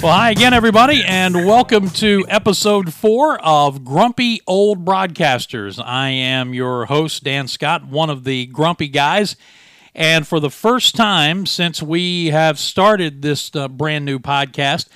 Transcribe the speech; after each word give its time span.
Well, 0.00 0.12
hi 0.12 0.30
again, 0.30 0.54
everybody, 0.54 1.02
and 1.04 1.34
welcome 1.34 1.90
to 1.90 2.24
episode 2.28 2.94
four 2.94 3.36
of 3.44 3.84
Grumpy 3.84 4.40
Old 4.46 4.84
Broadcasters. 4.84 5.82
I 5.84 6.10
am 6.10 6.54
your 6.54 6.86
host, 6.86 7.24
Dan 7.24 7.48
Scott, 7.48 7.84
one 7.84 8.08
of 8.08 8.22
the 8.22 8.46
grumpy 8.46 8.86
guys. 8.86 9.34
And 9.96 10.24
for 10.24 10.38
the 10.38 10.50
first 10.50 10.94
time 10.94 11.46
since 11.46 11.82
we 11.82 12.26
have 12.26 12.60
started 12.60 13.22
this 13.22 13.50
uh, 13.56 13.66
brand 13.66 14.04
new 14.04 14.20
podcast, 14.20 14.86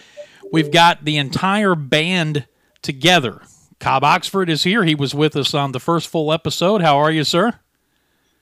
we've 0.53 0.71
got 0.71 1.05
the 1.05 1.17
entire 1.17 1.75
band 1.75 2.47
together. 2.81 3.43
Cobb 3.81 4.05
Oxford 4.05 4.49
is 4.49 4.63
here. 4.63 4.85
He 4.85 4.95
was 4.95 5.17
with 5.17 5.35
us 5.35 5.53
on 5.53 5.73
the 5.73 5.81
first 5.81 6.07
full 6.07 6.33
episode. 6.33 6.81
How 6.81 6.99
are 6.99 7.11
you, 7.11 7.25
sir? 7.25 7.59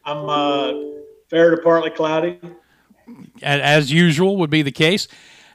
I'm 0.04 0.28
uh, 0.28 0.72
fair 1.30 1.56
to 1.56 1.62
partly 1.62 1.88
cloudy. 1.88 2.38
As 3.40 3.90
usual, 3.90 4.36
would 4.36 4.50
be 4.50 4.60
the 4.60 4.70
case. 4.70 5.08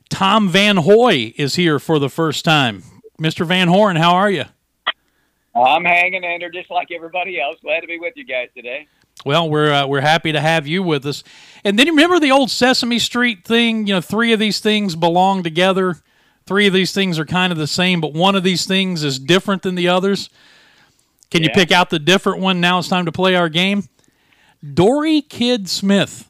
Tom 0.10 0.50
Van 0.50 0.78
Hoy 0.78 1.34
is 1.38 1.56
here 1.56 1.80
for 1.80 2.00
the 2.00 2.10
first 2.10 2.46
time. 2.46 2.84
Mr. 3.20 3.46
Van 3.46 3.68
Hoy, 3.68 3.94
how 3.96 4.16
are 4.16 4.30
you? 4.30 4.46
I'm 5.56 5.86
hanging 5.86 6.24
in 6.24 6.40
there 6.40 6.50
just 6.50 6.70
like 6.70 6.92
everybody 6.92 7.40
else. 7.40 7.58
Glad 7.62 7.82
to 7.82 7.88
be 7.88 7.98
with 7.98 8.14
you 8.18 8.26
guys 8.26 8.50
today. 8.56 8.88
Well, 9.26 9.50
we're 9.50 9.72
uh, 9.72 9.88
we're 9.88 10.02
happy 10.02 10.34
to 10.34 10.42
have 10.42 10.68
you 10.68 10.84
with 10.84 11.06
us. 11.06 11.24
And 11.64 11.80
then 11.80 11.88
you 11.88 11.94
remember 11.94 12.20
the 12.20 12.32
old 12.32 12.52
Sesame 12.52 13.00
Street 13.00 13.46
thing? 13.46 13.88
You 13.88 13.96
know, 13.96 14.02
three 14.02 14.34
of 14.34 14.40
these 14.40 14.60
things 14.60 14.96
belong 14.96 15.44
together. 15.44 15.96
Three 16.46 16.68
of 16.68 16.74
these 16.74 16.92
things 16.92 17.18
are 17.18 17.26
kind 17.26 17.52
of 17.52 17.58
the 17.58 17.68
same, 17.68 18.02
but 18.02 18.14
one 18.14 18.36
of 18.36 18.44
these 18.44 18.66
things 18.66 19.04
is 19.04 19.18
different 19.18 19.64
than 19.64 19.76
the 19.76 19.88
others. 19.88 20.30
Can 21.32 21.42
yeah. 21.42 21.50
you 21.50 21.54
pick 21.56 21.72
out 21.72 21.90
the 21.90 21.98
different 21.98 22.40
one? 22.40 22.62
Now 22.62 22.78
it's 22.80 22.88
time 22.88 23.06
to 23.06 23.12
play 23.12 23.36
our 23.36 23.50
game. 23.50 23.88
Dory 24.74 25.22
Kidd-Smith 25.22 26.30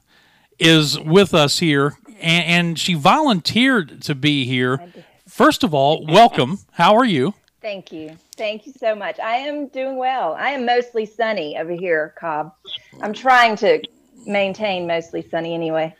is 0.58 0.98
with 0.98 1.34
us 1.34 1.60
here 1.60 1.98
and, 2.26 2.46
and 2.46 2.80
she 2.80 2.96
volunteered 2.96 4.02
to 4.02 4.16
be 4.16 4.46
here. 4.46 4.82
First 5.28 5.64
of 5.64 5.74
all, 5.74 6.06
welcome. 6.06 6.60
How 6.72 6.96
are 6.96 7.06
you? 7.06 7.36
Thank 7.62 7.92
you. 7.92 8.18
Thank 8.36 8.66
you 8.66 8.74
so 8.78 8.96
much. 8.96 9.20
I 9.20 9.38
am 9.38 9.68
doing 9.68 9.98
well. 9.98 10.34
I 10.34 10.50
am 10.50 10.66
mostly 10.66 11.06
sunny 11.06 11.58
over 11.58 11.72
here, 11.72 12.14
Cobb. 12.20 12.54
I'm 13.02 13.14
trying 13.14 13.56
to 13.58 13.82
maintain 14.26 14.88
mostly 14.88 15.28
sunny 15.30 15.54
anyway. 15.54 15.96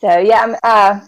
So 0.00 0.18
yeah, 0.18 0.42
I'm 0.42 0.56
uh, 0.62 1.00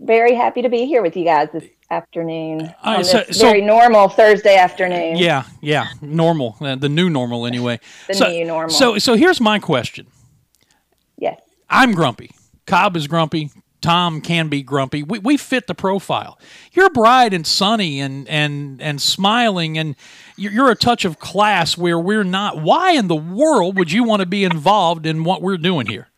very 0.00 0.34
happy 0.34 0.62
to 0.62 0.68
be 0.68 0.84
here 0.84 1.02
with 1.02 1.16
you 1.16 1.24
guys 1.24 1.48
this 1.52 1.64
afternoon 1.90 2.74
on 2.82 3.02
so, 3.02 3.24
very 3.32 3.62
normal 3.62 4.08
Thursday 4.08 4.56
afternoon. 4.56 5.16
Yeah, 5.16 5.44
yeah, 5.62 5.88
normal, 6.02 6.56
uh, 6.60 6.76
the 6.76 6.90
new 6.90 7.08
normal 7.08 7.46
anyway. 7.46 7.80
the 8.06 8.14
so, 8.14 8.28
new 8.28 8.44
normal. 8.44 8.70
So, 8.70 8.98
so 8.98 9.14
here's 9.14 9.40
my 9.40 9.58
question. 9.58 10.06
Yes. 11.16 11.40
I'm 11.70 11.92
grumpy. 11.92 12.30
Cobb 12.66 12.96
is 12.96 13.06
grumpy. 13.06 13.50
Tom 13.80 14.20
can 14.20 14.48
be 14.48 14.62
grumpy. 14.62 15.02
We, 15.02 15.18
we 15.20 15.36
fit 15.36 15.66
the 15.66 15.74
profile. 15.74 16.38
You're 16.72 16.90
bright 16.90 17.32
and 17.32 17.46
sunny 17.46 18.00
and 18.00 18.28
and 18.28 18.82
and 18.82 19.00
smiling, 19.00 19.78
and 19.78 19.94
you're, 20.36 20.70
a 20.70 20.74
touch 20.74 21.04
of 21.04 21.18
class 21.18 21.78
where 21.78 21.98
we're 21.98 22.24
not. 22.24 22.60
Why 22.60 22.92
in 22.92 23.08
the 23.08 23.16
world 23.16 23.76
would 23.78 23.92
you 23.92 24.04
want 24.04 24.20
to 24.20 24.26
be 24.26 24.44
involved 24.44 25.06
in 25.06 25.24
what 25.24 25.42
we're 25.42 25.56
doing 25.56 25.86
here? 25.86 26.08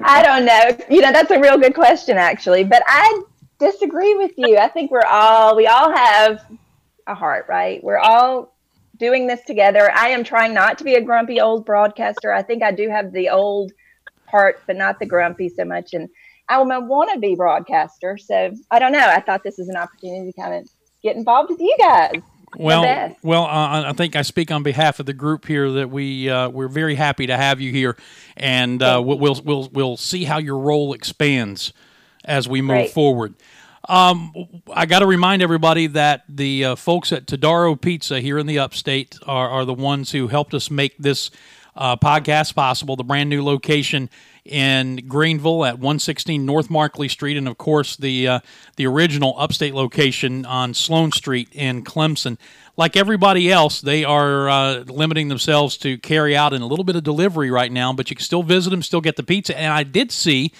I 0.00 0.22
don't 0.22 0.44
know. 0.44 0.76
You 0.90 1.02
know, 1.02 1.12
that's 1.12 1.30
a 1.30 1.38
real 1.38 1.58
good 1.58 1.74
question, 1.74 2.16
actually. 2.16 2.64
But 2.64 2.82
I 2.86 3.22
disagree 3.58 4.14
with 4.14 4.32
you. 4.36 4.56
I 4.56 4.68
think 4.68 4.90
we're 4.90 5.06
all 5.06 5.56
we 5.56 5.66
all 5.66 5.94
have 5.94 6.44
a 7.06 7.14
heart, 7.14 7.46
right? 7.48 7.82
We're 7.84 7.98
all 7.98 8.54
doing 8.98 9.26
this 9.26 9.42
together. 9.44 9.90
I 9.92 10.08
am 10.08 10.24
trying 10.24 10.54
not 10.54 10.78
to 10.78 10.84
be 10.84 10.94
a 10.94 11.00
grumpy 11.00 11.40
old 11.40 11.66
broadcaster. 11.66 12.32
I 12.32 12.42
think 12.42 12.62
I 12.62 12.72
do 12.72 12.88
have 12.88 13.12
the 13.12 13.28
old 13.28 13.72
heart, 14.26 14.62
but 14.66 14.76
not 14.76 14.98
the 14.98 15.06
grumpy 15.06 15.48
so 15.48 15.64
much. 15.64 15.94
And 15.94 16.08
I'm 16.48 16.70
a 16.70 16.80
wannabe 16.80 17.36
broadcaster. 17.36 18.18
So 18.18 18.54
I 18.70 18.78
don't 18.78 18.92
know. 18.92 19.06
I 19.06 19.20
thought 19.20 19.42
this 19.42 19.58
was 19.58 19.68
an 19.68 19.76
opportunity 19.76 20.32
to 20.32 20.40
kind 20.40 20.54
of 20.54 20.68
get 21.02 21.16
involved 21.16 21.50
with 21.50 21.60
you 21.60 21.74
guys. 21.78 22.20
Well, 22.56 23.16
well, 23.22 23.44
uh, 23.44 23.90
I 23.90 23.92
think 23.94 24.14
I 24.14 24.22
speak 24.22 24.52
on 24.52 24.62
behalf 24.62 25.00
of 25.00 25.06
the 25.06 25.12
group 25.12 25.46
here 25.46 25.70
that 25.72 25.90
we 25.90 26.30
uh, 26.30 26.48
we're 26.48 26.68
very 26.68 26.94
happy 26.94 27.26
to 27.26 27.36
have 27.36 27.60
you 27.60 27.72
here, 27.72 27.96
and 28.36 28.80
uh, 28.80 29.02
we'll 29.04 29.40
we'll 29.42 29.68
we'll 29.72 29.96
see 29.96 30.22
how 30.24 30.38
your 30.38 30.58
role 30.58 30.92
expands 30.92 31.72
as 32.24 32.48
we 32.48 32.62
move 32.62 32.90
forward. 32.92 33.34
Um, 33.88 34.32
I 34.72 34.86
got 34.86 35.00
to 35.00 35.06
remind 35.06 35.42
everybody 35.42 35.88
that 35.88 36.24
the 36.28 36.64
uh, 36.64 36.76
folks 36.76 37.12
at 37.12 37.26
Todaro 37.26 37.78
Pizza 37.78 38.20
here 38.20 38.38
in 38.38 38.46
the 38.46 38.58
Upstate 38.58 39.18
are, 39.26 39.48
are 39.48 39.64
the 39.64 39.74
ones 39.74 40.12
who 40.12 40.28
helped 40.28 40.54
us 40.54 40.70
make 40.70 40.96
this 40.96 41.30
uh, 41.76 41.96
podcast 41.96 42.54
possible. 42.54 42.96
The 42.96 43.04
brand 43.04 43.28
new 43.28 43.44
location 43.44 44.08
in 44.44 44.96
Greenville 45.08 45.64
at 45.64 45.74
116 45.74 46.44
North 46.44 46.68
Markley 46.68 47.08
Street, 47.08 47.36
and 47.36 47.48
of 47.48 47.56
course 47.56 47.96
the 47.96 48.28
uh, 48.28 48.40
the 48.76 48.86
original 48.86 49.34
Upstate 49.38 49.74
location 49.74 50.44
on 50.44 50.74
Sloan 50.74 51.12
Street 51.12 51.48
in 51.52 51.82
Clemson. 51.84 52.36
Like 52.76 52.96
everybody 52.96 53.50
else, 53.50 53.80
they 53.80 54.04
are 54.04 54.48
uh, 54.48 54.84
limiting 54.86 55.28
themselves 55.28 55.76
to 55.78 55.96
carry 55.98 56.36
out 56.36 56.52
and 56.52 56.62
a 56.62 56.66
little 56.66 56.84
bit 56.84 56.96
of 56.96 57.04
delivery 57.04 57.50
right 57.50 57.70
now, 57.70 57.92
but 57.92 58.10
you 58.10 58.16
can 58.16 58.24
still 58.24 58.42
visit 58.42 58.70
them, 58.70 58.82
still 58.82 59.00
get 59.00 59.16
the 59.16 59.22
pizza. 59.22 59.56
And 59.56 59.72
I 59.72 59.84
did 59.84 60.10
see 60.10 60.52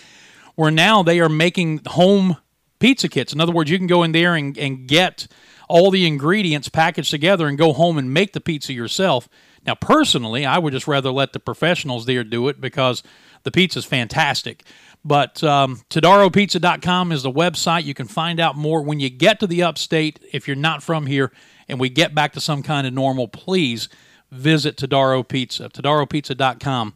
where 0.55 0.71
now 0.71 1.03
they 1.03 1.21
are 1.21 1.28
making 1.28 1.81
home 1.87 2.37
pizza 2.78 3.09
kits. 3.09 3.33
In 3.33 3.41
other 3.41 3.53
words, 3.53 3.71
you 3.71 3.78
can 3.78 3.89
go 3.89 4.03
in 4.05 4.12
there 4.12 4.37
and, 4.37 4.56
and 4.56 4.87
get 4.87 5.27
all 5.69 5.91
the 5.91 6.06
ingredients 6.06 6.69
packaged 6.69 7.11
together 7.11 7.49
and 7.49 7.59
go 7.59 7.73
home 7.73 7.99
and 7.99 8.12
make 8.12 8.33
the 8.33 8.41
pizza 8.41 8.73
yourself. 8.73 9.28
Now, 9.67 9.75
personally, 9.75 10.44
I 10.44 10.59
would 10.59 10.73
just 10.73 10.87
rather 10.87 11.11
let 11.11 11.33
the 11.33 11.41
professionals 11.41 12.06
there 12.06 12.23
do 12.23 12.49
it 12.49 12.61
because 12.61 13.03
the 13.44 13.50
pizza 13.50 13.78
is 13.78 13.84
fantastic. 13.84 14.65
But 15.05 15.44
um, 15.44 15.82
TodaroPizza.com 15.91 17.12
is 17.12 17.22
the 17.22 17.31
website. 17.31 17.84
You 17.84 17.94
can 17.94 18.09
find 18.09 18.41
out 18.41 18.56
more. 18.56 18.82
When 18.82 19.00
you 19.00 19.10
get 19.10 19.38
to 19.41 19.47
the 19.47 19.62
upstate, 19.62 20.19
if 20.32 20.49
you're 20.49 20.56
not 20.56 20.82
from 20.82 21.06
here, 21.06 21.31
and 21.69 21.78
we 21.78 21.88
get 21.88 22.15
back 22.15 22.32
to 22.32 22.41
some 22.41 22.62
kind 22.62 22.87
of 22.87 22.93
normal, 22.93 23.28
please 23.28 23.88
visit 24.31 24.77
Todaro 24.77 25.27
Pizza. 25.27 25.69
TodaroPizza.com 25.69 26.94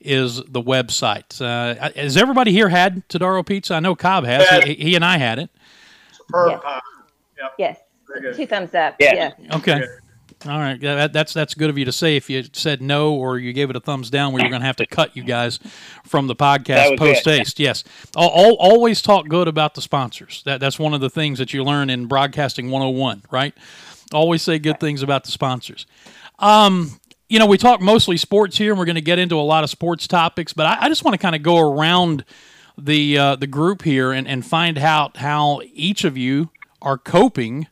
is 0.00 0.36
the 0.44 0.62
website. 0.62 1.40
Uh, 1.40 1.90
has 1.94 2.16
everybody 2.16 2.52
here 2.52 2.68
had 2.68 3.08
Todaro 3.08 3.44
Pizza? 3.44 3.74
I 3.74 3.80
know 3.80 3.96
Cobb 3.96 4.24
has. 4.24 4.64
He, 4.64 4.74
he, 4.74 4.94
and 4.94 5.04
I 5.04 5.18
had 5.18 5.38
it. 5.38 5.50
Superb 6.12 6.60
yes. 7.58 7.78
Yes. 8.22 8.36
Two 8.36 8.46
thumbs 8.46 8.74
up. 8.74 8.96
Yeah. 8.98 9.32
yeah. 9.38 9.56
Okay. 9.56 9.82
All 10.46 10.58
right, 10.58 10.80
that, 10.80 11.12
that's 11.12 11.34
that's 11.34 11.54
good 11.54 11.68
of 11.68 11.76
you 11.76 11.84
to 11.84 11.90
say. 11.90 12.16
If 12.16 12.30
you 12.30 12.44
said 12.52 12.80
no 12.80 13.12
or 13.14 13.38
you 13.38 13.52
gave 13.52 13.70
it 13.70 13.76
a 13.76 13.80
thumbs 13.80 14.08
down, 14.08 14.32
we 14.32 14.40
were 14.40 14.48
going 14.48 14.60
to 14.60 14.66
have 14.66 14.76
to 14.76 14.86
cut 14.86 15.16
you 15.16 15.24
guys 15.24 15.58
from 16.04 16.28
the 16.28 16.36
podcast 16.36 16.96
post 16.96 17.24
haste. 17.24 17.58
Yes, 17.58 17.82
I'll, 18.16 18.54
always 18.54 19.02
talk 19.02 19.26
good 19.26 19.48
about 19.48 19.74
the 19.74 19.82
sponsors. 19.82 20.44
That 20.44 20.60
that's 20.60 20.78
one 20.78 20.94
of 20.94 21.00
the 21.00 21.10
things 21.10 21.40
that 21.40 21.52
you 21.52 21.64
learn 21.64 21.90
in 21.90 22.06
broadcasting 22.06 22.70
101, 22.70 23.24
right? 23.32 23.52
Always 24.12 24.42
say 24.42 24.60
good 24.60 24.78
things 24.78 25.02
about 25.02 25.24
the 25.24 25.32
sponsors. 25.32 25.86
Um, 26.38 27.00
you 27.28 27.40
know, 27.40 27.46
we 27.46 27.58
talk 27.58 27.80
mostly 27.80 28.16
sports 28.16 28.56
here, 28.56 28.70
and 28.70 28.78
we're 28.78 28.86
going 28.86 28.94
to 28.94 29.00
get 29.00 29.18
into 29.18 29.40
a 29.40 29.42
lot 29.42 29.64
of 29.64 29.70
sports 29.70 30.06
topics. 30.06 30.52
But 30.52 30.66
I, 30.66 30.82
I 30.82 30.88
just 30.88 31.04
want 31.04 31.14
to 31.14 31.18
kind 31.18 31.34
of 31.34 31.42
go 31.42 31.58
around 31.58 32.24
the 32.78 33.18
uh, 33.18 33.36
the 33.36 33.48
group 33.48 33.82
here 33.82 34.12
and, 34.12 34.28
and 34.28 34.46
find 34.46 34.78
out 34.78 35.16
how 35.16 35.60
each 35.74 36.04
of 36.04 36.16
you 36.16 36.50
are 36.80 36.96
coping 36.96 37.66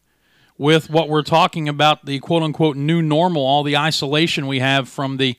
with 0.59 0.89
what 0.89 1.09
we're 1.09 1.23
talking 1.23 1.69
about 1.69 2.05
the 2.07 2.19
quote 2.21 2.43
unquote 2.43 2.77
new 2.77 3.03
normal, 3.03 3.43
all 3.43 3.63
the 3.63 3.77
isolation 3.77 4.47
we 4.47 4.61
have 4.61 4.89
from 4.89 5.17
the 5.17 5.37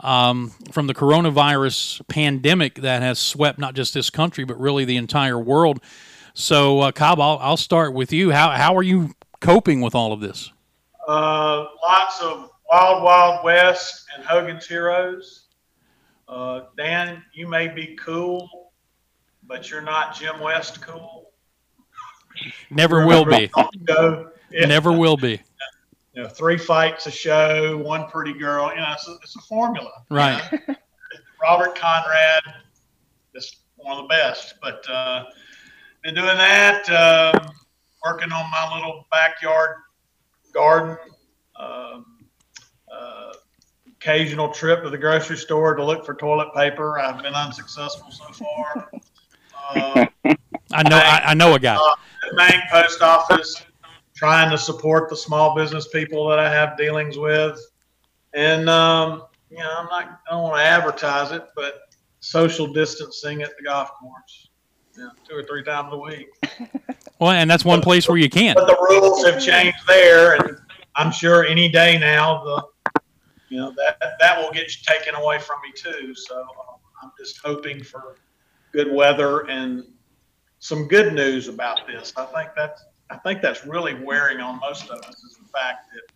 um, 0.00 0.50
from 0.72 0.86
the 0.86 0.94
coronavirus 0.94 2.06
pandemic 2.08 2.76
that 2.76 3.02
has 3.02 3.18
swept 3.18 3.58
not 3.58 3.74
just 3.74 3.94
this 3.94 4.10
country 4.10 4.44
but 4.44 4.58
really 4.60 4.84
the 4.84 4.96
entire 4.96 5.38
world. 5.38 5.80
So, 6.34 6.80
uh, 6.80 6.92
Cobb, 6.92 7.18
I'll, 7.18 7.38
I'll 7.40 7.56
start 7.56 7.94
with 7.94 8.12
you. 8.12 8.30
How 8.30 8.50
how 8.50 8.76
are 8.76 8.82
you 8.82 9.14
coping 9.40 9.80
with 9.80 9.94
all 9.94 10.12
of 10.12 10.20
this? 10.20 10.52
Uh, 11.08 11.66
lots 11.82 12.20
of 12.20 12.50
Wild 12.70 13.02
Wild 13.02 13.44
West 13.44 14.06
and 14.14 14.24
Hogan's 14.24 14.66
Heroes. 14.66 15.44
Uh, 16.28 16.62
Dan, 16.76 17.22
you 17.32 17.46
may 17.46 17.68
be 17.68 17.96
cool, 17.96 18.72
but 19.44 19.70
you're 19.70 19.80
not 19.80 20.16
Jim 20.16 20.40
West 20.40 20.82
cool. 20.82 21.30
Never 22.70 23.06
will 23.06 23.24
be. 23.24 23.50
Yeah. 24.50 24.66
Never 24.66 24.92
will 24.92 25.16
be. 25.16 25.40
You 26.14 26.22
know, 26.22 26.28
three 26.28 26.56
fights 26.56 27.06
a 27.06 27.10
show, 27.10 27.76
one 27.76 28.08
pretty 28.08 28.32
girl. 28.32 28.70
You 28.70 28.80
know, 28.80 28.92
it's 28.92 29.06
a, 29.08 29.16
it's 29.22 29.36
a 29.36 29.40
formula. 29.40 29.90
Right. 30.10 30.42
You 30.50 30.58
know? 30.68 30.74
Robert 31.42 31.76
Conrad 31.76 32.42
is 33.34 33.56
one 33.76 33.98
of 33.98 34.04
the 34.04 34.08
best. 34.08 34.54
But 34.62 34.88
uh, 34.88 35.24
been 36.02 36.14
doing 36.14 36.36
that, 36.38 36.88
uh, 36.88 37.48
working 38.04 38.32
on 38.32 38.50
my 38.50 38.74
little 38.74 39.06
backyard 39.10 39.76
garden. 40.54 40.96
Um, 41.56 42.26
uh, 42.90 43.32
occasional 43.96 44.52
trip 44.52 44.82
to 44.82 44.90
the 44.90 44.98
grocery 44.98 45.36
store 45.36 45.74
to 45.74 45.84
look 45.84 46.04
for 46.04 46.14
toilet 46.14 46.54
paper. 46.54 46.98
I've 46.98 47.22
been 47.22 47.34
unsuccessful 47.34 48.10
so 48.10 48.24
far. 48.32 48.90
Uh, 49.74 50.06
I 50.70 50.82
know. 50.84 50.90
Bank, 50.90 50.92
I, 50.92 51.22
I, 51.24 51.34
know 51.34 51.54
a 51.54 51.58
guy. 51.58 51.74
Uh, 51.74 52.36
bank, 52.36 52.62
post 52.70 53.02
office, 53.02 53.64
trying 54.16 54.50
to 54.50 54.58
support 54.58 55.08
the 55.08 55.16
small 55.16 55.54
business 55.54 55.88
people 55.88 56.26
that 56.28 56.38
I 56.38 56.50
have 56.50 56.76
dealings 56.76 57.16
with. 57.18 57.60
And, 58.32 58.68
um, 58.68 59.24
you 59.50 59.58
know, 59.58 59.74
I'm 59.78 59.86
not, 59.86 60.20
I 60.26 60.32
don't 60.32 60.42
want 60.42 60.56
to 60.56 60.62
advertise 60.62 61.30
it, 61.30 61.44
but 61.54 61.82
social 62.20 62.66
distancing 62.66 63.42
at 63.42 63.56
the 63.56 63.64
golf 63.64 63.92
course. 63.92 64.48
you 64.96 65.04
know, 65.04 65.10
two 65.28 65.36
or 65.36 65.44
three 65.44 65.62
times 65.62 65.92
a 65.92 65.98
week. 65.98 66.28
Well, 67.18 67.30
and 67.30 67.50
that's 67.50 67.64
one 67.64 67.80
place 67.80 68.08
where 68.08 68.18
you 68.18 68.28
can't. 68.28 68.56
But 68.56 68.66
the 68.66 68.76
rules 68.90 69.24
have 69.24 69.42
changed 69.42 69.78
there, 69.86 70.34
and 70.34 70.58
I'm 70.96 71.10
sure 71.10 71.46
any 71.46 71.68
day 71.68 71.98
now 71.98 72.44
the 72.44 72.64
you 73.48 73.58
know 73.58 73.72
that 73.76 74.18
that 74.20 74.38
will 74.38 74.50
get 74.50 74.68
taken 74.68 75.14
away 75.14 75.38
from 75.38 75.56
me 75.62 75.72
too. 75.74 76.14
So 76.14 76.40
um, 76.40 76.78
I'm 77.02 77.12
just 77.18 77.40
hoping 77.42 77.82
for 77.82 78.16
good 78.72 78.92
weather 78.92 79.48
and 79.48 79.84
some 80.58 80.88
good 80.88 81.14
news 81.14 81.48
about 81.48 81.86
this. 81.86 82.12
I 82.16 82.26
think 82.26 82.50
that's 82.54 82.84
I 83.10 83.16
think 83.18 83.42
that's 83.42 83.64
really 83.66 83.94
wearing 83.94 84.40
on 84.40 84.58
most 84.60 84.90
of 84.90 84.98
us 85.00 85.22
is 85.22 85.36
the 85.36 85.48
fact 85.48 85.86
that 85.94 86.14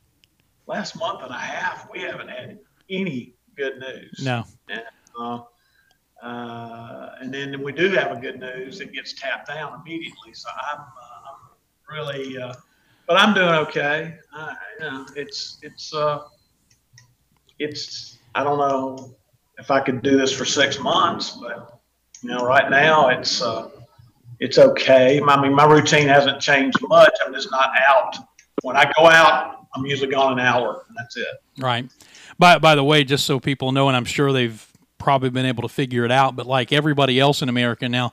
last 0.66 0.96
month 0.96 1.22
and 1.22 1.30
a 1.30 1.38
half 1.38 1.88
we 1.90 2.00
haven't 2.00 2.28
had 2.28 2.58
any 2.88 3.34
good 3.56 3.78
news. 3.78 4.20
No. 4.22 4.44
And, 4.68 4.82
uh, 5.18 5.42
uh, 6.22 7.14
and 7.20 7.32
then 7.32 7.62
we 7.62 7.72
do 7.72 7.90
have 7.90 8.12
a 8.12 8.20
good 8.20 8.40
news, 8.40 8.80
it 8.80 8.92
gets 8.92 9.12
tapped 9.14 9.48
down 9.48 9.80
immediately. 9.80 10.34
So 10.34 10.48
I'm, 10.50 10.80
uh, 10.80 11.20
really, 11.90 12.38
uh, 12.38 12.54
but 13.06 13.16
I'm 13.16 13.34
doing 13.34 13.48
okay. 13.48 14.18
Uh, 14.32 14.54
you 14.78 14.84
know, 14.84 15.06
it's 15.16 15.58
it's 15.62 15.92
uh, 15.92 16.20
it's 17.58 18.18
I 18.34 18.44
don't 18.44 18.58
know 18.58 19.16
if 19.58 19.70
I 19.70 19.80
could 19.80 20.02
do 20.02 20.16
this 20.16 20.32
for 20.32 20.44
six 20.44 20.78
months, 20.78 21.30
but 21.30 21.80
you 22.22 22.28
know, 22.28 22.44
right 22.44 22.70
now 22.70 23.08
it's 23.08 23.42
uh, 23.42 23.68
it's 24.40 24.58
okay. 24.58 25.20
I 25.20 25.40
mean, 25.40 25.54
my 25.54 25.66
routine 25.66 26.08
hasn't 26.08 26.40
changed 26.40 26.78
much. 26.82 27.12
I'm 27.24 27.32
just 27.32 27.50
not 27.50 27.70
out. 27.88 28.16
When 28.62 28.76
I 28.76 28.90
go 28.98 29.06
out, 29.06 29.66
I'm 29.74 29.86
usually 29.86 30.10
gone 30.10 30.32
an 30.32 30.40
hour, 30.40 30.84
and 30.88 30.96
that's 30.98 31.16
it. 31.16 31.26
Right. 31.58 31.88
By 32.38 32.58
by 32.58 32.74
the 32.74 32.82
way, 32.82 33.04
just 33.04 33.26
so 33.26 33.38
people 33.38 33.72
know, 33.72 33.88
and 33.88 33.96
I'm 33.96 34.06
sure 34.06 34.32
they've 34.32 34.66
probably 34.98 35.30
been 35.30 35.46
able 35.46 35.62
to 35.62 35.68
figure 35.68 36.04
it 36.04 36.10
out. 36.10 36.36
But 36.36 36.46
like 36.46 36.72
everybody 36.72 37.20
else 37.20 37.42
in 37.42 37.48
America 37.48 37.88
now, 37.88 38.12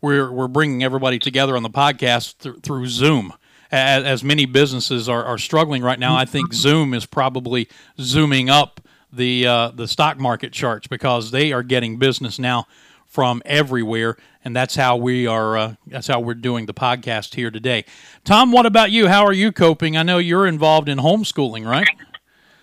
we're 0.00 0.30
we're 0.30 0.48
bringing 0.48 0.84
everybody 0.84 1.18
together 1.18 1.56
on 1.56 1.62
the 1.62 1.70
podcast 1.70 2.38
th- 2.38 2.56
through 2.62 2.86
Zoom. 2.86 3.32
As, 3.70 4.04
as 4.04 4.22
many 4.22 4.44
businesses 4.44 5.08
are, 5.08 5.24
are 5.24 5.38
struggling 5.38 5.82
right 5.82 5.98
now, 5.98 6.14
I 6.14 6.26
think 6.26 6.52
Zoom 6.52 6.92
is 6.92 7.06
probably 7.06 7.70
zooming 7.98 8.50
up 8.50 8.82
the 9.10 9.46
uh, 9.46 9.68
the 9.68 9.88
stock 9.88 10.18
market 10.18 10.52
charts 10.52 10.86
because 10.86 11.30
they 11.30 11.52
are 11.52 11.62
getting 11.62 11.96
business 11.96 12.38
now 12.38 12.66
from 13.12 13.42
everywhere, 13.44 14.16
and 14.42 14.56
that's 14.56 14.74
how 14.74 14.96
we 14.96 15.26
are. 15.26 15.58
Uh, 15.58 15.74
that's 15.86 16.06
how 16.06 16.18
we're 16.18 16.32
doing 16.32 16.64
the 16.64 16.72
podcast 16.72 17.34
here 17.34 17.50
today. 17.50 17.84
Tom, 18.24 18.50
what 18.52 18.64
about 18.64 18.90
you? 18.90 19.06
How 19.08 19.26
are 19.26 19.34
you 19.34 19.52
coping? 19.52 19.98
I 19.98 20.02
know 20.02 20.16
you're 20.16 20.46
involved 20.46 20.88
in 20.88 20.96
homeschooling, 20.96 21.66
right? 21.66 21.86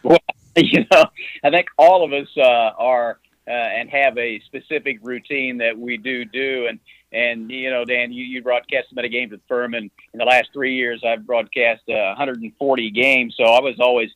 Well, 0.01 0.17
you 0.55 0.85
know, 0.91 1.05
I 1.43 1.51
think 1.51 1.67
all 1.77 2.03
of 2.03 2.13
us 2.13 2.27
uh, 2.35 2.71
are 2.77 3.19
uh, 3.47 3.51
and 3.51 3.91
have 3.91 4.17
a 4.17 4.39
specific 4.41 4.97
routine 5.03 5.59
that 5.59 5.77
we 5.77 5.97
do 5.97 6.25
do. 6.25 6.65
And 6.67 6.79
and 7.11 7.51
you 7.51 7.69
know, 7.69 7.85
Dan, 7.85 8.11
you, 8.11 8.23
you 8.23 8.41
broadcast 8.41 8.87
many 8.93 9.09
games 9.09 9.31
at 9.33 9.41
Furman. 9.47 9.91
In 10.13 10.17
the 10.17 10.25
last 10.25 10.49
three 10.51 10.75
years, 10.75 11.03
I've 11.05 11.27
broadcast 11.27 11.83
uh, 11.89 12.17
140 12.17 12.91
games, 12.91 13.35
so 13.37 13.43
I 13.43 13.61
was 13.61 13.79
always 13.79 14.09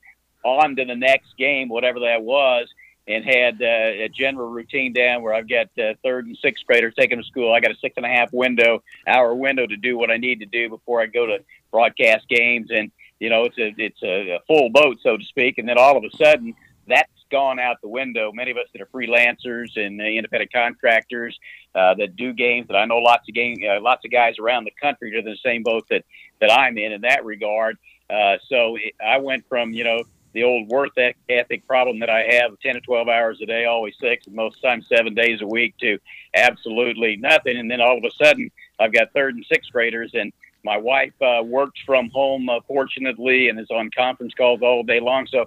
on 0.43 0.75
to 0.77 0.85
the 0.85 0.95
next 0.95 1.37
game, 1.37 1.69
whatever 1.69 1.99
that 2.01 2.23
was, 2.23 2.67
and 3.07 3.25
had 3.25 3.61
uh, 3.61 4.05
a 4.05 4.09
general 4.09 4.49
routine 4.49 4.93
down 4.93 5.21
where 5.21 5.33
I've 5.33 5.49
got 5.49 5.67
uh, 5.77 5.93
third 6.03 6.25
and 6.27 6.37
sixth 6.37 6.65
graders 6.65 6.93
taking 6.97 7.17
to 7.17 7.23
school. 7.23 7.53
I 7.53 7.59
got 7.59 7.71
a 7.71 7.77
six 7.77 7.95
and 7.97 8.05
a 8.05 8.09
half 8.09 8.31
window 8.31 8.81
hour 9.07 9.35
window 9.35 9.67
to 9.67 9.75
do 9.75 9.97
what 9.97 10.09
I 10.09 10.17
need 10.17 10.39
to 10.39 10.45
do 10.45 10.69
before 10.69 11.01
I 11.01 11.07
go 11.07 11.25
to 11.25 11.39
broadcast 11.71 12.27
games, 12.29 12.69
and 12.71 12.91
you 13.19 13.29
know, 13.29 13.45
it's 13.45 13.57
a 13.57 13.73
it's 13.77 14.03
a, 14.03 14.39
full 14.47 14.69
boat, 14.69 14.97
so 15.01 15.17
to 15.17 15.23
speak. 15.25 15.57
And 15.57 15.67
then 15.67 15.77
all 15.77 15.97
of 15.97 16.03
a 16.03 16.15
sudden, 16.17 16.53
that's 16.87 17.09
gone 17.31 17.59
out 17.59 17.77
the 17.81 17.87
window. 17.87 18.31
Many 18.33 18.51
of 18.51 18.57
us 18.57 18.67
that 18.73 18.81
are 18.81 18.85
freelancers 18.87 19.77
and 19.77 19.99
uh, 19.99 20.03
independent 20.03 20.51
contractors 20.51 21.37
uh, 21.73 21.93
that 21.95 22.15
do 22.15 22.33
games, 22.33 22.67
that 22.67 22.75
I 22.75 22.85
know 22.85 22.97
lots 22.97 23.27
of 23.27 23.35
game, 23.35 23.57
uh, 23.67 23.81
lots 23.81 24.05
of 24.05 24.11
guys 24.11 24.35
around 24.39 24.65
the 24.65 24.73
country 24.81 25.13
are 25.15 25.19
in 25.19 25.25
the 25.25 25.37
same 25.43 25.63
boat 25.63 25.85
that 25.89 26.05
that 26.41 26.51
I'm 26.51 26.77
in 26.77 26.91
in 26.91 27.01
that 27.01 27.25
regard. 27.25 27.77
Uh, 28.09 28.37
so 28.47 28.75
it, 28.75 28.93
I 29.03 29.17
went 29.17 29.47
from 29.47 29.73
you 29.73 29.83
know 29.83 30.03
the 30.33 30.43
old 30.43 30.67
worth 30.67 30.91
ethic 31.29 31.67
problem 31.67 31.99
that 31.99 32.09
I 32.09 32.23
have 32.31 32.59
10 32.59 32.75
to 32.75 32.81
12 32.81 33.07
hours 33.07 33.39
a 33.41 33.45
day, 33.45 33.65
always 33.65 33.95
six, 33.99 34.27
and 34.27 34.35
most 34.35 34.61
times 34.61 34.87
seven 34.87 35.13
days 35.13 35.41
a 35.41 35.47
week 35.47 35.77
to 35.79 35.99
absolutely 36.35 37.15
nothing. 37.17 37.57
And 37.57 37.69
then 37.69 37.81
all 37.81 37.97
of 37.97 38.03
a 38.03 38.11
sudden, 38.11 38.51
I've 38.79 38.93
got 38.93 39.13
third 39.13 39.35
and 39.35 39.45
sixth 39.45 39.71
graders, 39.71 40.11
and 40.13 40.33
my 40.63 40.77
wife 40.77 41.13
uh, 41.21 41.43
works 41.43 41.79
from 41.85 42.09
home, 42.09 42.49
uh, 42.49 42.59
fortunately, 42.67 43.49
and 43.49 43.59
is 43.59 43.69
on 43.69 43.91
conference 43.91 44.33
calls 44.33 44.61
all 44.61 44.83
day 44.83 44.99
long. 44.99 45.27
So 45.27 45.45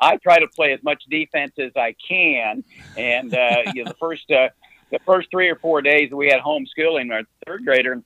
I 0.00 0.16
try 0.16 0.38
to 0.38 0.48
play 0.48 0.72
as 0.72 0.82
much 0.82 1.02
defense 1.08 1.52
as 1.58 1.72
I 1.76 1.94
can. 2.06 2.64
And 2.96 3.34
uh, 3.34 3.62
you 3.74 3.84
know, 3.84 3.90
the 3.90 3.96
first 3.98 4.30
uh, 4.30 4.48
the 4.90 4.98
first 5.06 5.30
three 5.30 5.48
or 5.48 5.56
four 5.56 5.82
days 5.82 6.10
we 6.10 6.28
had 6.28 6.40
homeschooling, 6.40 7.12
our 7.12 7.22
third 7.46 7.64
grader 7.64 8.02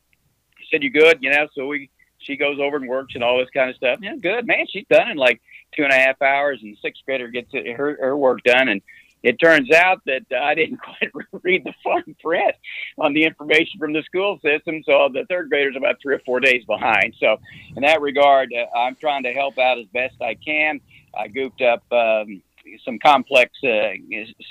said, 0.70 0.82
"You 0.82 0.90
good?" 0.90 1.18
You 1.20 1.30
know, 1.30 1.48
so 1.54 1.66
we 1.66 1.90
she 2.18 2.36
goes 2.36 2.58
over 2.60 2.76
and 2.76 2.88
works 2.88 3.14
and 3.14 3.24
all 3.24 3.38
this 3.38 3.50
kind 3.50 3.70
of 3.70 3.76
stuff. 3.76 4.00
Yeah, 4.02 4.16
good 4.16 4.46
man. 4.46 4.66
She's 4.68 4.86
done 4.90 5.10
in 5.10 5.16
like 5.16 5.40
two 5.76 5.84
and 5.84 5.92
a 5.92 5.96
half 5.96 6.20
hours, 6.22 6.60
and 6.62 6.76
sixth 6.82 7.02
grader 7.04 7.28
gets 7.28 7.52
her 7.52 7.96
her 8.00 8.16
work 8.16 8.42
done 8.44 8.68
and 8.68 8.82
it 9.22 9.40
turns 9.40 9.70
out 9.72 10.00
that 10.06 10.22
I 10.36 10.54
didn't 10.54 10.78
quite 10.82 11.12
read 11.42 11.64
the 11.64 11.74
fine 11.82 12.14
print 12.22 12.54
on 12.98 13.14
the 13.14 13.24
information 13.24 13.78
from 13.78 13.92
the 13.92 14.02
school 14.02 14.38
system, 14.42 14.82
so 14.84 15.08
the 15.12 15.24
third 15.28 15.50
grader's 15.50 15.76
about 15.76 15.96
three 16.00 16.14
or 16.14 16.20
four 16.20 16.40
days 16.40 16.64
behind. 16.64 17.14
So, 17.18 17.38
in 17.76 17.82
that 17.82 18.00
regard, 18.00 18.52
uh, 18.52 18.78
I'm 18.78 18.94
trying 18.94 19.24
to 19.24 19.32
help 19.32 19.58
out 19.58 19.78
as 19.78 19.86
best 19.86 20.14
I 20.20 20.34
can. 20.34 20.80
I 21.18 21.28
goofed 21.28 21.62
up 21.62 21.82
um, 21.92 22.42
some 22.84 22.98
complex 22.98 23.52
uh, 23.64 23.94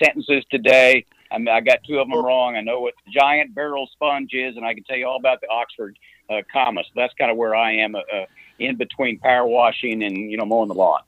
sentences 0.04 0.44
today. 0.52 1.06
I, 1.32 1.38
mean, 1.38 1.50
I 1.50 1.62
got 1.62 1.80
two 1.86 2.00
of 2.00 2.10
them 2.10 2.18
wrong. 2.18 2.56
I 2.56 2.62
know 2.62 2.80
what 2.80 2.94
the 3.06 3.12
giant 3.12 3.54
barrel 3.54 3.88
sponge 3.92 4.34
is, 4.34 4.56
and 4.58 4.66
I 4.66 4.74
can 4.74 4.84
tell 4.84 4.98
you 4.98 5.08
all 5.08 5.18
about 5.18 5.42
the 5.42 5.50
Oxford 5.50 5.98
uh, 6.30 6.42
comma. 6.52 6.84
So 6.84 6.92
that's 6.96 7.14
kind 7.16 7.32
of 7.32 7.38
where 7.38 7.56
I 7.56 7.74
am, 7.76 7.96
uh, 7.96 8.00
uh, 8.00 8.26
in 8.60 8.76
between 8.76 9.20
power 9.20 9.46
washing 9.46 10.04
and 10.04 10.18
you 10.18 10.38
know 10.38 10.46
mowing 10.46 10.68
the 10.68 10.74
lawn. 10.74 11.02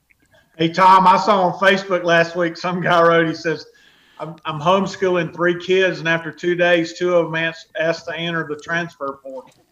Hey 0.60 0.68
Tom, 0.68 1.08
I 1.08 1.16
saw 1.16 1.44
on 1.44 1.54
Facebook 1.58 2.04
last 2.04 2.36
week 2.36 2.58
some 2.58 2.82
guy 2.82 3.02
wrote. 3.02 3.26
He 3.26 3.34
says, 3.34 3.68
"I'm, 4.20 4.36
I'm 4.44 4.60
homeschooling 4.60 5.34
three 5.34 5.58
kids, 5.58 6.00
and 6.00 6.08
after 6.10 6.34
two 6.34 6.54
days, 6.54 7.00
two 7.00 7.16
of 7.16 7.28
them 7.28 7.36
asked, 7.36 7.68
asked 7.80 8.08
to 8.08 8.18
enter 8.18 8.46
the 8.46 8.58
transfer 8.58 9.22
portal." 9.24 9.52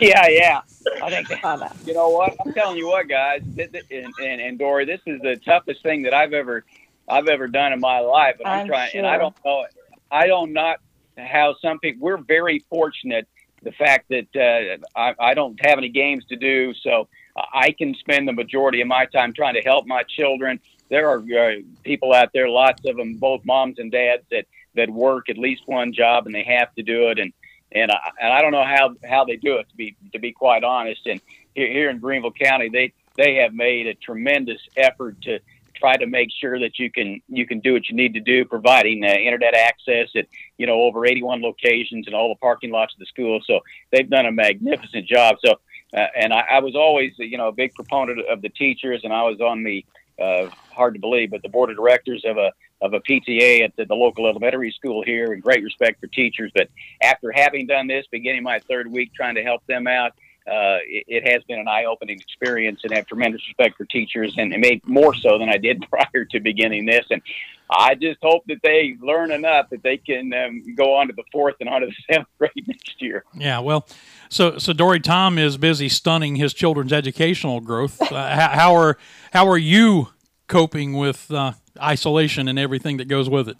yeah, 0.00 0.26
yeah. 0.26 0.62
I 1.00 1.08
think 1.08 1.28
that, 1.28 1.76
you 1.86 1.94
know 1.94 2.08
what 2.08 2.34
I'm 2.44 2.52
telling 2.52 2.78
you 2.78 2.88
what, 2.88 3.06
guys, 3.06 3.42
and, 3.44 3.84
and, 3.92 4.40
and 4.40 4.58
Dory, 4.58 4.86
this 4.86 5.00
is 5.06 5.20
the 5.20 5.36
toughest 5.36 5.84
thing 5.84 6.02
that 6.02 6.12
I've 6.12 6.32
ever 6.32 6.64
I've 7.08 7.28
ever 7.28 7.46
done 7.46 7.72
in 7.72 7.78
my 7.78 8.00
life, 8.00 8.34
and 8.40 8.48
I'm, 8.48 8.62
I'm 8.62 8.66
trying. 8.66 8.90
Sure. 8.90 8.98
And 8.98 9.06
I 9.06 9.18
don't 9.18 9.36
know. 9.44 9.62
It. 9.62 9.76
I 10.10 10.26
don't 10.26 10.52
not 10.52 10.80
how 11.16 11.54
some 11.62 11.78
people. 11.78 12.04
We're 12.04 12.16
very 12.16 12.64
fortunate. 12.68 13.28
The 13.62 13.70
fact 13.70 14.08
that 14.08 14.26
uh, 14.34 14.84
I, 14.98 15.14
I 15.20 15.34
don't 15.34 15.64
have 15.64 15.78
any 15.78 15.90
games 15.90 16.24
to 16.24 16.34
do, 16.34 16.74
so 16.74 17.06
I 17.36 17.72
can 17.72 17.94
spend 17.94 18.28
the 18.28 18.32
majority 18.32 18.80
of 18.80 18.88
my 18.88 19.06
time 19.06 19.32
trying 19.32 19.54
to 19.54 19.62
help 19.62 19.86
my 19.86 20.02
children. 20.02 20.60
There 20.90 21.08
are 21.08 21.18
uh, 21.18 21.60
people 21.82 22.12
out 22.12 22.30
there, 22.34 22.48
lots 22.48 22.82
of 22.86 22.96
them, 22.96 23.14
both 23.14 23.44
moms 23.44 23.78
and 23.78 23.90
dads, 23.90 24.24
that 24.30 24.46
that 24.74 24.90
work 24.90 25.28
at 25.28 25.36
least 25.36 25.62
one 25.66 25.92
job 25.92 26.26
and 26.26 26.34
they 26.34 26.44
have 26.44 26.74
to 26.74 26.82
do 26.82 27.08
it. 27.08 27.18
And 27.18 27.32
and 27.74 27.90
I, 27.90 28.10
and 28.20 28.32
I 28.32 28.42
don't 28.42 28.52
know 28.52 28.64
how 28.64 28.94
how 29.08 29.24
they 29.24 29.36
do 29.36 29.56
it 29.56 29.68
to 29.70 29.76
be 29.76 29.96
to 30.12 30.18
be 30.18 30.32
quite 30.32 30.64
honest. 30.64 31.06
And 31.06 31.20
here, 31.54 31.68
here 31.68 31.90
in 31.90 31.98
Greenville 31.98 32.32
County, 32.32 32.68
they 32.68 32.92
they 33.16 33.36
have 33.36 33.54
made 33.54 33.86
a 33.86 33.94
tremendous 33.94 34.60
effort 34.76 35.20
to 35.22 35.40
try 35.74 35.96
to 35.96 36.06
make 36.06 36.28
sure 36.30 36.60
that 36.60 36.78
you 36.78 36.90
can 36.90 37.20
you 37.28 37.46
can 37.46 37.60
do 37.60 37.72
what 37.72 37.88
you 37.88 37.96
need 37.96 38.14
to 38.14 38.20
do, 38.20 38.44
providing 38.44 39.04
uh, 39.04 39.08
internet 39.08 39.54
access 39.54 40.08
at 40.14 40.26
you 40.58 40.66
know 40.66 40.80
over 40.82 41.06
81 41.06 41.42
locations 41.42 42.06
and 42.06 42.14
all 42.14 42.28
the 42.28 42.38
parking 42.38 42.70
lots 42.70 42.94
of 42.94 43.00
the 43.00 43.06
school. 43.06 43.40
So 43.46 43.60
they've 43.90 44.08
done 44.08 44.26
a 44.26 44.32
magnificent 44.32 45.06
job. 45.06 45.36
So 45.44 45.56
uh, 45.94 46.06
and 46.16 46.32
I, 46.32 46.40
I 46.52 46.60
was 46.60 46.74
always 46.74 47.12
you 47.18 47.38
know 47.38 47.48
a 47.48 47.52
big 47.52 47.74
proponent 47.74 48.20
of 48.28 48.42
the 48.42 48.48
teachers, 48.48 49.02
and 49.04 49.12
I 49.12 49.22
was 49.22 49.40
on 49.40 49.62
the 49.62 49.84
uh, 50.20 50.48
hard 50.70 50.94
to 50.94 51.00
believe, 51.00 51.30
but 51.30 51.42
the 51.42 51.48
board 51.48 51.70
of 51.70 51.76
directors 51.76 52.24
of 52.24 52.36
a 52.38 52.52
of 52.80 52.94
a 52.94 53.00
PTA 53.00 53.62
at 53.62 53.76
the, 53.76 53.84
the, 53.84 53.94
local 53.94 54.26
elementary 54.26 54.72
school 54.72 55.04
here, 55.04 55.32
and 55.32 55.40
great 55.40 55.62
respect 55.62 56.00
for 56.00 56.08
teachers. 56.08 56.50
But 56.52 56.68
after 57.00 57.30
having 57.30 57.68
done 57.68 57.86
this, 57.86 58.06
beginning 58.10 58.42
my 58.42 58.58
third 58.58 58.90
week 58.90 59.14
trying 59.14 59.36
to 59.36 59.42
help 59.42 59.64
them 59.66 59.86
out, 59.86 60.12
uh, 60.46 60.82
it, 60.84 61.04
it, 61.06 61.28
has 61.28 61.42
been 61.44 61.60
an 61.60 61.68
eye-opening 61.68 62.18
experience, 62.18 62.80
and 62.82 62.92
I 62.92 62.96
have 62.96 63.06
tremendous 63.06 63.46
respect 63.46 63.76
for 63.76 63.84
teachers, 63.84 64.34
and 64.36 64.52
it 64.52 64.58
made 64.58 64.86
more 64.88 65.14
so 65.14 65.38
than 65.38 65.48
I 65.48 65.56
did 65.56 65.84
prior 65.90 66.24
to 66.24 66.40
beginning 66.40 66.86
this. 66.86 67.06
And 67.10 67.22
I 67.70 67.94
just 67.94 68.18
hope 68.22 68.44
that 68.48 68.58
they 68.62 68.96
learn 69.00 69.30
enough 69.30 69.70
that 69.70 69.82
they 69.82 69.96
can 69.96 70.32
um, 70.34 70.74
go 70.74 70.96
on 70.96 71.06
to 71.06 71.12
the 71.12 71.22
fourth 71.30 71.54
and 71.60 71.68
on 71.68 71.82
to 71.82 71.86
the 71.86 71.94
seventh 72.12 72.28
grade 72.38 72.66
next 72.66 73.00
year. 73.00 73.24
Yeah, 73.34 73.60
well, 73.60 73.86
so 74.28 74.58
so 74.58 74.72
Dory 74.72 75.00
Tom 75.00 75.38
is 75.38 75.56
busy 75.56 75.88
stunning 75.88 76.36
his 76.36 76.52
children's 76.52 76.92
educational 76.92 77.60
growth. 77.60 78.00
Uh, 78.12 78.34
how, 78.34 78.48
how, 78.48 78.74
are 78.74 78.98
how 79.32 79.48
are 79.48 79.56
you 79.56 80.08
coping 80.46 80.92
with 80.92 81.30
uh, 81.30 81.52
isolation 81.80 82.46
and 82.46 82.58
everything 82.58 82.98
that 82.98 83.08
goes 83.08 83.30
with 83.30 83.48
it? 83.48 83.56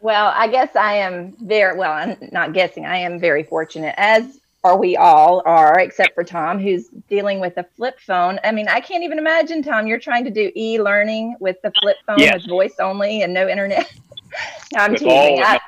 Well, 0.00 0.32
I 0.34 0.48
guess 0.48 0.74
I 0.74 0.94
am 0.94 1.36
very 1.40 1.78
well. 1.78 1.92
I'm 1.92 2.16
not 2.32 2.54
guessing. 2.54 2.84
I 2.86 2.96
am 2.98 3.20
very 3.20 3.44
fortunate, 3.44 3.94
as 3.96 4.40
are 4.64 4.78
we 4.78 4.96
all 4.96 5.42
are, 5.44 5.78
except 5.80 6.14
for 6.14 6.22
Tom, 6.22 6.58
who's 6.58 6.88
dealing 7.08 7.40
with 7.40 7.56
a 7.56 7.66
flip 7.76 7.98
phone. 8.00 8.38
I 8.44 8.52
mean, 8.52 8.68
I 8.68 8.80
can't 8.80 9.02
even 9.02 9.18
imagine, 9.18 9.62
Tom. 9.62 9.86
You're 9.86 9.98
trying 9.98 10.24
to 10.24 10.30
do 10.30 10.52
e-learning 10.54 11.36
with 11.40 11.56
the 11.62 11.72
flip 11.80 11.96
phone 12.06 12.18
yes. 12.18 12.34
with 12.34 12.48
voice 12.48 12.74
only 12.80 13.22
and 13.22 13.34
no 13.34 13.48
internet. 13.48 13.92
I'm 14.76 14.92
with 14.92 15.00
teasing. 15.00 15.42
I, 15.42 15.58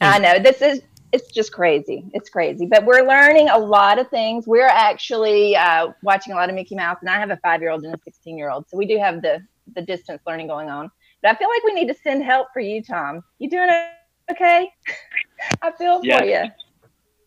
I 0.00 0.18
know 0.18 0.38
this 0.38 0.62
is 0.62 0.80
it's 1.12 1.32
just 1.32 1.52
crazy. 1.52 2.04
It's 2.12 2.28
crazy. 2.28 2.66
But 2.66 2.84
we're 2.84 3.06
learning 3.06 3.48
a 3.48 3.58
lot 3.58 3.98
of 3.98 4.08
things. 4.08 4.46
We're 4.46 4.66
actually 4.66 5.56
uh, 5.56 5.88
watching 6.02 6.32
a 6.32 6.36
lot 6.36 6.48
of 6.48 6.54
Mickey 6.54 6.74
Mouse, 6.74 6.98
and 7.00 7.10
I 7.10 7.18
have 7.18 7.30
a 7.30 7.38
five 7.38 7.60
year 7.60 7.70
old 7.70 7.84
and 7.84 7.94
a 7.94 7.98
16 8.04 8.36
year 8.36 8.50
old. 8.50 8.68
So 8.68 8.76
we 8.76 8.86
do 8.86 8.98
have 8.98 9.22
the, 9.22 9.42
the 9.74 9.82
distance 9.82 10.22
learning 10.26 10.48
going 10.48 10.68
on. 10.68 10.90
But 11.22 11.32
I 11.32 11.34
feel 11.38 11.48
like 11.48 11.64
we 11.64 11.74
need 11.74 11.88
to 11.88 11.94
send 12.02 12.22
help 12.22 12.48
for 12.52 12.60
you, 12.60 12.82
Tom. 12.82 13.22
You 13.38 13.50
doing 13.50 13.68
okay? 14.30 14.70
I 15.62 15.72
feel 15.72 16.00
for 16.00 16.24
you. 16.24 16.44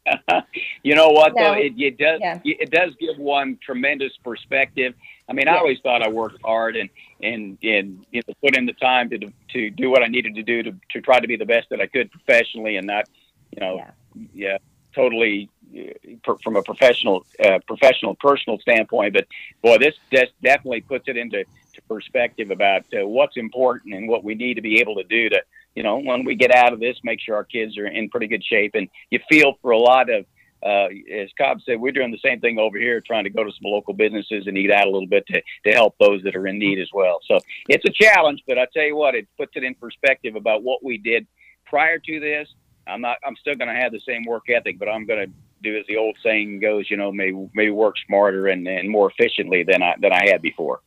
you 0.84 0.96
know 0.96 1.10
what 1.10 1.34
no. 1.36 1.44
though 1.44 1.54
it, 1.54 1.74
it 1.78 1.98
does 1.98 2.20
yeah. 2.22 2.40
it 2.44 2.72
does 2.72 2.92
give 3.00 3.18
one 3.18 3.58
tremendous 3.64 4.12
perspective 4.24 4.96
i 5.30 5.34
mean 5.34 5.46
yeah. 5.46 5.56
i 5.56 5.58
always 5.58 5.78
thought 5.82 6.02
i 6.02 6.10
worked 6.10 6.40
hard 6.44 6.76
and 6.76 6.90
and 7.22 7.58
and 7.62 8.06
you 8.12 8.22
know 8.28 8.34
put 8.42 8.58
in 8.58 8.66
the 8.66 8.74
time 8.74 9.10
to 9.10 9.20
to 9.50 9.70
do 9.70 9.92
what 9.92 10.02
i 10.02 10.08
needed 10.08 10.34
to 10.34 10.44
do 10.44 10.64
to 10.64 10.76
to 10.90 11.02
try 11.02 11.20
to 11.20 11.28
be 11.28 11.36
the 11.36 11.46
best 11.46 11.70
that 11.70 11.80
i 11.80 11.86
could 11.86 12.12
professionally 12.12 12.78
and 12.78 12.88
not 12.88 13.08
you 13.52 13.60
know 13.62 13.76
yeah, 13.76 13.92
yeah 14.34 14.58
totally 14.96 15.50
uh, 15.78 16.34
from 16.44 16.56
a 16.56 16.64
professional 16.64 17.24
uh, 17.46 17.60
professional 17.68 18.16
personal 18.16 18.58
standpoint 18.60 19.14
but 19.14 19.28
boy 19.62 19.78
this, 19.78 19.96
this 20.12 20.30
definitely 20.42 20.82
puts 20.82 21.08
it 21.08 21.16
into 21.16 21.46
perspective 21.88 22.52
about 22.52 22.86
uh, 22.94 23.06
what's 23.06 23.38
important 23.38 23.94
and 23.94 24.08
what 24.08 24.24
we 24.24 24.36
need 24.36 24.56
to 24.56 24.62
be 24.62 24.80
able 24.80 24.96
to 24.96 25.04
do 25.04 25.30
to 25.30 25.42
you 25.76 25.84
know, 25.84 26.00
when 26.00 26.26
we 26.26 26.36
get 26.36 26.54
out 26.54 26.74
of 26.74 26.80
this, 26.80 26.98
make 27.04 27.20
sure 27.22 27.36
our 27.36 27.44
kids 27.44 27.78
are 27.78 27.88
in 27.88 28.10
pretty 28.10 28.28
good 28.28 28.44
shape. 28.44 28.72
And 28.76 28.90
you 29.10 29.20
feel 29.30 29.58
for 29.62 29.72
a 29.72 29.78
lot 29.78 30.10
of, 30.10 30.26
uh, 30.64 30.88
as 31.12 31.30
Cobb 31.38 31.60
said, 31.66 31.80
we're 31.80 31.92
doing 31.92 32.12
the 32.12 32.20
same 32.24 32.40
thing 32.40 32.60
over 32.60 32.78
here, 32.78 33.02
trying 33.02 33.24
to 33.24 33.30
go 33.30 33.44
to 33.44 33.52
some 33.52 33.72
local 33.72 33.94
businesses 33.94 34.48
and 34.48 34.58
eat 34.58 34.72
out 34.72 34.88
a 34.88 34.92
little 34.92 35.08
bit 35.08 35.26
to, 35.28 35.42
to 35.66 35.72
help 35.72 35.96
those 36.00 36.22
that 36.24 36.36
are 36.36 36.48
in 36.48 36.60
need 36.60 36.80
as 36.80 36.90
well. 36.94 37.20
So 37.26 37.40
it's 37.68 37.86
a 37.86 37.92
challenge, 37.92 38.44
but 38.48 38.60
I 38.60 38.68
tell 38.74 38.84
you 38.84 38.96
what, 38.96 39.16
it 39.16 39.28
puts 39.38 39.54
it 39.56 39.64
in 39.64 39.76
perspective 39.76 40.36
about 40.36 40.62
what 40.62 40.84
we 40.84 40.98
did 40.98 41.26
prior 41.66 41.98
to 42.00 42.20
this. 42.20 42.48
I'm 42.86 43.02
not, 43.02 43.18
I'm 43.26 43.36
still 43.38 43.56
going 43.56 43.74
to 43.74 43.80
have 43.80 43.92
the 43.92 44.02
same 44.02 44.24
work 44.26 44.50
ethic, 44.50 44.78
but 44.78 44.90
I'm 44.90 45.06
going 45.06 45.28
to 45.28 45.34
do 45.64 45.78
as 45.78 45.86
the 45.88 45.98
old 45.98 46.18
saying 46.24 46.60
goes, 46.60 46.90
you 46.90 46.98
know, 46.98 47.12
maybe, 47.12 47.50
maybe 47.54 47.72
work 47.72 47.96
smarter 48.06 48.48
and, 48.48 48.68
and 48.68 48.90
more 48.90 49.12
efficiently 49.12 49.64
than 49.64 49.82
I, 49.82 49.96
than 50.00 50.12
I 50.12 50.30
had 50.30 50.42
before. 50.42 50.82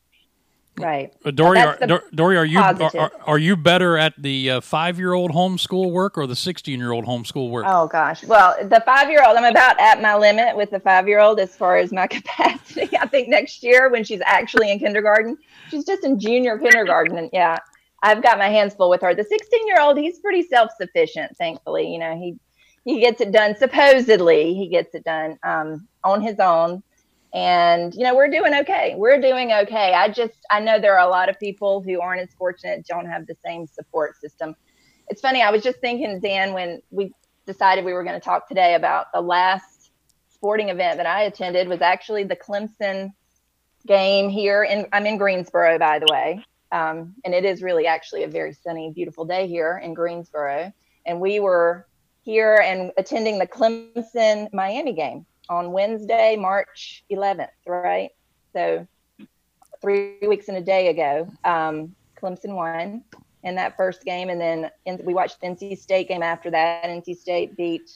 Right. 0.77 1.13
Uh, 1.23 1.31
Dory, 1.31 1.59
are, 1.59 1.77
Dory, 2.13 2.37
are 2.37 2.45
you 2.45 2.59
are, 2.59 3.11
are, 3.25 3.37
you 3.37 3.55
better 3.55 3.97
at 3.97 4.13
the 4.21 4.51
uh, 4.51 4.61
five 4.61 4.99
year 4.99 5.13
old 5.13 5.31
homeschool 5.31 5.91
work 5.91 6.17
or 6.17 6.27
the 6.27 6.35
sixteen 6.35 6.79
year 6.79 6.91
old 6.91 7.05
homeschool 7.05 7.49
work? 7.49 7.65
Oh 7.65 7.87
gosh, 7.87 8.25
well, 8.25 8.55
the 8.61 8.81
five 8.85 9.09
year 9.09 9.23
old, 9.25 9.37
I'm 9.37 9.45
about 9.45 9.79
at 9.79 10.01
my 10.01 10.17
limit 10.17 10.57
with 10.57 10.71
the 10.71 10.81
five 10.81 11.07
year 11.07 11.19
old 11.19 11.39
as 11.39 11.55
far 11.55 11.77
as 11.77 11.93
my 11.93 12.07
capacity. 12.15 12.97
I 12.97 13.07
think 13.07 13.29
next 13.29 13.63
year 13.63 13.89
when 13.89 14.03
she's 14.03 14.21
actually 14.25 14.69
in 14.69 14.79
kindergarten, 14.79 15.37
she's 15.69 15.85
just 15.85 16.03
in 16.03 16.19
junior 16.19 16.57
kindergarten, 16.57 17.17
and 17.17 17.29
yeah, 17.31 17.57
I've 18.03 18.21
got 18.21 18.37
my 18.37 18.49
hands 18.49 18.73
full 18.73 18.89
with 18.89 19.01
her. 19.01 19.15
The 19.15 19.23
sixteen 19.23 19.65
year 19.67 19.79
old, 19.79 19.97
he's 19.97 20.19
pretty 20.19 20.41
self 20.41 20.71
sufficient, 20.77 21.37
thankfully. 21.37 21.89
You 21.89 21.99
know, 21.99 22.17
he 22.17 22.37
he 22.83 22.99
gets 22.99 23.21
it 23.21 23.31
done. 23.31 23.55
Supposedly, 23.55 24.53
he 24.55 24.67
gets 24.67 24.93
it 24.93 25.05
done 25.05 25.39
um, 25.43 25.87
on 26.03 26.21
his 26.21 26.39
own 26.39 26.83
and 27.35 27.93
you 27.93 28.03
know 28.03 28.15
we're 28.15 28.29
doing 28.29 28.53
okay. 28.55 28.95
We're 28.97 29.19
doing 29.19 29.51
okay. 29.51 29.93
I 29.93 30.09
just 30.09 30.33
i 30.49 30.59
know 30.59 30.79
there 30.79 30.97
are 30.97 31.05
a 31.05 31.09
lot 31.09 31.29
of 31.29 31.37
people 31.37 31.81
who 31.81 31.99
aren't 31.99 32.21
as 32.21 32.33
fortunate 32.33 32.87
don't 32.87 33.05
have 33.05 33.27
the 33.27 33.35
same 33.45 33.67
support 33.67 34.19
system. 34.19 34.55
It's 35.09 35.21
funny 35.21 35.43
i 35.43 35.51
was 35.51 35.61
just 35.61 35.79
thinking 35.79 36.19
dan 36.19 36.53
when 36.53 36.81
we 36.89 37.13
decided 37.45 37.85
we 37.85 37.93
were 37.93 38.03
going 38.03 38.19
to 38.19 38.25
talk 38.25 38.47
today 38.47 38.73
about 38.73 39.07
the 39.13 39.21
last 39.21 39.91
sporting 40.29 40.69
event 40.69 40.97
that 40.97 41.05
i 41.05 41.23
attended 41.23 41.67
was 41.67 41.81
actually 41.81 42.23
the 42.23 42.35
clemson 42.35 43.11
game 43.85 44.29
here 44.29 44.63
in 44.63 44.87
i'm 44.93 45.05
in 45.05 45.17
greensboro 45.17 45.77
by 45.77 45.99
the 45.99 46.07
way. 46.09 46.43
Um, 46.71 47.13
and 47.23 47.33
it 47.33 47.45
is 47.45 47.61
really 47.61 47.85
actually 47.85 48.23
a 48.23 48.27
very 48.27 48.53
sunny 48.53 48.91
beautiful 48.93 49.23
day 49.23 49.47
here 49.47 49.79
in 49.81 49.93
greensboro. 49.93 50.73
And 51.05 51.21
we 51.21 51.39
were 51.39 51.85
here 52.23 52.55
and 52.55 52.91
attending 52.97 53.37
the 53.37 53.45
clemson 53.45 54.51
miami 54.51 54.93
game 54.93 55.25
on 55.49 55.71
Wednesday, 55.71 56.35
March 56.35 57.03
11th, 57.11 57.49
right? 57.65 58.11
So 58.53 58.87
three 59.81 60.17
weeks 60.21 60.47
and 60.47 60.57
a 60.57 60.61
day 60.61 60.87
ago, 60.87 61.29
um, 61.43 61.95
Clemson 62.19 62.55
won 62.55 63.03
in 63.43 63.55
that 63.55 63.77
first 63.77 64.03
game, 64.03 64.29
and 64.29 64.41
then 64.41 64.71
in, 64.85 64.99
we 65.03 65.13
watched 65.13 65.41
the 65.41 65.47
NC 65.47 65.77
State 65.77 66.07
game 66.07 66.23
after 66.23 66.49
that. 66.51 66.83
NC 66.83 67.15
State 67.17 67.55
beat, 67.55 67.91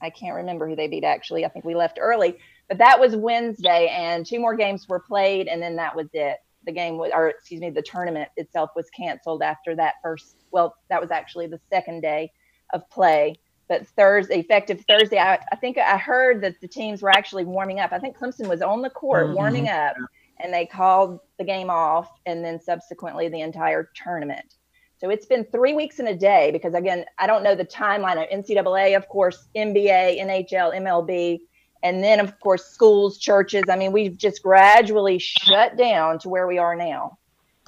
I 0.00 0.10
can't 0.10 0.36
remember 0.36 0.68
who 0.68 0.76
they 0.76 0.88
beat 0.88 1.04
actually. 1.04 1.44
I 1.44 1.48
think 1.48 1.64
we 1.64 1.74
left 1.74 1.98
early, 2.00 2.38
but 2.68 2.78
that 2.78 2.98
was 2.98 3.14
Wednesday, 3.16 3.88
and 3.88 4.24
two 4.24 4.40
more 4.40 4.56
games 4.56 4.88
were 4.88 5.00
played, 5.00 5.48
and 5.48 5.60
then 5.60 5.76
that 5.76 5.94
was 5.94 6.08
it. 6.12 6.38
The 6.64 6.72
game 6.72 6.98
was, 6.98 7.10
or 7.14 7.28
excuse 7.28 7.60
me, 7.60 7.70
the 7.70 7.82
tournament 7.82 8.30
itself 8.36 8.70
was 8.76 8.88
canceled 8.90 9.42
after 9.42 9.74
that 9.76 9.94
first. 10.02 10.36
Well, 10.50 10.76
that 10.88 11.00
was 11.00 11.10
actually 11.10 11.46
the 11.46 11.60
second 11.70 12.00
day 12.00 12.32
of 12.72 12.88
play 12.90 13.38
but 13.70 13.86
Thursday, 13.86 14.40
effective 14.40 14.84
Thursday, 14.88 15.18
I, 15.18 15.38
I, 15.52 15.56
think 15.56 15.78
I 15.78 15.96
heard 15.96 16.40
that 16.40 16.60
the 16.60 16.66
teams 16.66 17.02
were 17.02 17.10
actually 17.10 17.44
warming 17.44 17.78
up. 17.78 17.92
I 17.92 18.00
think 18.00 18.18
Clemson 18.18 18.48
was 18.48 18.62
on 18.62 18.82
the 18.82 18.90
court 18.90 19.26
mm-hmm. 19.26 19.36
warming 19.36 19.68
up, 19.68 19.94
and 20.42 20.52
they 20.52 20.66
called 20.66 21.20
the 21.38 21.44
game 21.44 21.70
off, 21.70 22.10
and 22.26 22.44
then 22.44 22.60
subsequently 22.60 23.28
the 23.28 23.40
entire 23.40 23.88
tournament. 23.94 24.56
So 24.98 25.08
it's 25.08 25.24
been 25.24 25.44
three 25.44 25.72
weeks 25.72 26.00
and 26.00 26.08
a 26.08 26.16
day 26.16 26.50
because 26.50 26.74
again, 26.74 27.04
I 27.16 27.28
don't 27.28 27.44
know 27.44 27.54
the 27.54 27.64
timeline 27.64 28.20
of 28.20 28.28
NCAA, 28.28 28.96
of 28.96 29.06
course, 29.08 29.46
NBA, 29.54 30.20
NHL, 30.20 30.74
MLB, 30.74 31.38
and 31.84 32.02
then 32.02 32.18
of 32.18 32.40
course 32.40 32.64
schools, 32.64 33.18
churches. 33.18 33.62
I 33.70 33.76
mean, 33.76 33.92
we've 33.92 34.18
just 34.18 34.42
gradually 34.42 35.20
shut 35.20 35.76
down 35.76 36.18
to 36.18 36.28
where 36.28 36.48
we 36.48 36.58
are 36.58 36.74
now, 36.74 37.18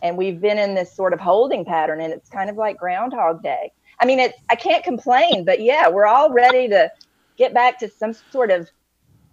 and 0.03 0.19
we've 0.19 0.41
been 0.41 0.59
in 0.59 0.75
this 0.75 0.97
sort 0.97 1.13
of 1.13 1.21
holding 1.21 1.65
pattern, 1.65 2.01
and 2.01 2.13
it's 2.13 2.29
kind 2.29 2.51
of 2.51 2.57
like 2.57 2.77
Groundhog 2.77 3.41
Day 3.41 3.71
I 4.03 4.05
mean, 4.05 4.19
it. 4.19 4.35
I 4.51 4.57
can't 4.57 4.83
complain, 4.83 5.45
but 5.45 5.61
yeah, 5.61 5.89
we're 5.89 6.07
all 6.07 6.31
ready 6.33 6.69
to 6.69 6.91
get 7.37 7.55
back 7.55 7.79
to 7.79 7.89
some 7.89 8.15
sort 8.33 8.51
of 8.51 8.69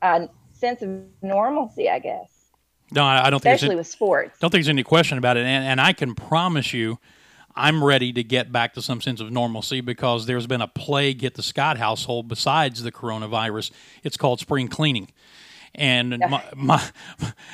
uh, 0.04 0.28
sense 0.54 0.84
of 0.84 0.90
normalcy, 1.24 1.90
I 1.90 1.98
guess. 1.98 2.30
No, 2.92 3.04
I 3.04 3.32
don't 3.32 3.42
think 3.42 3.56
especially 3.56 3.70
think 3.70 3.80
with 3.80 3.88
sports. 3.88 4.38
Don't 4.40 4.52
think 4.52 4.64
there's 4.64 4.70
any 4.70 4.84
question 4.84 5.18
about 5.18 5.38
it, 5.38 5.46
and, 5.46 5.66
and 5.66 5.82
I 5.82 5.94
can 5.94 6.14
promise 6.14 6.72
you, 6.72 7.00
I'm 7.56 7.84
ready 7.84 8.14
to 8.14 8.24
get 8.24 8.52
back 8.52 8.76
to 8.76 8.82
some 8.82 9.02
sense 9.02 9.20
of 9.20 9.32
normalcy 9.32 9.82
because 9.82 10.28
there's 10.28 10.46
been 10.46 10.62
a 10.62 10.68
plague 10.68 11.22
hit 11.22 11.34
the 11.34 11.44
Scott 11.44 11.78
household 11.78 12.28
besides 12.28 12.84
the 12.84 12.92
coronavirus. 12.92 13.72
It's 14.04 14.18
called 14.18 14.40
spring 14.40 14.68
cleaning 14.68 15.12
and 15.76 16.18
my, 16.30 16.44
my 16.56 16.84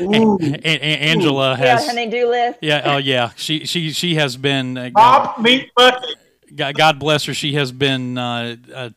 Ooh. 0.01 0.37
A- 0.41 0.59
a- 0.63 0.99
Angela 0.99 1.55
has 1.55 1.81
yeah, 1.81 1.87
honey-do 1.87 2.29
list. 2.29 2.59
Yeah, 2.61 2.81
oh 2.85 2.97
yeah, 2.97 3.31
she 3.35 3.65
she 3.65 3.91
she 3.91 4.15
has 4.15 4.35
been 4.35 4.77
uh, 4.77 4.89
Bob 4.93 5.39
meat 5.39 5.71
bucket. 5.75 6.17
God 6.53 6.99
bless 6.99 7.25
her. 7.25 7.33
She 7.33 7.53
has 7.53 7.71
been 7.71 8.17
uh, 8.17 8.55
uh, 8.73 8.89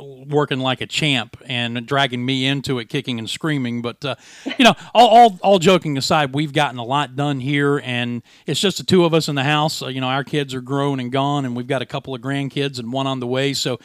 working 0.00 0.60
like 0.60 0.80
a 0.80 0.86
champ 0.86 1.36
and 1.46 1.86
dragging 1.86 2.24
me 2.24 2.46
into 2.46 2.78
it, 2.78 2.88
kicking 2.88 3.18
and 3.18 3.28
screaming. 3.28 3.82
But 3.82 4.04
uh, 4.04 4.14
you 4.58 4.64
know, 4.64 4.74
all, 4.94 5.08
all, 5.08 5.38
all 5.42 5.58
joking 5.58 5.96
aside, 5.98 6.34
we've 6.34 6.52
gotten 6.52 6.78
a 6.78 6.84
lot 6.84 7.16
done 7.16 7.40
here, 7.40 7.80
and 7.84 8.22
it's 8.46 8.60
just 8.60 8.78
the 8.78 8.84
two 8.84 9.04
of 9.04 9.14
us 9.14 9.28
in 9.28 9.34
the 9.34 9.44
house. 9.44 9.82
Uh, 9.82 9.88
you 9.88 10.00
know, 10.00 10.08
our 10.08 10.24
kids 10.24 10.54
are 10.54 10.60
grown 10.60 11.00
and 11.00 11.10
gone, 11.12 11.44
and 11.44 11.56
we've 11.56 11.66
got 11.66 11.82
a 11.82 11.86
couple 11.86 12.14
of 12.14 12.20
grandkids 12.20 12.78
and 12.78 12.92
one 12.92 13.06
on 13.06 13.20
the 13.20 13.26
way. 13.26 13.52
So. 13.52 13.78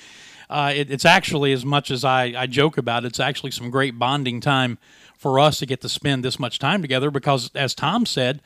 Uh, 0.48 0.72
it, 0.76 0.92
it's 0.92 1.06
actually 1.06 1.54
as 1.54 1.66
much 1.66 1.90
as 1.90 2.06
I, 2.06 2.26
I 2.38 2.46
joke 2.46 2.78
about 2.78 3.04
it, 3.04 3.08
it's 3.08 3.20
actually 3.20 3.50
some 3.50 3.72
great 3.72 3.98
bonding 3.98 4.42
time 4.42 4.78
for 5.18 5.40
us 5.40 5.58
to 5.58 5.66
get 5.66 5.82
to 5.82 5.90
spend 5.90 6.24
this 6.24 6.38
much 6.38 6.60
time 6.60 6.84
together 6.84 7.10
because 7.10 7.50
as 7.56 7.74
tom 7.74 8.06
said 8.06 8.44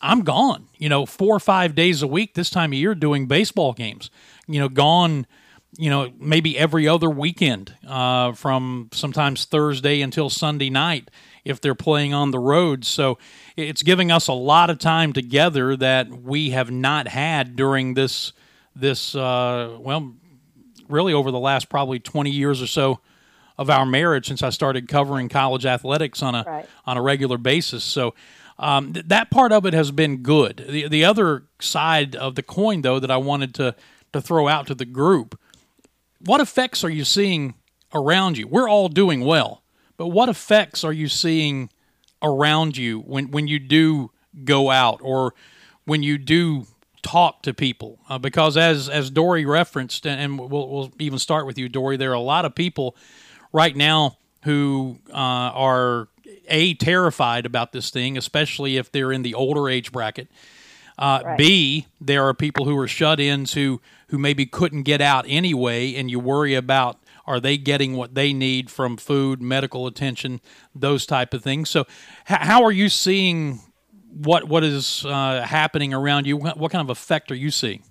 I'm 0.00 0.22
gone, 0.22 0.68
you 0.76 0.88
know, 0.88 1.06
four 1.06 1.34
or 1.34 1.40
five 1.40 1.74
days 1.74 2.02
a 2.02 2.06
week 2.06 2.34
this 2.34 2.50
time 2.50 2.72
of 2.72 2.78
year 2.78 2.94
doing 2.94 3.26
baseball 3.26 3.72
games, 3.72 4.10
you 4.46 4.60
know, 4.60 4.68
gone, 4.68 5.26
you 5.76 5.90
know, 5.90 6.12
maybe 6.18 6.56
every 6.56 6.86
other 6.86 7.10
weekend 7.10 7.74
uh, 7.86 8.32
from 8.32 8.88
sometimes 8.92 9.44
Thursday 9.44 10.00
until 10.00 10.30
Sunday 10.30 10.70
night 10.70 11.10
if 11.44 11.60
they're 11.60 11.74
playing 11.74 12.14
on 12.14 12.30
the 12.30 12.38
road. 12.38 12.84
So 12.84 13.18
it's 13.56 13.82
giving 13.82 14.12
us 14.12 14.28
a 14.28 14.32
lot 14.32 14.70
of 14.70 14.78
time 14.78 15.12
together 15.12 15.76
that 15.76 16.08
we 16.08 16.50
have 16.50 16.70
not 16.70 17.08
had 17.08 17.56
during 17.56 17.94
this, 17.94 18.32
this, 18.76 19.14
uh, 19.14 19.76
well, 19.80 20.14
really 20.88 21.12
over 21.12 21.30
the 21.30 21.38
last 21.38 21.68
probably 21.68 21.98
20 21.98 22.30
years 22.30 22.62
or 22.62 22.66
so 22.66 23.00
of 23.56 23.68
our 23.68 23.84
marriage 23.84 24.28
since 24.28 24.42
I 24.42 24.50
started 24.50 24.88
covering 24.88 25.28
college 25.28 25.66
athletics 25.66 26.22
on 26.22 26.36
a, 26.36 26.44
right. 26.46 26.68
on 26.86 26.96
a 26.96 27.02
regular 27.02 27.36
basis. 27.36 27.82
So, 27.82 28.14
um, 28.58 28.92
th- 28.92 29.06
that 29.06 29.30
part 29.30 29.52
of 29.52 29.66
it 29.66 29.74
has 29.74 29.90
been 29.90 30.18
good. 30.18 30.64
The, 30.68 30.88
the 30.88 31.04
other 31.04 31.44
side 31.60 32.16
of 32.16 32.34
the 32.34 32.42
coin, 32.42 32.82
though, 32.82 32.98
that 32.98 33.10
I 33.10 33.16
wanted 33.16 33.54
to, 33.56 33.74
to 34.12 34.20
throw 34.20 34.48
out 34.48 34.66
to 34.68 34.74
the 34.74 34.84
group 34.84 35.38
what 36.20 36.40
effects 36.40 36.84
are 36.84 36.90
you 36.90 37.04
seeing 37.04 37.54
around 37.94 38.38
you? 38.38 38.46
We're 38.46 38.68
all 38.68 38.88
doing 38.88 39.20
well, 39.20 39.62
but 39.96 40.08
what 40.08 40.28
effects 40.28 40.84
are 40.84 40.92
you 40.92 41.08
seeing 41.08 41.70
around 42.22 42.76
you 42.76 43.00
when, 43.00 43.30
when 43.30 43.46
you 43.46 43.58
do 43.58 44.10
go 44.44 44.70
out 44.70 45.00
or 45.02 45.34
when 45.84 46.02
you 46.02 46.18
do 46.18 46.66
talk 47.02 47.42
to 47.42 47.54
people? 47.54 47.98
Uh, 48.08 48.18
because 48.18 48.56
as, 48.56 48.88
as 48.88 49.10
Dory 49.10 49.44
referenced, 49.44 50.06
and, 50.06 50.38
we'll, 50.38 50.68
we'll 50.68 50.92
even 50.98 51.18
start 51.18 51.46
with 51.46 51.58
you, 51.58 51.68
Dory, 51.68 51.96
there 51.96 52.10
are 52.10 52.14
a 52.14 52.20
lot 52.20 52.44
of 52.44 52.54
people 52.54 52.96
right 53.52 53.76
now 53.76 54.18
who 54.44 54.98
uh, 55.10 55.12
are 55.12 56.08
a 56.48 56.74
terrified 56.74 57.46
about 57.46 57.72
this 57.72 57.90
thing, 57.90 58.18
especially 58.18 58.76
if 58.76 58.90
they're 58.92 59.12
in 59.12 59.22
the 59.22 59.34
older 59.34 59.68
age 59.68 59.92
bracket. 59.92 60.28
Uh, 60.98 61.22
right. 61.24 61.38
B, 61.38 61.86
there 62.00 62.24
are 62.24 62.34
people 62.34 62.64
who 62.64 62.76
are 62.78 62.88
shut 62.88 63.20
ins 63.20 63.54
who 63.54 63.80
who 64.08 64.18
maybe 64.18 64.46
couldn't 64.46 64.82
get 64.82 65.00
out 65.00 65.24
anyway, 65.28 65.94
and 65.94 66.10
you 66.10 66.18
worry 66.18 66.54
about 66.54 66.98
Are 67.26 67.40
they 67.40 67.58
getting 67.58 67.94
what 67.94 68.14
they 68.14 68.32
need 68.32 68.70
from 68.70 68.96
food, 68.96 69.42
medical 69.42 69.86
attention, 69.86 70.40
those 70.74 71.06
type 71.06 71.34
of 71.34 71.42
things? 71.42 71.68
So, 71.70 71.82
h- 72.28 72.38
how 72.40 72.64
are 72.64 72.72
you 72.72 72.88
seeing 72.88 73.60
what 74.12 74.48
what 74.48 74.64
is 74.64 75.04
uh, 75.04 75.42
happening 75.46 75.92
around 75.94 76.26
you? 76.26 76.38
What 76.38 76.72
kind 76.72 76.82
of 76.82 76.90
effect 76.90 77.30
are 77.30 77.36
you 77.36 77.50
seeing? 77.50 77.82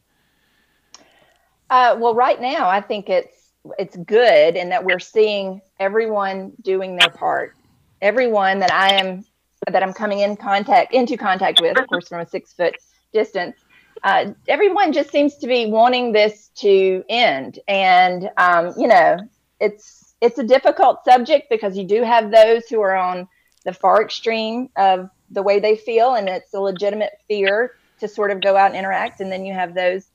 Uh, 1.70 1.96
well, 2.00 2.16
right 2.16 2.42
now, 2.42 2.70
I 2.70 2.82
think 2.82 3.10
it's 3.10 3.52
it's 3.78 3.98
good 3.98 4.56
in 4.56 4.70
that 4.70 4.84
we're 4.86 5.00
seeing 5.00 5.62
everyone 5.80 6.54
doing 6.62 6.96
their 6.96 7.10
part. 7.10 7.57
Everyone 8.02 8.60
that 8.60 8.72
I 8.72 8.96
am 8.96 9.26
that 9.72 9.84
I'm 9.84 9.94
coming 9.94 10.20
in 10.20 10.38
contact 10.38 10.94
into 10.94 11.18
contact 11.18 11.62
with, 11.62 11.78
of 11.80 11.88
course, 11.88 12.08
from 12.08 12.22
a 12.22 12.28
six 12.28 12.54
foot 12.54 12.76
distance. 13.14 13.58
Uh, 14.04 14.32
everyone 14.48 14.94
just 14.94 15.12
seems 15.12 15.36
to 15.38 15.48
be 15.48 15.66
wanting 15.66 16.12
this 16.12 16.50
to 16.56 17.04
end, 17.10 17.60
and 17.68 18.30
um, 18.38 18.74
you 18.78 18.88
know, 18.88 19.18
it's 19.60 20.14
it's 20.22 20.38
a 20.38 20.44
difficult 20.44 21.04
subject 21.04 21.50
because 21.50 21.78
you 21.78 21.84
do 21.84 22.04
have 22.04 22.32
those 22.32 22.68
who 22.68 22.82
are 22.82 22.96
on 22.96 23.28
the 23.66 23.74
far 23.74 24.02
extreme 24.02 24.70
of 24.78 25.10
the 25.32 25.42
way 25.42 25.60
they 25.60 25.76
feel, 25.76 26.14
and 26.14 26.30
it's 26.30 26.54
a 26.54 26.60
legitimate 26.60 27.14
fear 27.28 27.74
to 28.00 28.08
sort 28.08 28.32
of 28.32 28.42
go 28.42 28.56
out 28.56 28.68
and 28.68 28.76
interact, 28.76 29.20
and 29.20 29.32
then 29.32 29.46
you 29.46 29.54
have 29.54 29.74
those 29.74 30.10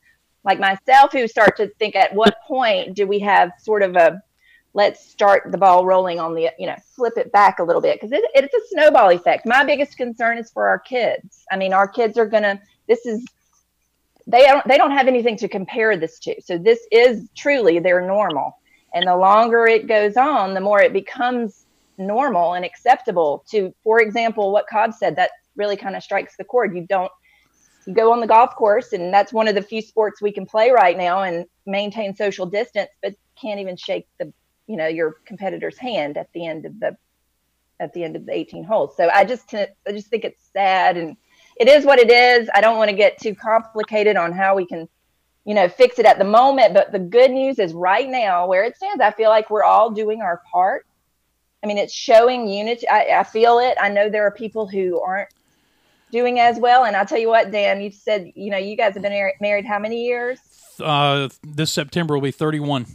like 0.44 0.58
myself 0.58 1.12
who 1.12 1.26
start 1.28 1.56
to 1.56 1.68
think 1.78 1.96
at 1.96 2.14
what 2.14 2.36
point 2.46 2.94
do 2.94 3.06
we 3.06 3.18
have 3.20 3.50
sort 3.60 3.82
of 3.82 3.96
a 3.96 4.22
let's 4.74 5.04
start 5.04 5.50
the 5.50 5.58
ball 5.58 5.84
rolling 5.84 6.18
on 6.18 6.34
the 6.34 6.50
you 6.58 6.66
know 6.66 6.76
flip 6.94 7.14
it 7.16 7.30
back 7.32 7.58
a 7.58 7.64
little 7.64 7.82
bit 7.82 8.00
because 8.00 8.12
it, 8.12 8.24
it's 8.34 8.54
a 8.54 8.68
snowball 8.68 9.10
effect. 9.10 9.46
My 9.46 9.64
biggest 9.64 9.96
concern 9.96 10.38
is 10.38 10.50
for 10.50 10.66
our 10.66 10.78
kids. 10.78 11.44
I 11.50 11.56
mean 11.56 11.72
our 11.72 11.88
kids 11.88 12.18
are 12.18 12.26
gonna 12.26 12.60
this 12.88 13.04
is 13.06 13.24
they 14.26 14.42
don't 14.42 14.66
they 14.66 14.78
don't 14.78 14.92
have 14.92 15.08
anything 15.08 15.36
to 15.38 15.48
compare 15.48 15.96
this 15.96 16.18
to. 16.20 16.40
So 16.40 16.58
this 16.58 16.80
is 16.90 17.28
truly 17.36 17.78
their 17.78 18.00
normal. 18.00 18.58
And 18.94 19.06
the 19.06 19.16
longer 19.16 19.66
it 19.66 19.86
goes 19.86 20.16
on 20.16 20.54
the 20.54 20.60
more 20.60 20.80
it 20.80 20.92
becomes 20.92 21.66
normal 21.98 22.54
and 22.54 22.64
acceptable 22.64 23.44
to 23.50 23.74
for 23.84 24.00
example 24.00 24.52
what 24.52 24.66
cobb 24.66 24.94
said 24.94 25.16
that 25.16 25.30
really 25.56 25.76
kind 25.76 25.96
of 25.96 26.02
strikes 26.02 26.36
the 26.36 26.44
chord. 26.44 26.74
You 26.74 26.86
don't 26.86 27.12
you 27.86 27.92
go 27.92 28.12
on 28.12 28.20
the 28.20 28.26
golf 28.26 28.54
course 28.54 28.92
and 28.92 29.12
that's 29.12 29.32
one 29.32 29.48
of 29.48 29.54
the 29.54 29.62
few 29.62 29.82
sports 29.82 30.22
we 30.22 30.32
can 30.32 30.46
play 30.46 30.70
right 30.70 30.96
now 30.96 31.24
and 31.24 31.44
maintain 31.66 32.14
social 32.14 32.46
distance 32.46 32.88
but 33.02 33.14
can't 33.40 33.60
even 33.60 33.76
shake 33.76 34.06
the 34.18 34.32
you 34.66 34.76
know 34.76 34.86
your 34.86 35.16
competitor's 35.24 35.78
hand 35.78 36.16
at 36.16 36.32
the 36.32 36.46
end 36.46 36.66
of 36.66 36.78
the 36.80 36.96
at 37.80 37.92
the 37.94 38.04
end 38.04 38.14
of 38.14 38.26
the 38.26 38.32
18 38.32 38.64
holes. 38.64 38.96
So 38.96 39.10
I 39.12 39.24
just 39.24 39.52
I 39.54 39.68
just 39.90 40.08
think 40.08 40.24
it's 40.24 40.48
sad 40.52 40.96
and 40.96 41.16
it 41.56 41.68
is 41.68 41.84
what 41.84 41.98
it 41.98 42.10
is. 42.10 42.48
I 42.54 42.60
don't 42.60 42.78
want 42.78 42.90
to 42.90 42.96
get 42.96 43.20
too 43.20 43.34
complicated 43.34 44.16
on 44.16 44.32
how 44.32 44.54
we 44.54 44.66
can 44.66 44.88
you 45.44 45.54
know 45.54 45.68
fix 45.68 45.98
it 45.98 46.06
at 46.06 46.18
the 46.18 46.24
moment, 46.24 46.74
but 46.74 46.92
the 46.92 46.98
good 46.98 47.30
news 47.30 47.58
is 47.58 47.72
right 47.74 48.08
now 48.08 48.46
where 48.46 48.64
it 48.64 48.76
stands, 48.76 49.00
I 49.00 49.10
feel 49.10 49.30
like 49.30 49.50
we're 49.50 49.64
all 49.64 49.90
doing 49.90 50.22
our 50.22 50.42
part. 50.50 50.86
I 51.62 51.66
mean, 51.68 51.78
it's 51.78 51.94
showing 51.94 52.48
unity. 52.48 52.88
I, 52.88 53.20
I 53.20 53.22
feel 53.22 53.58
it. 53.60 53.76
I 53.80 53.88
know 53.88 54.10
there 54.10 54.26
are 54.26 54.32
people 54.32 54.66
who 54.66 55.00
aren't 55.00 55.28
doing 56.12 56.38
as 56.38 56.58
well. 56.58 56.84
And 56.84 56.94
I'll 56.94 57.06
tell 57.06 57.18
you 57.18 57.28
what, 57.28 57.50
Dan, 57.50 57.80
you 57.80 57.90
said, 57.90 58.30
you 58.36 58.50
know, 58.50 58.58
you 58.58 58.76
guys 58.76 58.94
have 58.94 59.02
been 59.02 59.32
married 59.40 59.64
how 59.64 59.78
many 59.78 60.04
years? 60.04 60.38
Uh, 60.80 61.28
this 61.42 61.72
September 61.72 62.14
will 62.14 62.20
be 62.20 62.30
31. 62.30 62.86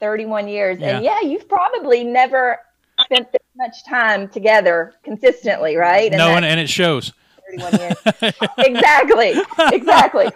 31 0.00 0.48
years. 0.48 0.78
Yeah. 0.78 0.96
And 0.96 1.04
yeah, 1.04 1.20
you've 1.22 1.48
probably 1.48 2.04
never 2.04 2.58
spent 3.00 3.30
this 3.32 3.42
much 3.56 3.84
time 3.84 4.28
together 4.28 4.94
consistently, 5.04 5.76
right? 5.76 6.10
And 6.10 6.18
no, 6.18 6.30
and, 6.30 6.44
and 6.44 6.58
it 6.58 6.68
shows. 6.68 7.12
31 7.58 7.80
years. 7.80 7.96
exactly. 8.58 9.34
Exactly. 9.72 10.28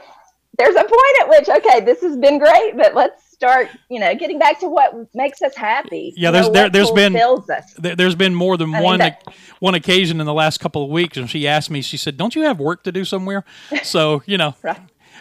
There's 0.57 0.77
a 0.77 0.85
point 0.85 1.21
at 1.21 1.29
which, 1.29 1.49
okay, 1.49 1.81
this 1.81 2.01
has 2.03 2.17
been 2.17 2.39
great, 2.39 2.77
but 2.77 2.95
let's 2.95 3.25
start, 3.33 3.69
you 3.89 3.99
know, 3.99 4.15
getting 4.15 4.39
back 4.39 4.61
to 4.61 4.69
what 4.69 4.95
makes 5.15 5.43
us 5.43 5.57
happy. 5.57 6.13
Yeah, 6.17 6.31
there's 6.31 6.49
there, 6.51 6.71
has 6.71 6.91
been 6.93 7.13
there, 7.13 7.97
has 7.99 8.15
been 8.15 8.35
more 8.35 8.57
than 8.57 8.73
I 8.73 8.81
one 8.81 9.01
mean, 9.01 9.17
one 9.59 9.75
occasion 9.75 10.21
in 10.21 10.27
the 10.27 10.35
last 10.35 10.61
couple 10.61 10.85
of 10.85 10.91
weeks, 10.91 11.17
and 11.17 11.29
she 11.29 11.49
asked 11.49 11.71
me, 11.71 11.83
she 11.83 11.97
said, 11.97 12.17
"Don't 12.17 12.37
you 12.37 12.43
have 12.43 12.61
work 12.61 12.85
to 12.85 12.93
do 12.93 13.05
somewhere?" 13.05 13.45
So 13.83 14.23
you 14.27 14.39
know, 14.39 14.55
right. 14.63 14.79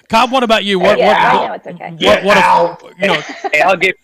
Cobb, 0.10 0.32
what 0.32 0.44
about 0.44 0.64
you? 0.64 0.80
What? 0.80 1.00
Yeah, 1.00 1.08
what, 1.08 1.18
I 1.18 1.48
know 1.48 1.54
it's 1.54 1.68
okay. 1.68 1.92
What? 2.06 2.24
what 2.24 2.92
if, 2.92 3.02
you 3.02 3.08
know, 3.08 3.22
hey, 3.52 3.62
I'll 3.62 3.78
give 3.78 3.96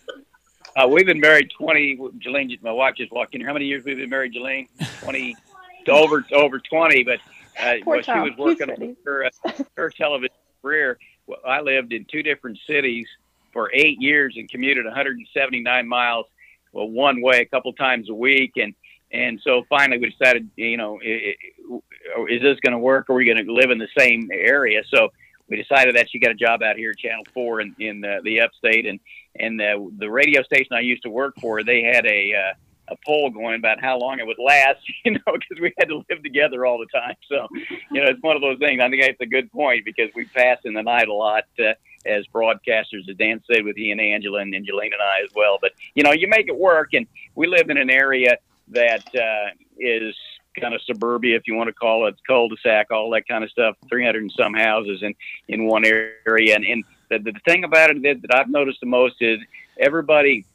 uh, 0.79 0.87
we've 0.87 1.05
been 1.05 1.19
married 1.19 1.51
20. 1.57 1.99
Jelaine, 2.19 2.57
my 2.61 2.71
wife 2.71 2.95
just 2.95 3.11
walked 3.11 3.35
in 3.35 3.41
here. 3.41 3.47
How 3.47 3.53
many 3.53 3.65
years 3.65 3.83
we've 3.83 3.97
been 3.97 4.09
married, 4.09 4.33
Jelaine? 4.33 4.67
20, 5.01 5.35
over 5.89 6.25
over 6.33 6.59
20. 6.59 7.03
But 7.03 7.19
uh, 7.59 7.75
well, 7.85 8.01
she 8.01 8.11
was 8.11 8.31
working 8.37 8.69
on 8.69 8.95
her, 9.05 9.25
uh, 9.25 9.51
her 9.75 9.89
television 9.89 10.35
career. 10.61 10.97
Well, 11.27 11.39
I 11.45 11.61
lived 11.61 11.91
in 11.91 12.05
two 12.05 12.23
different 12.23 12.59
cities 12.65 13.07
for 13.51 13.69
eight 13.73 14.01
years 14.01 14.35
and 14.37 14.49
commuted 14.49 14.85
179 14.85 15.87
miles, 15.87 16.27
well, 16.71 16.89
one 16.89 17.21
way 17.21 17.41
a 17.41 17.45
couple 17.45 17.73
times 17.73 18.09
a 18.09 18.13
week. 18.13 18.53
And 18.57 18.73
and 19.11 19.41
so 19.43 19.63
finally 19.67 19.97
we 19.97 20.11
decided, 20.11 20.49
you 20.55 20.77
know, 20.77 20.99
is 21.01 22.41
this 22.41 22.59
going 22.61 22.73
to 22.73 22.79
work? 22.79 23.09
Are 23.09 23.15
we 23.15 23.25
going 23.25 23.43
to 23.43 23.51
live 23.51 23.71
in 23.71 23.79
the 23.79 23.87
same 23.97 24.29
area? 24.31 24.83
So 24.87 25.09
we 25.49 25.57
decided 25.57 25.95
that 25.95 26.09
she 26.09 26.19
got 26.19 26.31
a 26.31 26.35
job 26.35 26.62
out 26.62 26.75
here 26.75 26.91
at 26.91 26.97
Channel 26.97 27.25
Four 27.33 27.62
in 27.62 27.75
in 27.79 28.03
uh, 28.03 28.19
the 28.23 28.41
upstate, 28.41 28.85
and 28.85 28.99
and 29.39 29.59
the 29.59 29.91
the 29.97 30.09
radio 30.09 30.43
station 30.43 30.73
I 30.73 30.81
used 30.81 31.03
to 31.03 31.09
work 31.09 31.35
for, 31.39 31.63
they 31.63 31.81
had 31.83 32.05
a 32.05 32.33
uh, 32.33 32.53
a 32.91 32.95
poll 33.05 33.29
going 33.29 33.55
about 33.55 33.79
how 33.79 33.97
long 33.97 34.19
it 34.19 34.27
would 34.27 34.39
last, 34.39 34.79
you 35.05 35.12
know, 35.12 35.19
because 35.25 35.62
we 35.62 35.73
had 35.77 35.89
to 35.89 36.03
live 36.09 36.23
together 36.23 36.65
all 36.65 36.79
the 36.79 36.88
time. 36.88 37.15
So, 37.27 37.47
you 37.91 38.01
know, 38.01 38.09
it's 38.09 38.21
one 38.21 38.35
of 38.35 38.41
those 38.41 38.59
things. 38.59 38.81
I 38.81 38.89
think 38.89 39.03
that's 39.03 39.21
a 39.21 39.25
good 39.25 39.51
point 39.51 39.85
because 39.85 40.09
we 40.15 40.25
pass 40.25 40.57
in 40.65 40.73
the 40.73 40.83
night 40.83 41.07
a 41.07 41.13
lot 41.13 41.43
uh, 41.59 41.73
as 42.05 42.25
broadcasters, 42.33 43.09
as 43.09 43.15
Dan 43.17 43.41
said, 43.51 43.63
with 43.63 43.75
he 43.75 43.91
and 43.91 44.01
Angela 44.01 44.39
and, 44.39 44.53
Jelaine 44.53 44.93
and 44.93 45.01
I 45.01 45.21
as 45.23 45.29
well. 45.35 45.57
But 45.62 45.71
you 45.93 46.03
know, 46.03 46.12
you 46.12 46.27
make 46.27 46.47
it 46.47 46.57
work, 46.57 46.93
and 46.93 47.07
we 47.35 47.47
live 47.47 47.69
in 47.69 47.77
an 47.77 47.89
area 47.89 48.38
that 48.69 49.03
uh, 49.15 49.51
is 49.77 50.15
kind 50.59 50.73
of 50.73 50.81
suburbia, 50.83 51.35
if 51.35 51.47
you 51.47 51.55
want 51.55 51.67
to 51.67 51.73
call 51.73 52.07
it, 52.07 52.15
cul-de-sac, 52.27 52.91
all 52.91 53.09
that 53.11 53.27
kind 53.27 53.43
of 53.43 53.49
stuff. 53.49 53.75
Three 53.89 54.05
hundred 54.05 54.23
and 54.23 54.31
some 54.31 54.53
houses 54.53 55.01
in 55.01 55.13
in 55.47 55.65
one 55.65 55.85
area, 55.85 56.55
and, 56.55 56.65
and 56.65 56.83
the, 57.09 57.19
the 57.19 57.33
thing 57.45 57.63
about 57.63 57.89
it 57.89 58.01
that, 58.03 58.21
that 58.21 58.35
I've 58.35 58.49
noticed 58.49 58.79
the 58.79 58.87
most 58.87 59.15
is 59.21 59.39
everybody 59.79 60.45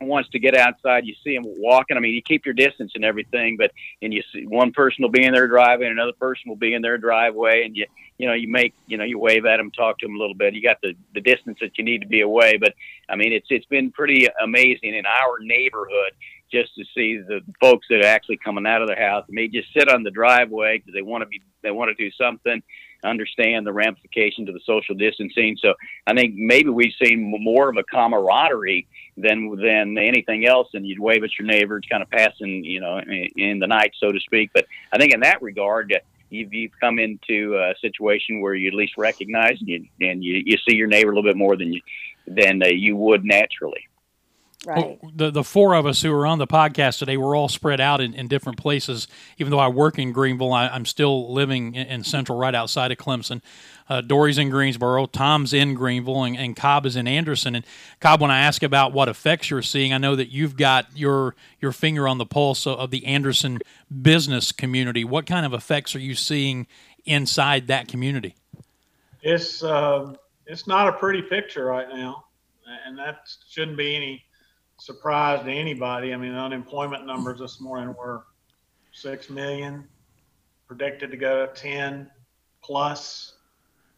wants 0.00 0.28
to 0.30 0.38
get 0.38 0.54
outside. 0.54 1.06
You 1.06 1.14
see 1.24 1.34
them 1.34 1.44
walking. 1.46 1.96
I 1.96 2.00
mean, 2.00 2.14
you 2.14 2.22
keep 2.22 2.44
your 2.44 2.54
distance 2.54 2.92
and 2.94 3.04
everything, 3.04 3.56
but 3.56 3.70
and 4.02 4.12
you 4.12 4.22
see 4.32 4.46
one 4.46 4.72
person 4.72 5.02
will 5.02 5.10
be 5.10 5.24
in 5.24 5.32
their 5.32 5.48
driveway, 5.48 5.86
and 5.86 5.98
another 5.98 6.12
person 6.12 6.48
will 6.48 6.56
be 6.56 6.74
in 6.74 6.82
their 6.82 6.98
driveway, 6.98 7.64
and 7.64 7.76
you 7.76 7.86
you 8.18 8.26
know 8.26 8.34
you 8.34 8.48
make 8.48 8.74
you 8.86 8.98
know 8.98 9.04
you 9.04 9.18
wave 9.18 9.46
at 9.46 9.56
them, 9.56 9.70
talk 9.70 9.98
to 9.98 10.06
them 10.06 10.16
a 10.16 10.18
little 10.18 10.34
bit. 10.34 10.54
You 10.54 10.62
got 10.62 10.80
the 10.82 10.94
the 11.14 11.20
distance 11.20 11.58
that 11.60 11.78
you 11.78 11.84
need 11.84 12.02
to 12.02 12.08
be 12.08 12.20
away, 12.20 12.56
but 12.56 12.74
I 13.08 13.16
mean 13.16 13.32
it's 13.32 13.46
it's 13.50 13.66
been 13.66 13.90
pretty 13.90 14.28
amazing 14.42 14.94
in 14.94 15.06
our 15.06 15.38
neighborhood 15.40 16.12
just 16.50 16.74
to 16.74 16.84
see 16.94 17.18
the 17.18 17.40
folks 17.60 17.86
that 17.90 18.04
are 18.04 18.06
actually 18.06 18.38
coming 18.38 18.66
out 18.66 18.82
of 18.82 18.88
their 18.88 19.08
house. 19.08 19.24
May 19.28 19.48
just 19.48 19.72
sit 19.72 19.88
on 19.88 20.02
the 20.02 20.10
driveway 20.10 20.78
because 20.78 20.94
they 20.94 21.02
want 21.02 21.22
to 21.22 21.26
be 21.26 21.42
they 21.62 21.70
want 21.70 21.96
to 21.96 22.02
do 22.02 22.10
something 22.12 22.62
understand 23.04 23.66
the 23.66 23.72
ramifications 23.72 24.48
of 24.48 24.54
the 24.54 24.60
social 24.64 24.94
distancing. 24.94 25.56
So 25.60 25.74
i 26.06 26.14
think 26.14 26.34
maybe 26.36 26.70
we've 26.70 26.94
seen 27.02 27.32
more 27.40 27.68
of 27.68 27.76
a 27.76 27.82
camaraderie 27.84 28.86
than 29.16 29.56
than 29.56 29.98
anything 29.98 30.46
else 30.46 30.68
and 30.74 30.86
you'd 30.86 30.98
wave 30.98 31.24
at 31.24 31.30
your 31.38 31.46
neighbor 31.46 31.78
it's 31.78 31.88
kind 31.88 32.02
of 32.02 32.10
passing 32.10 32.64
you 32.64 32.80
know 32.80 32.98
in, 32.98 33.28
in 33.36 33.58
the 33.58 33.66
night 33.66 33.92
so 33.98 34.12
to 34.12 34.20
speak. 34.20 34.50
But 34.52 34.66
i 34.92 34.98
think 34.98 35.12
in 35.12 35.20
that 35.20 35.42
regard 35.42 35.94
you've, 36.30 36.52
you've 36.52 36.72
come 36.80 36.98
into 36.98 37.56
a 37.56 37.74
situation 37.80 38.40
where 38.40 38.54
you 38.54 38.68
at 38.68 38.74
least 38.74 38.94
recognize 38.96 39.58
and 39.60 39.68
you, 39.68 39.86
and 40.00 40.24
you, 40.24 40.42
you 40.44 40.56
see 40.68 40.76
your 40.76 40.88
neighbor 40.88 41.10
a 41.10 41.14
little 41.14 41.28
bit 41.28 41.36
more 41.36 41.56
than 41.56 41.72
you 41.72 41.80
than 42.26 42.62
uh, 42.62 42.66
you 42.66 42.96
would 42.96 43.24
naturally 43.24 43.88
Right. 44.66 44.98
Well, 45.00 45.12
the 45.14 45.30
the 45.30 45.44
four 45.44 45.74
of 45.74 45.86
us 45.86 46.02
who 46.02 46.12
are 46.12 46.26
on 46.26 46.38
the 46.38 46.46
podcast 46.46 46.98
today, 46.98 47.16
we're 47.16 47.36
all 47.36 47.48
spread 47.48 47.80
out 47.80 48.00
in, 48.00 48.14
in 48.14 48.26
different 48.26 48.58
places. 48.58 49.06
Even 49.38 49.52
though 49.52 49.60
I 49.60 49.68
work 49.68 49.96
in 49.96 50.10
Greenville, 50.10 50.52
I, 50.52 50.74
am 50.74 50.84
still 50.84 51.32
living 51.32 51.76
in, 51.76 51.86
in, 51.86 52.02
Central, 52.02 52.36
right 52.36 52.54
outside 52.54 52.90
of 52.90 52.98
Clemson. 52.98 53.42
Uh, 53.88 54.00
Dory's 54.00 54.38
in 54.38 54.50
Greensboro, 54.50 55.06
Tom's 55.06 55.52
in 55.52 55.74
Greenville, 55.74 56.24
and, 56.24 56.36
and, 56.36 56.56
Cobb 56.56 56.84
is 56.84 56.96
in 56.96 57.06
Anderson. 57.06 57.54
And 57.54 57.64
Cobb, 58.00 58.20
when 58.20 58.32
I 58.32 58.40
ask 58.40 58.64
about 58.64 58.92
what 58.92 59.08
effects 59.08 59.50
you're 59.50 59.62
seeing, 59.62 59.92
I 59.92 59.98
know 59.98 60.16
that 60.16 60.30
you've 60.30 60.56
got 60.56 60.88
your 60.96 61.36
your 61.60 61.70
finger 61.70 62.08
on 62.08 62.18
the 62.18 62.26
pulse 62.26 62.66
of 62.66 62.90
the 62.90 63.06
Anderson 63.06 63.60
business 64.02 64.50
community. 64.50 65.04
What 65.04 65.26
kind 65.26 65.46
of 65.46 65.54
effects 65.54 65.94
are 65.94 66.00
you 66.00 66.16
seeing 66.16 66.66
inside 67.04 67.68
that 67.68 67.86
community? 67.86 68.34
It's 69.22 69.62
uh, 69.62 70.14
it's 70.44 70.66
not 70.66 70.88
a 70.88 70.92
pretty 70.94 71.22
picture 71.22 71.66
right 71.66 71.88
now, 71.88 72.24
and 72.84 72.98
that 72.98 73.28
shouldn't 73.48 73.76
be 73.76 73.94
any 73.94 74.24
surprise 74.78 75.44
to 75.44 75.50
anybody. 75.50 76.12
I 76.12 76.16
mean, 76.16 76.32
unemployment 76.32 77.06
numbers 77.06 77.40
this 77.40 77.60
morning 77.60 77.94
were 77.98 78.24
six 78.92 79.30
million, 79.30 79.86
predicted 80.66 81.10
to 81.10 81.16
go 81.16 81.46
to 81.46 81.52
ten 81.52 82.10
plus 82.62 83.34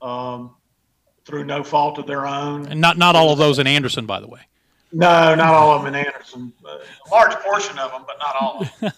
um, 0.03 0.55
through 1.25 1.45
no 1.45 1.63
fault 1.63 1.99
of 1.99 2.07
their 2.07 2.27
own. 2.27 2.67
And 2.67 2.81
not 2.81 2.99
not 2.99 3.17
all 3.17 3.33
of 3.33 3.39
those 3.39 3.59
in 3.59 3.67
Anderson, 3.67 4.07
by 4.07 4.21
the 4.21 4.29
way. 4.29 4.41
No, 4.93 5.35
not 5.35 5.53
all 5.53 5.73
of 5.73 5.85
them 5.85 5.95
in 5.95 6.07
Anderson. 6.07 6.53
a 6.65 7.11
large 7.11 7.35
portion 7.35 7.79
of 7.79 7.91
them, 7.93 8.05
but 8.07 8.17
not 8.19 8.37
all. 8.41 8.63
Of 8.63 8.81
them. 8.81 8.93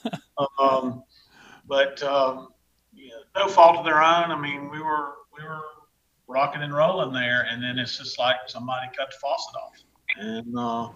um, 0.59 1.03
but 1.67 2.03
um, 2.03 2.49
yeah, 2.95 3.15
no 3.37 3.49
fault 3.49 3.77
of 3.77 3.85
their 3.85 4.03
own. 4.03 4.31
I 4.31 4.41
mean, 4.41 4.71
we 4.71 4.81
were 4.81 5.15
we 5.37 5.45
were 5.45 5.63
rocking 6.29 6.63
and 6.63 6.73
rolling 6.73 7.13
there, 7.13 7.47
and 7.51 7.63
then 7.63 7.79
it's 7.79 7.99
just 7.99 8.19
like 8.19 8.37
somebody 8.47 8.87
cut 8.97 9.11
the 9.11 9.17
faucet 9.21 9.55
off, 9.57 9.73
and 10.19 10.59
uh, 10.59 10.89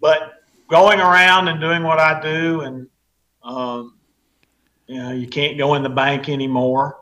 but 0.00 0.34
going 0.68 1.00
around 1.00 1.48
and 1.48 1.60
doing 1.60 1.82
what 1.82 1.98
I 1.98 2.20
do, 2.20 2.60
and 2.60 2.88
um, 3.42 3.98
you 4.86 4.98
know, 4.98 5.12
you 5.12 5.28
can't 5.28 5.58
go 5.58 5.74
in 5.74 5.82
the 5.82 5.88
bank 5.88 6.28
anymore. 6.28 6.98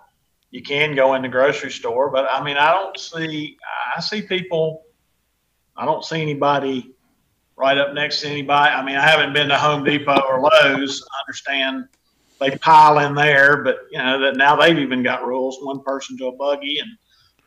You 0.50 0.62
can 0.62 0.94
go 0.94 1.14
in 1.14 1.22
the 1.22 1.28
grocery 1.28 1.70
store, 1.70 2.10
but 2.10 2.26
I 2.30 2.42
mean, 2.42 2.56
I 2.56 2.72
don't 2.72 2.98
see. 2.98 3.56
I 3.96 4.00
see 4.00 4.22
people. 4.22 4.82
I 5.76 5.84
don't 5.84 6.04
see 6.04 6.22
anybody 6.22 6.94
right 7.56 7.76
up 7.76 7.94
next 7.94 8.20
to 8.20 8.28
anybody. 8.28 8.72
I 8.72 8.84
mean, 8.84 8.96
I 8.96 9.02
haven't 9.02 9.32
been 9.32 9.48
to 9.48 9.58
Home 9.58 9.84
Depot 9.84 10.20
or 10.28 10.40
Lowe's. 10.40 11.02
I 11.02 11.24
understand 11.26 11.88
they 12.40 12.56
pile 12.58 12.98
in 13.00 13.14
there, 13.14 13.62
but 13.62 13.78
you 13.90 13.98
know 13.98 14.20
that 14.20 14.36
now 14.36 14.56
they've 14.56 14.78
even 14.78 15.02
got 15.02 15.26
rules: 15.26 15.58
one 15.62 15.82
person 15.82 16.16
to 16.18 16.26
a 16.26 16.32
buggy 16.32 16.78
and 16.78 16.90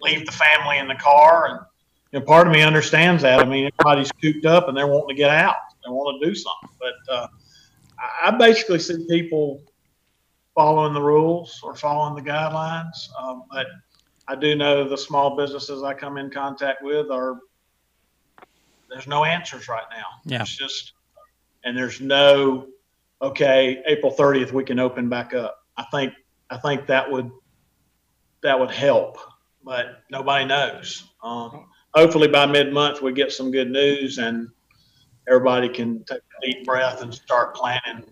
leave 0.01 0.25
the 0.25 0.31
family 0.31 0.77
in 0.77 0.88
the 0.88 0.95
car. 0.95 1.47
And 1.47 1.60
know, 2.13 2.21
part 2.21 2.47
of 2.47 2.53
me 2.53 2.61
understands 2.61 3.23
that. 3.23 3.39
I 3.39 3.45
mean, 3.45 3.69
everybody's 3.79 4.11
cooped 4.11 4.45
up 4.45 4.67
and 4.67 4.77
they're 4.77 4.87
wanting 4.87 5.15
to 5.15 5.15
get 5.15 5.29
out. 5.29 5.55
They 5.83 5.91
want 5.91 6.21
to 6.21 6.27
do 6.27 6.35
something, 6.35 6.69
but 6.79 7.13
uh, 7.13 7.27
I 8.25 8.31
basically 8.31 8.79
see 8.79 9.05
people 9.09 9.61
following 10.55 10.93
the 10.93 11.01
rules 11.01 11.59
or 11.63 11.75
following 11.75 12.15
the 12.21 12.29
guidelines. 12.29 13.07
Um, 13.21 13.43
but 13.51 13.67
I 14.27 14.35
do 14.35 14.55
know 14.55 14.87
the 14.87 14.97
small 14.97 15.35
businesses 15.35 15.83
I 15.83 15.93
come 15.93 16.17
in 16.17 16.29
contact 16.29 16.83
with 16.83 17.11
are 17.11 17.39
there's 18.89 19.07
no 19.07 19.23
answers 19.23 19.67
right 19.67 19.85
now. 19.91 20.05
Yeah. 20.25 20.41
It's 20.41 20.55
just 20.55 20.93
and 21.63 21.77
there's 21.77 22.01
no 22.01 22.67
okay, 23.21 23.83
April 23.87 24.13
30th 24.13 24.51
we 24.51 24.63
can 24.63 24.79
open 24.79 25.09
back 25.09 25.33
up. 25.33 25.63
I 25.77 25.85
think 25.91 26.13
I 26.49 26.57
think 26.57 26.87
that 26.87 27.09
would 27.11 27.29
that 28.41 28.59
would 28.59 28.71
help, 28.71 29.17
but 29.63 30.03
nobody 30.09 30.45
knows. 30.45 31.03
Um, 31.23 31.67
hopefully 31.97 32.27
by 32.27 32.45
mid 32.45 32.71
month 32.71 33.01
we 33.01 33.12
get 33.12 33.31
some 33.31 33.49
good 33.49 33.71
news 33.71 34.19
and 34.19 34.47
everybody 35.27 35.67
can 35.67 36.03
take 36.03 36.19
a 36.19 36.45
deep 36.45 36.63
breath 36.63 37.01
and 37.01 37.12
start 37.12 37.55
planning 37.55 38.03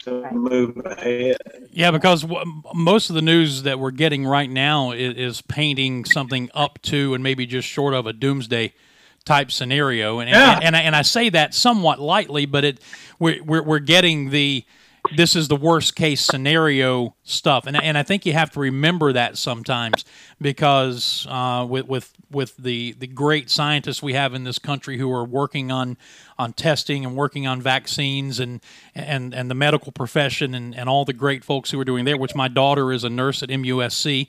to 0.00 0.30
move 0.30 0.76
ahead. 0.84 1.38
Yeah, 1.72 1.90
because 1.90 2.22
w- 2.22 2.44
most 2.74 3.08
of 3.08 3.16
the 3.16 3.22
news 3.22 3.62
that 3.62 3.78
we're 3.78 3.92
getting 3.92 4.26
right 4.26 4.48
now 4.48 4.92
is, 4.92 5.16
is, 5.16 5.42
painting 5.42 6.04
something 6.04 6.50
up 6.52 6.80
to 6.82 7.14
and 7.14 7.24
maybe 7.24 7.46
just 7.46 7.66
short 7.66 7.94
of 7.94 8.06
a 8.06 8.12
doomsday 8.12 8.74
type 9.24 9.50
scenario. 9.50 10.18
And 10.18 10.28
yeah. 10.28 10.56
and, 10.56 10.64
and, 10.64 10.76
I, 10.76 10.80
and 10.80 10.94
I 10.94 11.02
say 11.02 11.30
that 11.30 11.54
somewhat 11.54 12.00
lightly, 12.00 12.44
but 12.44 12.64
it 12.64 12.80
we're, 13.18 13.42
we're, 13.42 13.62
we're 13.62 13.78
getting 13.78 14.28
the 14.30 14.64
this 15.16 15.34
is 15.34 15.48
the 15.48 15.56
worst 15.56 15.96
case 15.96 16.20
scenario 16.20 17.14
stuff, 17.22 17.66
and 17.66 17.76
and 17.76 17.96
I 17.96 18.02
think 18.02 18.26
you 18.26 18.32
have 18.32 18.50
to 18.52 18.60
remember 18.60 19.12
that 19.12 19.38
sometimes 19.38 20.04
because 20.40 21.26
uh, 21.28 21.66
with 21.68 21.86
with 21.86 22.12
with 22.30 22.56
the 22.56 22.92
the 22.98 23.06
great 23.06 23.50
scientists 23.50 24.02
we 24.02 24.14
have 24.14 24.34
in 24.34 24.44
this 24.44 24.58
country 24.58 24.98
who 24.98 25.10
are 25.12 25.24
working 25.24 25.70
on 25.70 25.96
on 26.38 26.52
testing 26.52 27.04
and 27.04 27.16
working 27.16 27.46
on 27.46 27.62
vaccines 27.62 28.40
and 28.40 28.60
and 28.94 29.34
and 29.34 29.50
the 29.50 29.54
medical 29.54 29.92
profession 29.92 30.54
and 30.54 30.74
and 30.76 30.88
all 30.88 31.04
the 31.04 31.12
great 31.12 31.44
folks 31.44 31.70
who 31.70 31.80
are 31.80 31.84
doing 31.84 32.04
there. 32.04 32.16
Which 32.16 32.34
my 32.34 32.48
daughter 32.48 32.92
is 32.92 33.04
a 33.04 33.10
nurse 33.10 33.42
at 33.42 33.48
MUSC, 33.48 34.28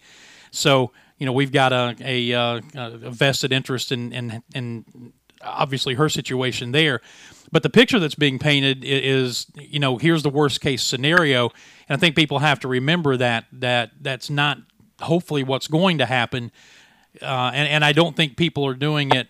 so 0.51 0.91
you 1.17 1.25
know 1.25 1.33
we've 1.33 1.51
got 1.51 1.73
a 1.73 1.95
a, 2.01 2.33
uh, 2.33 2.61
a 2.75 3.11
vested 3.11 3.51
interest 3.51 3.91
in 3.91 4.13
in 4.13 4.43
in 4.55 5.13
obviously 5.41 5.95
her 5.95 6.09
situation 6.09 6.71
there. 6.71 7.01
But 7.51 7.63
the 7.63 7.69
picture 7.69 7.99
that's 7.99 8.15
being 8.15 8.37
painted 8.37 8.83
is, 8.83 9.47
you 9.55 9.79
know, 9.79 9.97
here's 9.97 10.23
the 10.23 10.29
worst 10.29 10.61
case 10.61 10.83
scenario, 10.83 11.49
and 11.87 11.97
I 11.97 11.97
think 11.97 12.15
people 12.15 12.39
have 12.39 12.59
to 12.59 12.67
remember 12.67 13.17
that 13.17 13.45
that 13.51 13.91
that's 14.01 14.29
not 14.29 14.59
hopefully 15.01 15.43
what's 15.43 15.67
going 15.67 15.97
to 15.97 16.05
happen. 16.05 16.51
Uh, 17.21 17.51
and 17.53 17.67
and 17.67 17.83
I 17.83 17.91
don't 17.91 18.15
think 18.15 18.37
people 18.37 18.65
are 18.67 18.75
doing 18.75 19.11
it. 19.15 19.27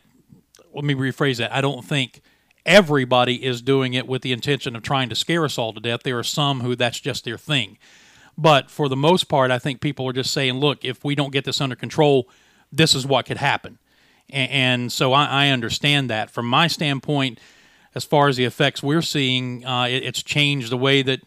Let 0.73 0.83
me 0.83 0.93
rephrase 0.93 1.37
that. 1.37 1.53
I 1.53 1.61
don't 1.61 1.85
think 1.85 2.21
everybody 2.65 3.43
is 3.43 3.61
doing 3.61 3.93
it 3.93 4.07
with 4.07 4.21
the 4.21 4.33
intention 4.33 4.75
of 4.75 4.83
trying 4.83 5.09
to 5.09 5.15
scare 5.15 5.45
us 5.45 5.57
all 5.57 5.73
to 5.73 5.79
death. 5.79 6.03
There 6.03 6.19
are 6.19 6.23
some 6.23 6.59
who 6.59 6.75
that's 6.75 6.99
just 6.99 7.23
their 7.23 7.37
thing. 7.37 7.77
But 8.37 8.69
for 8.69 8.87
the 8.87 8.95
most 8.95 9.25
part, 9.25 9.49
I 9.49 9.59
think 9.59 9.81
people 9.81 10.07
are 10.07 10.13
just 10.13 10.31
saying, 10.31 10.59
look, 10.59 10.85
if 10.85 11.03
we 11.03 11.15
don't 11.15 11.33
get 11.33 11.45
this 11.45 11.59
under 11.59 11.75
control, 11.75 12.29
this 12.71 12.93
is 12.93 13.05
what 13.05 13.25
could 13.25 13.37
happen. 13.37 13.78
And, 14.29 14.51
and 14.51 14.91
so 14.91 15.13
I, 15.13 15.25
I 15.25 15.47
understand 15.49 16.09
that. 16.09 16.29
From 16.29 16.47
my 16.47 16.67
standpoint, 16.67 17.39
as 17.95 18.03
far 18.05 18.27
as 18.27 18.37
the 18.37 18.45
effects 18.45 18.83
we're 18.83 19.01
seeing, 19.01 19.65
uh, 19.65 19.85
it, 19.85 20.03
it's 20.03 20.23
changed 20.23 20.71
the 20.71 20.77
way 20.77 21.01
that 21.01 21.21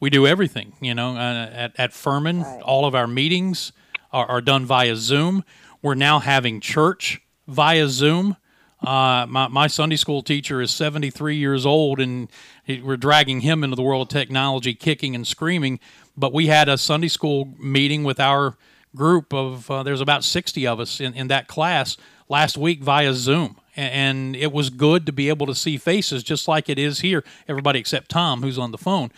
we 0.00 0.10
do 0.10 0.26
everything. 0.26 0.74
You 0.80 0.94
know, 0.94 1.16
uh, 1.16 1.50
at, 1.52 1.72
at 1.78 1.92
Furman, 1.92 2.42
right. 2.42 2.62
all 2.62 2.84
of 2.84 2.94
our 2.94 3.06
meetings 3.06 3.72
are, 4.12 4.26
are, 4.26 4.40
done 4.40 4.64
via 4.66 4.96
Zoom. 4.96 5.44
We're 5.82 5.94
now 5.94 6.18
having 6.18 6.60
church 6.60 7.20
via 7.46 7.88
Zoom. 7.88 8.36
Uh, 8.82 9.26
my, 9.28 9.48
my 9.48 9.66
Sunday 9.66 9.96
school 9.96 10.22
teacher 10.22 10.60
is 10.60 10.70
73 10.70 11.36
years 11.36 11.64
old, 11.64 11.98
and 11.98 12.28
he, 12.64 12.80
we're 12.80 12.96
dragging 12.96 13.40
him 13.40 13.64
into 13.64 13.74
the 13.74 13.82
world 13.82 14.02
of 14.02 14.08
technology, 14.08 14.74
kicking 14.74 15.14
and 15.14 15.26
screaming. 15.26 15.80
But 16.16 16.32
we 16.32 16.46
had 16.46 16.68
a 16.68 16.78
Sunday 16.78 17.08
school 17.08 17.54
meeting 17.58 18.04
with 18.04 18.20
our 18.20 18.56
group 18.94 19.32
of, 19.32 19.70
uh, 19.70 19.82
there's 19.82 20.00
about 20.00 20.24
60 20.24 20.66
of 20.66 20.80
us 20.80 21.00
in, 21.00 21.14
in 21.14 21.28
that 21.28 21.48
class 21.48 21.96
last 22.28 22.56
week 22.56 22.82
via 22.82 23.12
Zoom 23.12 23.56
and 23.76 24.34
it 24.34 24.52
was 24.52 24.70
good 24.70 25.06
to 25.06 25.12
be 25.12 25.28
able 25.28 25.46
to 25.46 25.54
see 25.54 25.76
faces 25.76 26.22
just 26.22 26.48
like 26.48 26.68
it 26.68 26.78
is 26.78 27.00
here. 27.00 27.22
Everybody 27.46 27.78
except 27.78 28.10
Tom, 28.10 28.42
who's 28.42 28.58
on 28.58 28.72
the 28.72 28.78
phone. 28.78 29.12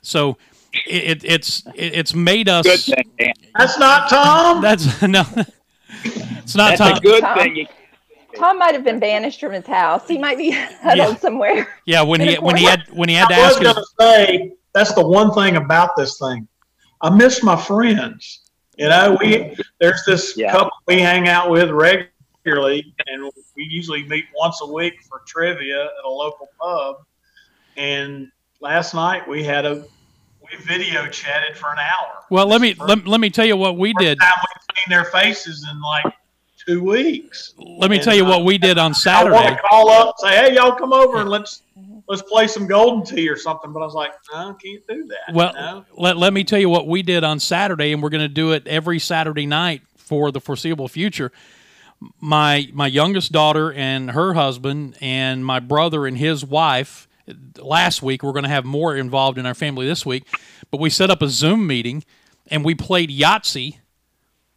So 0.00 0.38
it, 0.86 1.24
it's 1.24 1.64
it's 1.74 2.14
made 2.14 2.48
us. 2.48 2.86
Thing, 2.86 3.34
that's 3.56 3.78
not 3.78 4.08
Tom. 4.08 4.62
That's 4.62 5.02
no. 5.02 5.24
It's 6.04 6.54
not 6.54 6.78
that's 6.78 6.80
Tom. 6.80 6.96
a 6.96 7.00
good 7.00 7.20
Tom, 7.20 7.38
thing. 7.38 7.66
Tom 8.36 8.58
might 8.58 8.74
have 8.74 8.84
been 8.84 9.00
banished 9.00 9.40
from 9.40 9.52
his 9.52 9.66
house. 9.66 10.06
He 10.06 10.18
might 10.18 10.38
be 10.38 10.50
huddled 10.82 11.14
yeah. 11.14 11.16
somewhere. 11.16 11.68
Yeah, 11.86 12.02
when 12.02 12.20
he 12.20 12.34
when 12.40 12.56
he 12.56 12.64
had 12.64 12.84
when 12.92 13.08
he 13.08 13.16
had 13.16 13.28
to 13.28 13.34
I 13.34 13.38
ask. 13.38 13.56
I 13.56 13.58
was 13.58 13.74
going 13.74 13.74
to 13.74 13.86
say 13.98 14.52
that's 14.72 14.94
the 14.94 15.06
one 15.06 15.32
thing 15.32 15.56
about 15.56 15.96
this 15.96 16.18
thing. 16.18 16.46
I 17.02 17.10
miss 17.10 17.42
my 17.42 17.56
friends. 17.56 18.42
You 18.78 18.88
know, 18.90 19.16
we 19.20 19.56
there's 19.80 20.04
this 20.06 20.36
yeah. 20.36 20.52
couple 20.52 20.70
we 20.86 21.00
hang 21.00 21.28
out 21.28 21.50
with 21.50 21.70
regularly 21.70 22.10
regularly, 22.46 22.94
and 23.06 23.30
we 23.56 23.64
usually 23.64 24.04
meet 24.04 24.26
once 24.34 24.60
a 24.62 24.66
week 24.66 25.02
for 25.02 25.22
trivia 25.26 25.84
at 25.84 26.04
a 26.04 26.08
local 26.08 26.48
pub. 26.60 26.96
And 27.76 28.30
last 28.60 28.94
night 28.94 29.26
we 29.28 29.42
had 29.44 29.66
a 29.66 29.84
we 30.42 30.64
video 30.64 31.08
chatted 31.08 31.56
for 31.56 31.70
an 31.72 31.78
hour. 31.78 32.22
Well, 32.30 32.46
let 32.46 32.60
me 32.60 32.74
let, 32.74 33.06
let 33.06 33.20
me 33.20 33.30
tell 33.30 33.46
you 33.46 33.56
what 33.56 33.76
we 33.76 33.92
did. 33.94 34.20
Time 34.20 34.30
we've 34.36 34.76
seen 34.76 34.90
their 34.90 35.04
faces 35.04 35.66
in 35.70 35.80
like 35.80 36.04
two 36.66 36.82
weeks. 36.82 37.54
Let 37.58 37.90
me 37.90 37.96
and, 37.96 38.04
tell 38.04 38.14
you 38.14 38.24
uh, 38.24 38.28
what 38.28 38.44
we 38.44 38.58
did 38.58 38.78
on 38.78 38.94
Saturday. 38.94 39.36
I 39.36 39.42
want 39.42 39.56
to 39.56 39.62
call 39.62 39.90
up, 39.90 40.14
say, 40.18 40.36
"Hey, 40.36 40.54
y'all, 40.54 40.76
come 40.76 40.92
over 40.92 41.18
and 41.18 41.28
let's 41.28 41.62
let's 42.08 42.22
play 42.22 42.46
some 42.46 42.66
Golden 42.66 43.04
Tee 43.04 43.28
or 43.28 43.36
something." 43.36 43.72
But 43.72 43.80
I 43.80 43.84
was 43.84 43.94
like, 43.94 44.12
"No, 44.32 44.38
I 44.38 44.54
can't 44.62 44.86
do 44.86 45.08
that." 45.08 45.34
Well, 45.34 45.52
you 45.52 45.60
know? 45.60 45.84
let 45.96 46.16
let 46.16 46.32
me 46.32 46.44
tell 46.44 46.60
you 46.60 46.68
what 46.68 46.86
we 46.86 47.02
did 47.02 47.24
on 47.24 47.40
Saturday, 47.40 47.92
and 47.92 48.00
we're 48.00 48.10
going 48.10 48.22
to 48.22 48.28
do 48.28 48.52
it 48.52 48.66
every 48.68 49.00
Saturday 49.00 49.46
night 49.46 49.82
for 49.96 50.30
the 50.30 50.40
foreseeable 50.40 50.86
future 50.86 51.32
my 52.20 52.68
my 52.72 52.86
youngest 52.86 53.32
daughter 53.32 53.72
and 53.72 54.10
her 54.10 54.34
husband 54.34 54.96
and 55.00 55.44
my 55.44 55.60
brother 55.60 56.06
and 56.06 56.18
his 56.18 56.44
wife 56.44 57.08
last 57.58 58.02
week 58.02 58.22
we're 58.22 58.32
going 58.32 58.44
to 58.44 58.48
have 58.48 58.64
more 58.64 58.94
involved 58.96 59.38
in 59.38 59.46
our 59.46 59.54
family 59.54 59.86
this 59.86 60.04
week 60.04 60.24
but 60.70 60.80
we 60.80 60.90
set 60.90 61.10
up 61.10 61.22
a 61.22 61.28
zoom 61.28 61.66
meeting 61.66 62.04
and 62.48 62.64
we 62.64 62.74
played 62.74 63.10
yahtzee 63.10 63.78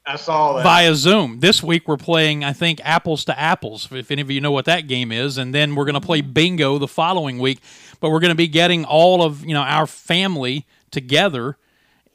I 0.06 0.16
saw 0.16 0.54
that. 0.54 0.64
via 0.64 0.96
zoom 0.96 1.40
this 1.40 1.64
week 1.64 1.88
we're 1.88 1.98
playing 1.98 2.44
i 2.44 2.52
think 2.54 2.82
apples 2.84 3.24
to 3.26 3.40
apples 3.40 3.88
if 3.92 4.12
any 4.12 4.22
of 4.22 4.30
you 4.30 4.42
know 4.42 4.52
what 4.52 4.66
that 4.66 4.88
game 4.88 5.12
is 5.12 5.38
and 5.38 5.54
then 5.54 5.76
we're 5.76 5.86
going 5.86 5.94
to 5.96 6.02
play 6.02 6.22
bingo 6.22 6.78
the 6.78 6.88
following 6.88 7.40
week 7.40 7.60
but 8.00 8.10
we're 8.10 8.20
going 8.20 8.30
to 8.30 8.36
be 8.36 8.48
getting 8.48 8.86
all 8.86 9.24
of 9.24 9.46
you 9.46 9.54
know 9.54 9.62
our 9.62 9.88
family 9.88 10.66
together 10.92 11.58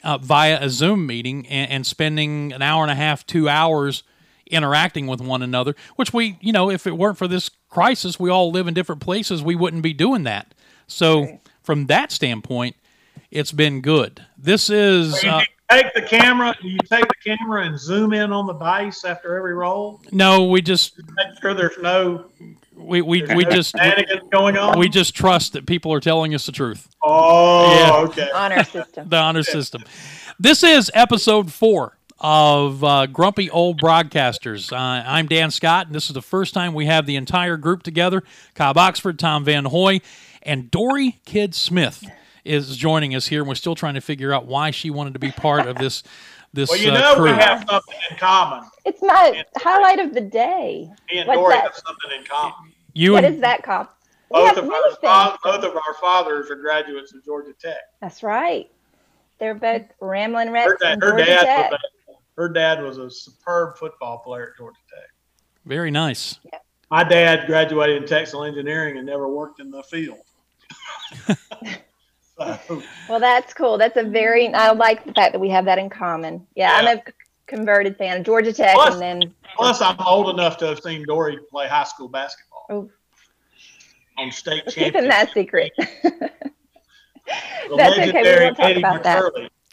uh, 0.02 0.18
via 0.18 0.58
a 0.60 0.68
zoom 0.68 1.06
meeting 1.06 1.46
and, 1.48 1.70
and 1.70 1.86
spending 1.86 2.52
an 2.52 2.62
hour 2.62 2.82
and 2.82 2.90
a 2.90 2.96
half 2.96 3.26
two 3.26 3.48
hours 3.48 4.02
interacting 4.46 5.06
with 5.06 5.20
one 5.20 5.42
another, 5.42 5.74
which 5.96 6.12
we, 6.12 6.38
you 6.40 6.52
know, 6.52 6.70
if 6.70 6.86
it 6.86 6.96
weren't 6.96 7.18
for 7.18 7.28
this 7.28 7.50
crisis, 7.68 8.18
we 8.18 8.30
all 8.30 8.50
live 8.50 8.66
in 8.66 8.74
different 8.74 9.00
places, 9.00 9.42
we 9.42 9.54
wouldn't 9.54 9.82
be 9.82 9.92
doing 9.92 10.24
that. 10.24 10.54
So, 10.86 11.22
right. 11.22 11.40
from 11.62 11.86
that 11.86 12.12
standpoint, 12.12 12.76
it's 13.30 13.52
been 13.52 13.80
good. 13.80 14.24
This 14.38 14.70
is. 14.70 15.20
So 15.20 15.28
uh, 15.28 15.42
take 15.70 15.92
the 15.94 16.02
camera. 16.02 16.54
Do 16.60 16.68
you 16.68 16.78
take 16.88 17.06
the 17.08 17.36
camera 17.36 17.66
and 17.66 17.78
zoom 17.78 18.12
in 18.12 18.32
on 18.32 18.46
the 18.46 18.54
dice 18.54 19.04
after 19.04 19.36
every 19.36 19.54
roll? 19.54 20.00
No, 20.12 20.44
we 20.44 20.62
just 20.62 20.98
make 20.98 21.40
sure 21.40 21.54
there's 21.54 21.78
no. 21.78 22.26
We 22.76 23.02
we, 23.02 23.22
we 23.22 23.44
no 23.44 23.50
just 23.50 23.74
we, 23.74 24.20
going 24.30 24.56
on. 24.56 24.78
We 24.78 24.88
just 24.88 25.14
trust 25.14 25.54
that 25.54 25.66
people 25.66 25.92
are 25.92 26.00
telling 26.00 26.34
us 26.34 26.46
the 26.46 26.52
truth. 26.52 26.88
Oh, 27.02 27.74
yeah. 27.76 28.08
okay. 28.08 28.30
Honor 28.34 28.64
system. 28.64 29.08
the 29.08 29.16
honor 29.16 29.42
system. 29.42 29.84
This 30.38 30.62
is 30.62 30.90
episode 30.94 31.52
four 31.52 31.96
of 32.20 32.82
uh, 32.84 33.06
Grumpy 33.06 33.50
Old 33.50 33.80
Broadcasters. 33.80 34.72
Uh, 34.72 34.76
I'm 35.06 35.26
Dan 35.26 35.50
Scott, 35.50 35.86
and 35.86 35.94
this 35.94 36.06
is 36.06 36.14
the 36.14 36.22
first 36.22 36.54
time 36.54 36.74
we 36.74 36.86
have 36.86 37.06
the 37.06 37.16
entire 37.16 37.56
group 37.56 37.82
together. 37.82 38.22
Cobb 38.54 38.78
Oxford, 38.78 39.18
Tom 39.18 39.44
Van 39.44 39.64
Hoy, 39.66 40.00
and 40.42 40.70
Dory 40.70 41.18
Kidd-Smith 41.24 42.04
is 42.44 42.76
joining 42.76 43.14
us 43.14 43.26
here, 43.26 43.40
and 43.40 43.48
we're 43.48 43.54
still 43.54 43.74
trying 43.74 43.94
to 43.94 44.00
figure 44.00 44.32
out 44.32 44.46
why 44.46 44.70
she 44.70 44.90
wanted 44.90 45.14
to 45.14 45.18
be 45.18 45.30
part 45.30 45.66
of 45.66 45.76
this. 45.76 46.02
This, 46.54 46.70
well, 46.70 46.78
you 46.78 46.92
uh, 46.92 46.94
know 47.00 47.14
crew. 47.16 47.24
we 47.24 47.30
have 47.30 47.66
something 47.68 47.96
in 48.12 48.16
common. 48.16 48.62
It's 48.84 49.02
my 49.02 49.44
highlight 49.56 49.98
of 49.98 50.14
the 50.14 50.20
day. 50.20 50.88
Me 51.10 51.18
and 51.18 51.26
What's 51.26 51.36
Dory 51.40 51.54
that? 51.54 51.64
have 51.64 51.74
something 51.74 52.16
in 52.16 52.24
common. 52.26 52.72
You 52.92 53.14
What 53.14 53.24
and, 53.24 53.34
is 53.34 53.40
that, 53.40 53.64
Cobb? 53.64 53.88
both 54.30 54.56
of 54.58 54.70
our 54.70 54.90
fa- 55.00 55.36
both 55.42 55.64
of 55.64 55.74
our 55.74 55.94
fathers 56.00 56.52
are 56.52 56.54
graduates 56.54 57.12
of 57.12 57.24
Georgia 57.24 57.54
Tech. 57.60 57.74
That's 58.00 58.22
right. 58.22 58.70
They're 59.40 59.56
both 59.56 59.82
Ramblin' 59.98 60.52
Wrecks 60.52 60.74
Her, 60.74 60.78
dad, 60.80 60.98
her 61.02 61.16
dad 61.16 61.44
Tech. 61.44 61.70
was 61.72 61.80
a, 61.80 61.93
her 62.36 62.48
dad 62.48 62.82
was 62.82 62.98
a 62.98 63.10
superb 63.10 63.78
football 63.78 64.18
player 64.18 64.50
at 64.52 64.56
Georgia 64.58 64.78
Tech. 64.92 65.10
Very 65.64 65.90
nice. 65.90 66.38
My 66.90 67.04
dad 67.04 67.46
graduated 67.46 68.02
in 68.02 68.08
textile 68.08 68.44
engineering 68.44 68.98
and 68.98 69.06
never 69.06 69.28
worked 69.28 69.60
in 69.60 69.70
the 69.70 69.82
field. 69.84 70.18
so, 72.38 72.82
Well, 73.08 73.20
that's 73.20 73.54
cool. 73.54 73.78
That's 73.78 73.96
a 73.96 74.02
very. 74.02 74.52
I 74.52 74.72
like 74.72 75.04
the 75.04 75.12
fact 75.12 75.32
that 75.32 75.38
we 75.40 75.48
have 75.50 75.64
that 75.66 75.78
in 75.78 75.88
common. 75.88 76.46
Yeah, 76.54 76.72
I'm 76.74 76.98
a 76.98 77.02
converted 77.46 77.96
fan 77.96 78.18
of 78.18 78.24
Georgia 78.26 78.52
Tech, 78.52 78.74
Plus- 78.74 78.94
and 78.94 79.02
then 79.22 79.34
plus, 79.56 79.80
I'm 79.80 79.96
old 80.00 80.28
enough 80.30 80.56
to 80.58 80.66
have 80.66 80.80
seen 80.80 81.04
Dory 81.06 81.38
play 81.50 81.68
high 81.68 81.84
school 81.84 82.08
basketball 82.08 82.66
Oh. 82.70 82.90
on 84.18 84.32
state 84.32 84.62
we're 84.66 84.72
keeping 84.72 84.92
championship. 84.92 85.10
that 85.10 85.32
secret. 85.34 85.72
That's 85.78 85.92
okay, 87.98 88.06
we 88.06 88.12
legendary 88.12 88.44
won't 88.46 88.56
talk 88.56 88.66
Eddie 88.66 88.80
about 88.80 89.02
that. 89.04 89.22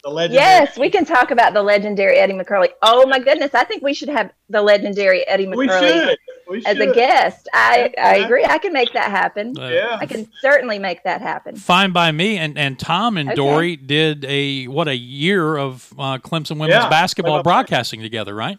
McCurley. 0.02 0.08
The 0.08 0.10
legendary. 0.10 0.44
yes, 0.44 0.78
we 0.78 0.90
can 0.90 1.04
talk 1.04 1.30
about 1.30 1.54
the 1.54 1.62
legendary 1.62 2.16
Eddie 2.16 2.32
McCurley. 2.34 2.68
Oh 2.82 3.06
my 3.06 3.18
goodness, 3.18 3.54
I 3.54 3.64
think 3.64 3.82
we 3.82 3.94
should 3.94 4.08
have 4.08 4.32
the 4.48 4.60
legendary 4.62 5.26
Eddie 5.28 5.46
We 5.48 5.68
should. 5.68 6.18
We 6.48 6.64
as 6.66 6.78
a 6.78 6.92
guest. 6.92 7.48
I 7.54 7.92
I 7.98 8.16
agree. 8.16 8.44
I 8.44 8.58
can 8.58 8.72
make 8.72 8.92
that 8.94 9.10
happen. 9.10 9.54
Uh, 9.58 9.68
Yeah. 9.68 9.96
I 10.00 10.06
can 10.06 10.28
certainly 10.40 10.78
make 10.78 11.02
that 11.04 11.20
happen. 11.22 11.56
Fine 11.56 11.92
by 11.92 12.10
me. 12.12 12.36
And 12.36 12.58
and 12.58 12.78
Tom 12.78 13.16
and 13.16 13.28
Okay. 13.28 13.36
Dory 13.36 13.76
did 13.76 14.24
a 14.26 14.66
what 14.66 14.88
a 14.88 14.96
year 14.96 15.56
of 15.56 15.92
uh, 15.98 16.18
Clemson 16.18 16.52
women's 16.58 16.82
Yeah. 16.82 16.88
basketball 16.88 17.34
Well, 17.34 17.42
broadcasting 17.44 18.00
together, 18.02 18.34
right? 18.34 18.58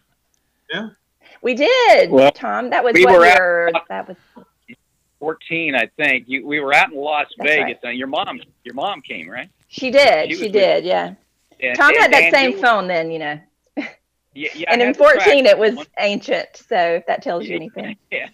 Yeah. 0.73 0.89
We 1.41 1.55
did, 1.55 2.09
Well, 2.09 2.31
Tom. 2.31 2.69
That 2.69 2.85
was 2.85 2.93
we 2.93 3.05
what 3.05 3.19
were 3.19 3.25
at- 3.67 3.83
That 3.89 4.07
was 4.07 4.17
14, 5.19 5.75
I 5.75 5.87
think. 5.97 6.25
You, 6.27 6.47
we 6.47 6.59
were 6.61 6.73
out 6.73 6.91
in 6.91 6.97
Las 6.97 7.27
That's 7.37 7.49
Vegas. 7.49 7.77
right. 7.83 7.89
And 7.91 7.97
your 7.97 8.07
mom, 8.07 8.39
your 8.63 8.73
mom 8.75 9.01
came, 9.01 9.29
right? 9.29 9.49
she 9.67 9.91
did. 9.91 10.29
She 10.29 10.35
She, 10.37 10.43
was 10.43 10.51
did. 10.53 10.85
Yeah. 10.85 11.15
And, 11.63 11.75
Tom 11.77 11.93
had 11.95 12.11
that 12.13 12.23
and 12.23 12.33
same 12.35 12.51
you- 12.51 12.61
phone 12.61 12.87
then, 12.87 13.11
you 13.11 13.19
know. 13.19 13.39
Yeah, 14.35 14.49
yeah, 14.55 14.71
and 14.71 14.81
in 14.81 14.87
had 14.87 14.95
the 14.95 15.03
track. 15.03 15.21
14, 15.25 15.45
it 15.45 15.57
was 15.59 15.85
ancient. 15.99 16.47
So 16.67 16.75
if 16.95 17.05
that 17.05 17.21
tells 17.21 17.45
you 17.47 17.55
anything. 17.55 17.95
Yeah. 18.11 18.29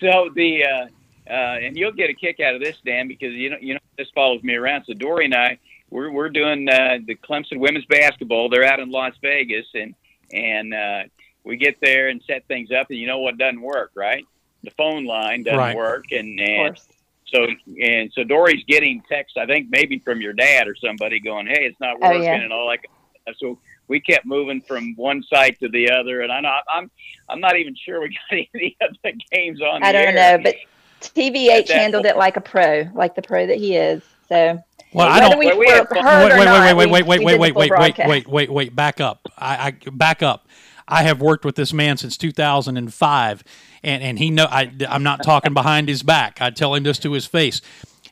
So 0.00 0.30
the 0.34 0.64
uh, 0.64 0.86
uh, 1.30 1.58
and 1.62 1.76
you'll 1.76 1.92
get 1.92 2.08
a 2.08 2.14
kick 2.14 2.40
out 2.40 2.54
of 2.54 2.62
this, 2.62 2.76
Dan, 2.84 3.08
because 3.08 3.34
you 3.34 3.50
know 3.50 3.56
you 3.60 3.74
know 3.74 3.80
this 3.98 4.08
follows 4.14 4.42
me 4.42 4.54
around. 4.54 4.84
So 4.86 4.94
Dory 4.94 5.26
and 5.26 5.34
I, 5.34 5.58
we're 5.90 6.10
we're 6.10 6.30
doing 6.30 6.66
uh, 6.68 6.98
the 7.06 7.14
Clemson 7.16 7.58
women's 7.58 7.84
basketball. 7.84 8.48
They're 8.48 8.64
out 8.64 8.80
in 8.80 8.90
Las 8.90 9.12
Vegas, 9.20 9.66
and 9.74 9.94
and 10.32 10.72
uh, 10.74 11.02
we 11.44 11.56
get 11.58 11.76
there 11.82 12.08
and 12.08 12.22
set 12.26 12.46
things 12.48 12.70
up, 12.72 12.88
and 12.88 12.98
you 12.98 13.06
know 13.06 13.18
what 13.18 13.36
doesn't 13.36 13.60
work, 13.60 13.90
right? 13.94 14.24
The 14.62 14.70
phone 14.72 15.04
line 15.04 15.42
doesn't 15.42 15.58
Right. 15.58 15.76
work, 15.76 16.06
and 16.10 16.40
Of 16.40 16.46
and 16.48 16.74
course. 16.74 16.88
So 17.32 17.46
and 17.82 18.10
so 18.14 18.24
Dory's 18.24 18.64
getting 18.68 19.02
text, 19.08 19.36
I 19.36 19.46
think 19.46 19.68
maybe 19.70 19.98
from 19.98 20.20
your 20.20 20.32
dad 20.32 20.68
or 20.68 20.74
somebody 20.76 21.20
going, 21.20 21.46
"Hey, 21.46 21.64
it's 21.64 21.80
not 21.80 21.96
Oh, 22.02 22.08
working," 22.10 22.22
yeah. 22.24 22.34
and 22.42 22.52
all 22.52 22.68
that. 22.68 22.78
kind 22.78 22.88
of 23.16 23.22
stuff. 23.22 23.36
So 23.40 23.58
we 23.88 24.00
kept 24.00 24.24
moving 24.26 24.60
from 24.62 24.94
one 24.96 25.22
site 25.24 25.58
to 25.60 25.68
the 25.68 25.90
other, 25.90 26.20
and 26.22 26.30
I 26.32 26.40
know 26.40 26.52
I'm 26.72 26.90
I'm 27.28 27.40
not 27.40 27.56
even 27.56 27.74
sure 27.74 28.00
we 28.00 28.08
got 28.30 28.38
any 28.54 28.76
of 28.80 28.96
the 29.02 29.12
games 29.32 29.60
on. 29.60 29.82
I 29.82 29.92
the 29.92 29.98
don't 29.98 30.16
air. 30.16 30.38
know, 30.38 30.42
but 30.44 30.54
TVH 31.00 31.66
that 31.68 31.76
handled 31.76 32.06
it 32.06 32.16
like 32.16 32.36
a 32.36 32.40
pro, 32.40 32.88
like 32.94 33.14
the 33.14 33.22
pro 33.22 33.46
that 33.46 33.56
he 33.58 33.76
is. 33.76 34.02
So 34.28 34.62
Well, 34.92 35.08
I 35.08 35.20
don't. 35.20 35.38
we 35.38 35.46
Well, 35.46 35.58
we 35.58 35.66
were 35.66 35.72
had 35.72 35.88
fun. 35.88 36.04
heard 36.04 36.22
wait, 36.24 36.32
or 36.32 36.38
wait, 36.38 36.44
not, 36.44 36.62
wait, 36.62 36.74
wait, 36.74 36.86
we- 36.86 36.92
wait, 36.92 37.06
wait, 37.06 37.38
wait, 37.38 37.38
wait, 37.38 37.56
wait, 37.56 37.98
wait, 37.98 38.06
wait, 38.06 38.28
wait, 38.28 38.50
wait. 38.52 38.74
Back 38.76 39.00
up. 39.00 39.26
I, 39.36 39.66
I 39.84 39.90
back 39.90 40.22
up. 40.22 40.46
I 40.86 41.02
have 41.04 41.20
worked 41.20 41.44
with 41.46 41.56
this 41.56 41.72
man 41.72 41.96
since 41.96 42.16
2005, 42.18 43.42
and 43.84 44.02
and 44.02 44.18
he 44.18 44.30
know 44.30 44.46
I 44.50 44.70
I'm 44.88 45.02
not 45.02 45.22
talking 45.22 45.54
behind 45.54 45.88
his 45.88 46.02
back. 46.02 46.40
I 46.40 46.50
tell 46.50 46.74
him 46.74 46.82
this 46.82 46.98
to 47.00 47.12
his 47.12 47.26
face. 47.26 47.60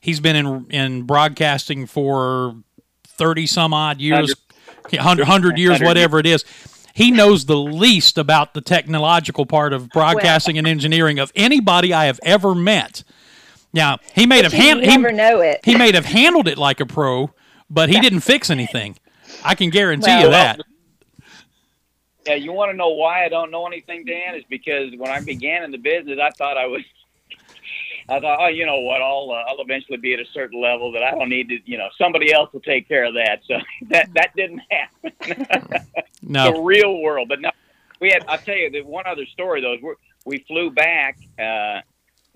He's 0.00 0.20
been 0.20 0.36
in 0.36 0.66
in 0.70 1.02
broadcasting 1.02 1.86
for 1.86 2.56
30 3.06 3.46
some 3.46 3.72
odd 3.74 4.00
years, 4.00 4.34
100, 4.90 5.22
100 5.22 5.58
years, 5.58 5.80
whatever 5.80 6.18
it 6.18 6.26
is. 6.26 6.44
He 6.94 7.10
knows 7.10 7.46
the 7.46 7.56
least 7.56 8.18
about 8.18 8.52
the 8.54 8.60
technological 8.60 9.46
part 9.46 9.72
of 9.72 9.88
broadcasting 9.90 10.58
and 10.58 10.66
engineering 10.66 11.18
of 11.18 11.32
anybody 11.34 11.94
I 11.94 12.04
have 12.06 12.20
ever 12.22 12.54
met. 12.54 13.02
Now 13.72 13.98
he 14.14 14.26
may 14.26 14.42
have 14.42 14.52
You 14.52 14.60
hand, 14.60 14.80
he, 14.80 14.86
never 14.88 15.10
know 15.12 15.40
it. 15.40 15.60
he 15.64 15.76
may 15.76 15.92
have 15.92 16.04
handled 16.04 16.48
it 16.48 16.58
like 16.58 16.80
a 16.80 16.86
pro, 16.86 17.30
but 17.70 17.88
he 17.88 17.98
didn't 18.00 18.20
fix 18.20 18.50
anything. 18.50 18.98
I 19.44 19.54
can 19.54 19.70
guarantee 19.70 20.10
you 20.20 20.28
Well- 20.28 20.30
that. 20.32 20.60
Yeah, 22.26 22.34
you 22.34 22.52
want 22.52 22.70
to 22.70 22.76
know 22.76 22.90
why 22.90 23.24
I 23.24 23.28
don't 23.28 23.50
know 23.50 23.66
anything, 23.66 24.04
Dan? 24.04 24.36
Is 24.36 24.44
because 24.48 24.92
when 24.96 25.10
I 25.10 25.20
began 25.20 25.64
in 25.64 25.70
the 25.70 25.78
business, 25.78 26.18
I 26.22 26.30
thought 26.30 26.56
I 26.56 26.66
was. 26.66 26.82
I 28.08 28.18
thought, 28.18 28.38
oh, 28.40 28.48
you 28.48 28.66
know 28.66 28.80
what? 28.80 29.00
I'll 29.00 29.30
uh, 29.30 29.48
I'll 29.48 29.60
eventually 29.60 29.96
be 29.96 30.12
at 30.12 30.20
a 30.20 30.26
certain 30.32 30.60
level 30.60 30.90
that 30.92 31.02
I 31.04 31.12
don't 31.12 31.28
need 31.28 31.48
to. 31.50 31.58
You 31.64 31.78
know, 31.78 31.88
somebody 31.96 32.32
else 32.32 32.52
will 32.52 32.60
take 32.60 32.88
care 32.88 33.04
of 33.04 33.14
that. 33.14 33.40
So 33.46 33.58
that 33.90 34.12
that 34.14 34.34
didn't 34.36 34.62
happen. 34.70 35.46
No, 36.24 36.52
the 36.52 36.60
real 36.60 37.00
world, 37.00 37.28
but 37.28 37.40
no, 37.40 37.50
we 38.00 38.10
had. 38.10 38.24
I'll 38.28 38.38
tell 38.38 38.54
you 38.54 38.70
the 38.70 38.82
one 38.82 39.08
other 39.08 39.26
story 39.26 39.60
though. 39.60 39.74
Is 39.74 39.96
we 40.24 40.38
flew 40.46 40.70
back. 40.70 41.18
Uh, 41.36 41.80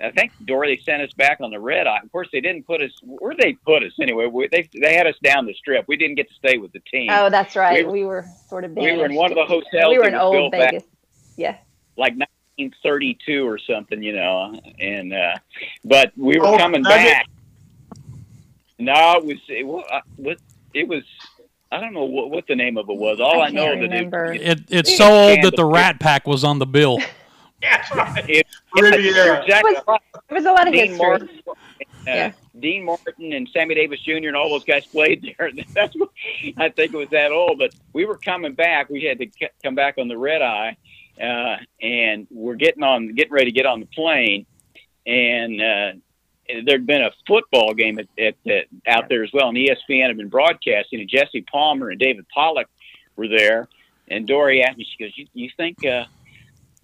I 0.02 0.10
think 0.10 0.32
Dory 0.44 0.76
they 0.76 0.82
sent 0.82 1.00
us 1.02 1.12
back 1.14 1.38
on 1.40 1.50
the 1.50 1.58
red 1.58 1.86
eye. 1.86 2.00
Of 2.02 2.12
course, 2.12 2.28
they 2.30 2.40
didn't 2.42 2.66
put 2.66 2.82
us. 2.82 2.90
Where 3.02 3.34
they 3.38 3.54
put 3.54 3.82
us 3.82 3.92
anyway? 4.00 4.26
We, 4.26 4.46
they 4.48 4.68
they 4.78 4.94
had 4.94 5.06
us 5.06 5.14
down 5.22 5.46
the 5.46 5.54
strip. 5.54 5.86
We 5.88 5.96
didn't 5.96 6.16
get 6.16 6.28
to 6.28 6.34
stay 6.34 6.58
with 6.58 6.72
the 6.72 6.80
team. 6.80 7.08
Oh, 7.10 7.30
that's 7.30 7.56
right. 7.56 7.86
We- 7.86 8.00
We, 8.00 8.04
were 8.04 8.26
sort 8.48 8.64
of 8.64 8.72
we 8.72 8.92
were 8.94 9.06
in 9.06 9.14
one 9.14 9.30
of 9.32 9.36
the 9.36 9.46
hotels. 9.46 9.90
We 9.90 9.98
were 9.98 10.06
in 10.08 10.14
old 10.14 10.32
built 10.34 10.52
back 10.52 10.70
Vegas. 10.72 10.84
Yeah. 11.38 11.56
like 11.96 12.12
1932 12.58 13.46
or 13.48 13.58
something, 13.58 14.02
you 14.02 14.12
know. 14.12 14.58
And 14.78 15.14
uh, 15.14 15.34
but 15.84 16.12
we 16.16 16.38
were 16.38 16.46
Oh, 16.46 16.58
coming 16.58 16.82
Nugget? 16.82 17.12
back. 17.12 17.26
No, 18.78 19.14
it 19.16 19.24
was 19.24 19.36
it 19.48 19.66
was, 19.66 19.84
what- 20.16 20.38
it 20.74 20.86
was. 20.88 21.02
I 21.72 21.80
don't 21.80 21.94
know 21.94 22.04
what, 22.04 22.30
what 22.30 22.46
the 22.46 22.54
name 22.54 22.76
of 22.76 22.88
it 22.88 22.96
was. 22.96 23.18
All 23.18 23.40
I, 23.40 23.46
I 23.46 23.50
know 23.50 23.64
can't 23.66 23.80
that 23.80 23.88
remember. 23.96 24.32
it, 24.32 24.40
it, 24.42 24.60
it's 24.68 24.96
so 24.96 25.08
old 25.10 25.42
that 25.42 25.56
the 25.56 25.64
Rat 25.64 25.98
Pack 25.98 26.26
was 26.26 26.44
on 26.44 26.58
the 26.58 26.66
bill. 26.66 26.98
Yeah, 27.62 27.76
that's 27.78 27.90
right. 27.96 28.24
it, 28.30 28.46
Riviera. 28.74 29.42
exactly 29.42 29.72
Was- 29.74 29.82
right. 29.88 30.00
There 30.28 30.36
was 30.36 30.44
a 30.44 30.52
lot 30.52 30.66
of 30.68 30.74
Dean 30.74 30.88
history. 30.88 31.06
Martin, 31.06 31.28
uh, 31.48 31.52
Yeah. 32.06 32.32
Dean 32.58 32.84
Martin 32.84 33.32
and 33.32 33.48
Sammy 33.52 33.74
Davis 33.74 34.00
Jr. 34.00 34.12
and 34.28 34.36
all 34.36 34.48
those 34.50 34.64
guys 34.64 34.86
played 34.86 35.22
there. 35.38 35.50
That's 35.74 35.94
what, 35.96 36.10
I 36.56 36.68
think 36.68 36.92
it 36.94 36.96
was 36.96 37.08
that 37.10 37.32
old. 37.32 37.58
But 37.58 37.74
we 37.92 38.04
were 38.04 38.16
coming 38.18 38.54
back. 38.54 38.88
We 38.90 39.04
had 39.04 39.18
to 39.18 39.26
c- 39.38 39.48
come 39.62 39.74
back 39.74 39.96
on 39.98 40.08
the 40.08 40.16
red 40.18 40.42
eye, 40.42 40.76
uh, 41.20 41.56
and 41.80 42.26
we're 42.30 42.54
getting 42.54 42.82
on, 42.82 43.14
getting 43.14 43.32
ready 43.32 43.46
to 43.46 43.52
get 43.52 43.66
on 43.66 43.80
the 43.80 43.86
plane, 43.86 44.46
and 45.06 45.60
uh, 45.60 45.92
there'd 46.64 46.86
been 46.86 47.02
a 47.02 47.10
football 47.26 47.74
game 47.74 47.98
at, 47.98 48.06
at, 48.18 48.34
at 48.50 48.66
out 48.86 49.08
there 49.08 49.22
as 49.24 49.32
well, 49.32 49.48
and 49.48 49.56
ESPN 49.56 50.06
had 50.08 50.16
been 50.16 50.28
broadcasting, 50.28 51.00
and 51.00 51.08
Jesse 51.08 51.42
Palmer 51.42 51.90
and 51.90 51.98
David 52.00 52.26
Pollack 52.32 52.68
were 53.16 53.28
there, 53.28 53.68
and 54.08 54.26
Dory 54.26 54.62
asked 54.62 54.78
me, 54.78 54.84
she 54.96 55.02
goes, 55.04 55.12
"You, 55.16 55.26
you 55.34 55.50
think?" 55.56 55.84
Uh, 55.84 56.04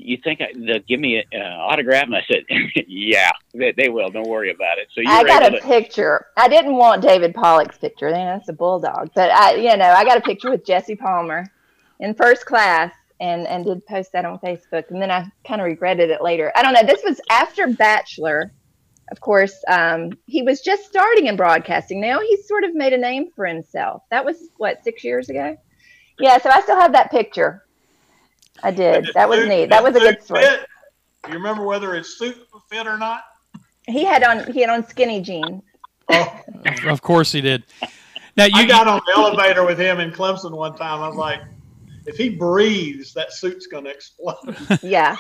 you 0.05 0.19
think 0.23 0.41
I, 0.41 0.53
they'll 0.55 0.81
give 0.81 1.01
me 1.01 1.25
an 1.33 1.43
uh, 1.43 1.45
autograph? 1.45 2.05
And 2.05 2.17
I 2.17 2.25
said, 2.27 2.45
yeah, 2.89 3.31
they, 3.55 3.73
they 3.73 3.89
will. 3.89 4.11
Don't 4.11 4.29
worry 4.29 4.51
about 4.51 4.79
it. 4.79 4.89
So 4.95 5.01
you 5.01 5.09
I 5.09 5.25
got 5.25 5.47
a 5.47 5.57
to, 5.57 5.61
picture. 5.61 6.27
I 6.37 6.49
didn't 6.49 6.75
want 6.75 7.03
David 7.03 7.35
Pollack's 7.35 7.79
picture. 7.79 8.09
You 8.09 8.15
know, 8.15 8.25
That's 8.37 8.49
a 8.49 8.53
bulldog. 8.53 9.11
But 9.15 9.31
I, 9.31 9.55
you 9.55 9.77
know, 9.77 9.91
I 9.91 10.05
got 10.05 10.19
a 10.19 10.23
picture 10.23 10.51
with 10.51 10.65
Jesse 10.65 10.97
Palmer 10.97 11.47
in 12.01 12.15
first 12.15 12.47
class, 12.47 12.93
and 13.21 13.47
and 13.47 13.65
did 13.65 13.87
post 13.87 14.13
that 14.13 14.25
on 14.25 14.39
Facebook. 14.39 14.91
And 14.91 15.01
then 15.01 15.11
I 15.11 15.27
kind 15.47 15.61
of 15.61 15.67
regretted 15.67 16.11
it 16.11 16.23
later. 16.23 16.53
I 16.57 16.63
don't 16.63 16.75
know. 16.75 16.85
This 16.85 17.03
was 17.05 17.21
after 17.31 17.69
Bachelor. 17.69 18.53
Of 19.11 19.21
course, 19.21 19.63
um, 19.69 20.13
he 20.27 20.43
was 20.43 20.63
just 20.63 20.87
starting 20.87 21.27
in 21.27 21.37
broadcasting. 21.37 22.01
Now 22.01 22.21
he's 22.21 22.49
sort 22.49 22.65
of 22.65 22.75
made 22.75 22.93
a 22.93 22.99
name 22.99 23.29
for 23.35 23.47
himself. 23.47 24.03
That 24.11 24.25
was 24.25 24.49
what 24.57 24.83
six 24.83 25.05
years 25.05 25.29
ago. 25.29 25.57
Yeah, 26.19 26.39
so 26.39 26.51
I 26.51 26.61
still 26.63 26.81
have 26.81 26.93
that 26.93 27.11
picture. 27.11 27.65
I 28.63 28.71
did. 28.71 29.09
That 29.15 29.29
was 29.29 29.47
neat. 29.47 29.71
That 29.71 29.83
was 29.83 29.97
a 29.97 30.01
good 30.01 30.23
story. 30.23 30.45
fit? 30.45 30.67
You 31.29 31.35
remember 31.35 31.65
whether 31.65 31.95
his 31.95 32.19
suit 32.19 32.37
fit 32.71 32.87
or 32.87 32.99
not? 32.99 33.25
He 33.87 34.05
had 34.05 34.23
on 34.25 34.51
he 34.53 34.61
had 34.61 34.71
on 34.71 34.87
skinny 34.87 35.21
jeans. 35.21 35.63
Oh, 36.09 36.41
Of- 36.67 36.85
Of 36.87 37.03
course 37.03 37.33
he 37.33 37.41
did. 37.41 37.65
Now 38.37 38.45
I 38.45 38.61
you 38.61 38.67
got 38.69 38.87
on 38.89 39.01
the 39.07 39.13
elevator 39.17 39.65
with 39.65 39.79
him 39.79 40.01
in 40.01 40.11
Clemson 40.11 40.53
one 40.53 40.77
time. 40.77 41.01
I 41.03 41.09
was 41.09 41.17
like, 41.17 41.41
if 42.07 42.17
he 42.17 42.29
breathes, 42.31 43.13
that 43.15 43.33
suit's 43.33 43.67
going 43.67 43.85
to 43.85 43.91
explode. 43.91 44.57
Yeah. 44.83 45.17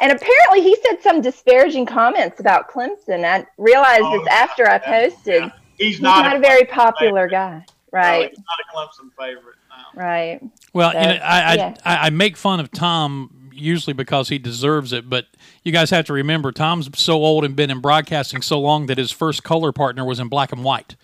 And 0.00 0.12
apparently 0.12 0.60
he 0.62 0.76
said 0.86 1.02
some 1.02 1.22
disparaging 1.22 1.86
comments 1.86 2.38
about 2.38 2.70
Clemson. 2.70 3.24
I 3.24 3.46
realized 3.56 4.02
Oh, 4.04 4.18
this 4.18 4.28
after 4.28 4.68
I 4.68 4.78
posted. 4.78 5.42
yeah. 5.44 5.50
He's 5.78 5.94
He's 5.96 6.00
not, 6.02 6.24
not 6.24 6.36
a 6.36 6.38
very 6.38 6.64
popular 6.64 7.26
guy. 7.28 7.56
no, 7.58 7.64
Right. 7.98 8.28
he's 8.30 8.38
not 8.38 8.46
a 8.60 8.76
Clemson 8.76 9.10
favorite. 9.18 9.56
No. 9.94 10.02
Right. 10.02 10.40
well, 10.72 10.92
you 10.92 11.00
know, 11.00 11.22
I, 11.24 11.40
I, 11.40 11.54
yeah. 11.54 11.74
I 11.84 11.96
I 12.06 12.10
make 12.10 12.36
fun 12.36 12.60
of 12.60 12.70
Tom 12.70 13.50
usually 13.52 13.94
because 13.94 14.28
he 14.28 14.38
deserves 14.38 14.92
it, 14.92 15.08
but 15.08 15.26
you 15.64 15.72
guys 15.72 15.88
have 15.90 16.04
to 16.06 16.12
remember 16.12 16.52
Tom's 16.52 16.90
so 16.98 17.14
old 17.24 17.44
and 17.44 17.56
been 17.56 17.70
in 17.70 17.80
broadcasting 17.80 18.42
so 18.42 18.60
long 18.60 18.86
that 18.86 18.98
his 18.98 19.10
first 19.10 19.42
color 19.44 19.72
partner 19.72 20.04
was 20.04 20.20
in 20.20 20.28
black 20.28 20.52
and 20.52 20.62
white. 20.62 20.96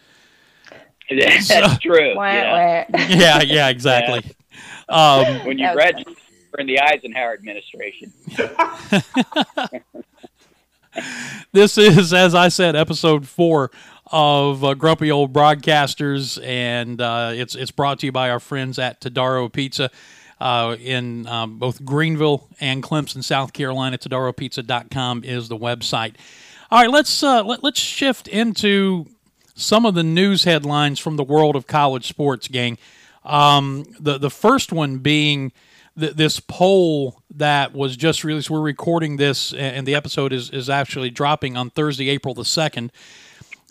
that's 1.11 1.47
So- 1.49 1.67
true. 1.81 2.15
Wah, 2.17 2.25
Yeah. 2.33 2.85
wah. 2.91 2.99
Yeah, 3.09 3.43
yeah, 3.43 3.69
exactly. 3.69 4.23
Um, 4.89 5.47
When 5.47 5.59
you 5.59 5.67
That 5.67 5.75
was 5.77 5.85
graduate 5.85 6.19
in 6.59 6.67
the 6.67 6.79
Eisenhower 6.81 7.33
administration. 7.33 8.13
this 11.53 11.79
is, 11.79 12.13
as 12.13 12.35
I 12.35 12.49
said, 12.49 12.77
episode 12.77 13.27
four 13.27 13.71
of 14.13 14.63
uh, 14.63 14.75
Grumpy 14.75 15.11
Old 15.11 15.33
Broadcasters, 15.33 16.39
and 16.45 17.01
uh, 17.01 17.33
it's 17.35 17.55
it's 17.55 17.71
brought 17.71 17.99
to 18.01 18.07
you 18.07 18.13
by 18.13 18.31
our 18.31 18.41
friends 18.41 18.79
at 18.79 19.01
Todaro 19.01 19.51
Pizza. 19.53 19.91
Uh, 20.41 20.77
in 20.81 21.25
um, 21.29 21.57
both 21.59 21.85
Greenville 21.85 22.49
and 22.61 22.83
Clemson, 22.83 23.23
South 23.23 23.53
Carolina. 23.53 23.97
TodaroPizza.com 23.97 25.23
is 25.23 25.49
the 25.49 25.57
website. 25.57 26.17
All 26.69 26.81
right, 26.81 26.91
let's 26.91 27.23
uh, 27.23 27.45
let, 27.45 27.63
let's 27.63 27.79
shift 27.79 28.27
into 28.27 29.07
some 29.55 29.87
of 29.87 29.95
the 29.95 30.03
news 30.03 30.43
headlines 30.43 30.99
from 30.99 31.17
the 31.17 31.23
world 31.23 31.55
of 31.55 31.69
college 31.69 32.09
sports, 32.09 32.49
gang. 32.49 32.77
Um, 33.25 33.85
the 34.01 34.19
the 34.19 34.31
first 34.31 34.73
one 34.73 34.99
being 34.99 35.53
th- 35.97 36.15
this 36.15 36.41
poll 36.41 37.23
that 37.37 37.73
was 37.73 37.97
just 37.97 38.25
released. 38.25 38.51
We're 38.51 38.61
recording 38.61 39.19
this, 39.19 39.53
and 39.53 39.87
the 39.87 39.95
episode 39.95 40.33
is 40.33 40.51
is 40.51 40.69
actually 40.69 41.11
dropping 41.11 41.57
on 41.57 41.71
Thursday, 41.71 42.09
April 42.09 42.35
the 42.35 42.45
second. 42.45 42.91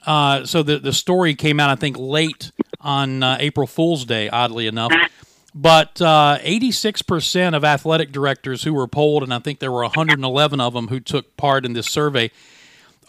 Uh, 0.05 0.45
so 0.45 0.63
the 0.63 0.79
the 0.79 0.93
story 0.93 1.35
came 1.35 1.59
out, 1.59 1.69
I 1.69 1.75
think, 1.75 1.97
late 1.97 2.51
on 2.79 3.23
uh, 3.23 3.37
April 3.39 3.67
Fool's 3.67 4.05
Day, 4.05 4.29
oddly 4.29 4.67
enough. 4.67 4.91
But 5.53 6.01
uh, 6.01 6.37
86% 6.41 7.55
of 7.55 7.65
athletic 7.65 8.11
directors 8.11 8.63
who 8.63 8.73
were 8.73 8.87
polled, 8.87 9.21
and 9.21 9.33
I 9.33 9.39
think 9.39 9.59
there 9.59 9.71
were 9.71 9.81
111 9.81 10.61
of 10.61 10.73
them 10.73 10.87
who 10.87 10.99
took 11.01 11.35
part 11.35 11.65
in 11.65 11.73
this 11.73 11.87
survey, 11.87 12.31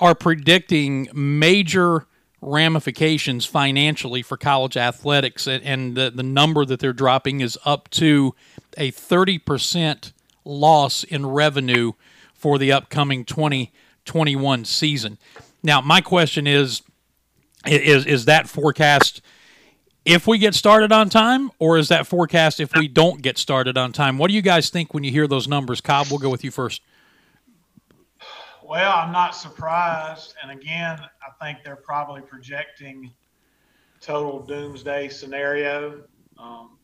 are 0.00 0.14
predicting 0.14 1.08
major 1.12 2.06
ramifications 2.40 3.46
financially 3.46 4.22
for 4.22 4.36
college 4.36 4.76
athletics. 4.76 5.46
And 5.46 5.94
the, 5.94 6.10
the 6.10 6.24
number 6.24 6.64
that 6.64 6.80
they're 6.80 6.92
dropping 6.92 7.40
is 7.40 7.56
up 7.64 7.88
to 7.90 8.34
a 8.76 8.90
30% 8.90 10.12
loss 10.44 11.04
in 11.04 11.26
revenue 11.26 11.92
for 12.34 12.58
the 12.58 12.72
upcoming 12.72 13.24
2021 13.24 14.64
season. 14.64 15.18
Now, 15.62 15.80
my 15.80 16.00
question 16.00 16.46
is 16.46 16.82
is, 17.66 18.06
is 18.06 18.24
that 18.24 18.48
forecast 18.48 19.20
if 20.04 20.26
we 20.26 20.38
get 20.38 20.54
started 20.54 20.90
on 20.90 21.08
time, 21.08 21.50
or 21.58 21.78
is 21.78 21.88
that 21.88 22.06
forecast 22.06 22.58
if 22.58 22.74
we 22.74 22.88
don't 22.88 23.22
get 23.22 23.38
started 23.38 23.78
on 23.78 23.92
time? 23.92 24.18
What 24.18 24.28
do 24.28 24.34
you 24.34 24.42
guys 24.42 24.68
think 24.68 24.92
when 24.92 25.04
you 25.04 25.12
hear 25.12 25.28
those 25.28 25.46
numbers? 25.46 25.80
Cobb, 25.80 26.08
we'll 26.10 26.18
go 26.18 26.28
with 26.28 26.42
you 26.42 26.50
first. 26.50 26.82
Well, 28.64 28.92
I'm 28.96 29.12
not 29.12 29.36
surprised. 29.36 30.34
And 30.42 30.50
again, 30.50 30.98
I 31.00 31.44
think 31.44 31.62
they're 31.64 31.76
probably 31.76 32.22
projecting 32.22 33.12
total 34.00 34.40
doomsday 34.40 35.08
scenario. 35.08 36.02
Um, 36.36 36.78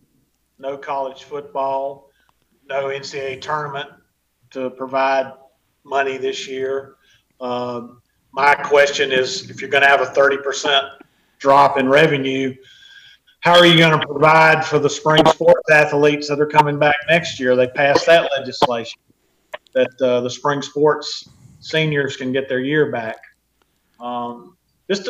no 0.59 0.77
college 0.77 1.25
football, 1.25 2.11
no 2.69 2.85
NCAA 2.85 3.41
tournament 3.41 3.88
to 4.51 4.71
provide 4.71 5.33
money 5.83 6.19
this 6.19 6.47
year. 6.47 6.97
Um, 7.41 8.01
my 8.33 8.55
question 8.55 9.12
is 9.12 9.51
if 9.51 9.61
you're 9.61 9.71
going 9.71 9.83
to 9.83 9.88
have 9.88 10.01
a 10.01 10.07
30% 10.07 10.91
drop 11.38 11.79
in 11.79 11.88
revenue, 11.88 12.55
how 13.41 13.57
are 13.57 13.67
you 13.67 13.79
going 13.79 13.99
to 13.99 14.07
provide 14.07 14.64
for 14.64 14.79
the 14.79 14.91
spring 14.91 15.25
sports 15.27 15.71
athletes 15.71 16.29
that 16.29 16.41
are 16.41 16.47
coming 16.47 16.79
back 16.79 16.97
next 17.09 17.38
year? 17.38 17.55
They 17.57 17.69
passed 17.69 18.07
that 18.07 18.31
legislation 18.37 19.01
that 19.75 19.91
uh, 20.03 20.21
the 20.21 20.31
spring 20.31 20.61
sports 20.62 21.29
seniors 21.61 22.17
can 22.17 22.33
get 22.33 22.49
their 22.49 22.61
year 22.61 22.91
back. 22.91 23.17
Um, 24.01 24.57
just 24.91 25.09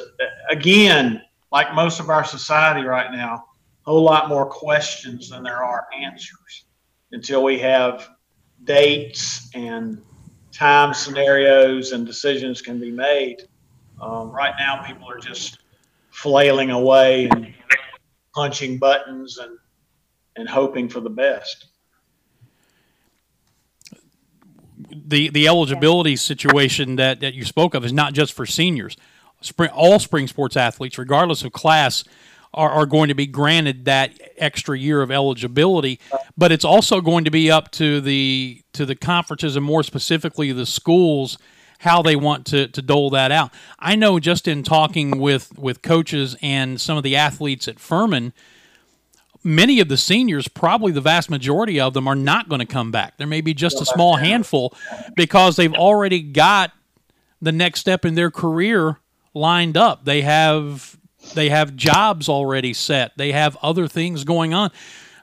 again, 0.50 1.22
like 1.52 1.74
most 1.74 2.00
of 2.00 2.10
our 2.10 2.24
society 2.24 2.86
right 2.86 3.10
now, 3.12 3.44
a 3.86 3.90
whole 3.90 4.02
lot 4.02 4.28
more 4.28 4.46
questions 4.46 5.30
than 5.30 5.42
there 5.42 5.62
are 5.64 5.86
answers 5.98 6.64
until 7.12 7.42
we 7.42 7.58
have 7.58 8.10
dates 8.64 9.50
and 9.54 10.02
time 10.52 10.94
scenarios 10.94 11.92
and 11.92 12.06
decisions 12.06 12.62
can 12.62 12.80
be 12.80 12.90
made. 12.90 13.48
Um, 14.00 14.30
right 14.30 14.54
now, 14.58 14.82
people 14.82 15.10
are 15.10 15.18
just 15.18 15.58
flailing 16.10 16.70
away 16.70 17.28
and 17.28 17.54
punching 18.34 18.78
buttons 18.78 19.38
and 19.38 19.58
and 20.36 20.48
hoping 20.48 20.88
for 20.88 21.00
the 21.00 21.10
best. 21.10 21.66
The 24.90 25.28
the 25.30 25.48
eligibility 25.48 26.16
situation 26.16 26.96
that, 26.96 27.20
that 27.20 27.34
you 27.34 27.44
spoke 27.44 27.74
of 27.74 27.84
is 27.84 27.92
not 27.92 28.12
just 28.12 28.32
for 28.32 28.46
seniors. 28.46 28.96
Spring, 29.40 29.70
all 29.70 29.98
spring 29.98 30.26
sports 30.26 30.56
athletes, 30.56 30.98
regardless 30.98 31.44
of 31.44 31.52
class, 31.52 32.04
are, 32.54 32.70
are 32.70 32.86
going 32.86 33.08
to 33.08 33.14
be 33.14 33.26
granted 33.26 33.84
that 33.84 34.18
extra 34.36 34.78
year 34.78 35.02
of 35.02 35.10
eligibility. 35.10 36.00
But 36.36 36.52
it's 36.52 36.64
also 36.64 37.00
going 37.00 37.24
to 37.24 37.30
be 37.30 37.50
up 37.50 37.70
to 37.72 38.00
the 38.00 38.62
to 38.72 38.86
the 38.86 38.94
conferences 38.94 39.56
and 39.56 39.64
more 39.64 39.82
specifically 39.82 40.52
the 40.52 40.66
schools 40.66 41.38
how 41.78 42.02
they 42.02 42.16
want 42.16 42.44
to, 42.46 42.68
to 42.68 42.82
dole 42.82 43.10
that 43.10 43.30
out. 43.30 43.52
I 43.78 43.94
know 43.94 44.18
just 44.18 44.48
in 44.48 44.62
talking 44.62 45.18
with, 45.18 45.56
with 45.58 45.80
coaches 45.82 46.36
and 46.42 46.80
some 46.80 46.96
of 46.96 47.04
the 47.04 47.16
athletes 47.16 47.68
at 47.68 47.78
Furman, 47.78 48.32
many 49.44 49.80
of 49.80 49.88
the 49.88 49.96
seniors, 49.96 50.48
probably 50.48 50.92
the 50.92 51.00
vast 51.00 51.30
majority 51.30 51.80
of 51.80 51.94
them, 51.94 52.08
are 52.08 52.16
not 52.16 52.48
going 52.48 52.58
to 52.60 52.66
come 52.66 52.90
back. 52.90 53.16
There 53.16 53.26
may 53.26 53.40
be 53.40 53.54
just 53.54 53.80
a 53.80 53.86
small 53.86 54.16
handful 54.16 54.74
because 55.14 55.56
they've 55.56 55.72
already 55.72 56.20
got 56.20 56.72
the 57.40 57.52
next 57.52 57.80
step 57.80 58.04
in 58.04 58.14
their 58.14 58.30
career 58.30 58.98
lined 59.32 59.76
up. 59.76 60.04
They 60.04 60.22
have 60.22 60.97
they 61.34 61.48
have 61.48 61.76
jobs 61.76 62.28
already 62.28 62.72
set. 62.72 63.16
They 63.16 63.32
have 63.32 63.56
other 63.62 63.88
things 63.88 64.24
going 64.24 64.54
on. 64.54 64.70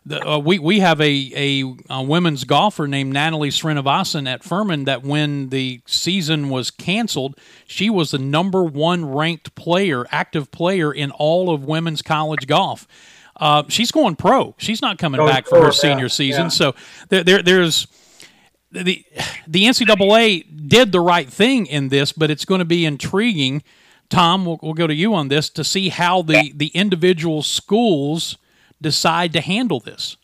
The, 0.08 0.24
uh, 0.24 0.38
we 0.38 0.60
we 0.60 0.80
have 0.82 1.02
a, 1.02 1.32
a, 1.36 1.76
a 1.90 2.04
women's 2.04 2.44
golfer 2.44 2.88
named 2.88 3.12
Natalie 3.12 3.50
Srinivasan 3.50 4.32
at 4.32 4.44
Furman 4.44 4.86
that 4.86 5.04
when 5.04 5.50
the 5.50 5.82
season 5.88 6.50
was 6.50 6.70
canceled, 6.70 7.40
she 7.66 7.90
was 7.90 8.12
the 8.12 8.20
number 8.20 8.64
one 8.64 9.06
ranked 9.06 9.56
player, 9.56 10.06
active 10.12 10.52
player 10.52 10.94
in 10.94 11.10
all 11.10 11.50
of 11.50 11.64
women's 11.64 12.04
college 12.04 12.46
golf. 12.46 12.88
Uh, 13.38 13.64
she's 13.68 13.92
going 13.92 14.16
pro. 14.16 14.54
She's 14.58 14.82
not 14.82 15.00
coming 15.00 15.18
going 15.18 15.34
back 15.34 15.48
for 15.48 15.64
her 15.64 15.72
senior 15.72 16.08
season. 16.08 16.44
Yeah. 16.44 16.50
So 16.50 16.76
there, 17.10 17.24
there 17.24 17.42
there's 17.42 17.88
the 18.72 19.04
the 19.48 19.64
NCAA 19.64 20.68
did 20.68 20.92
the 20.92 21.02
right 21.02 21.28
thing 21.28 21.66
in 21.66 21.90
this, 21.90 22.12
but 22.12 22.30
it's 22.30 22.46
going 22.46 22.60
to 22.60 22.66
be 22.66 22.86
intriguing. 22.86 23.64
Tom, 24.10 24.46
we'll, 24.46 24.60
we'll 24.62 24.74
go 24.74 24.88
to 24.88 24.94
you 24.94 25.14
on 25.14 25.28
this 25.28 25.50
to 25.52 25.64
see 25.64 25.90
how 25.90 26.22
the, 26.22 26.52
the 26.56 26.68
individual 26.68 27.42
schools 27.42 28.38
decide 28.82 29.34
to 29.34 29.42
handle 29.42 29.80
this? 29.80 30.18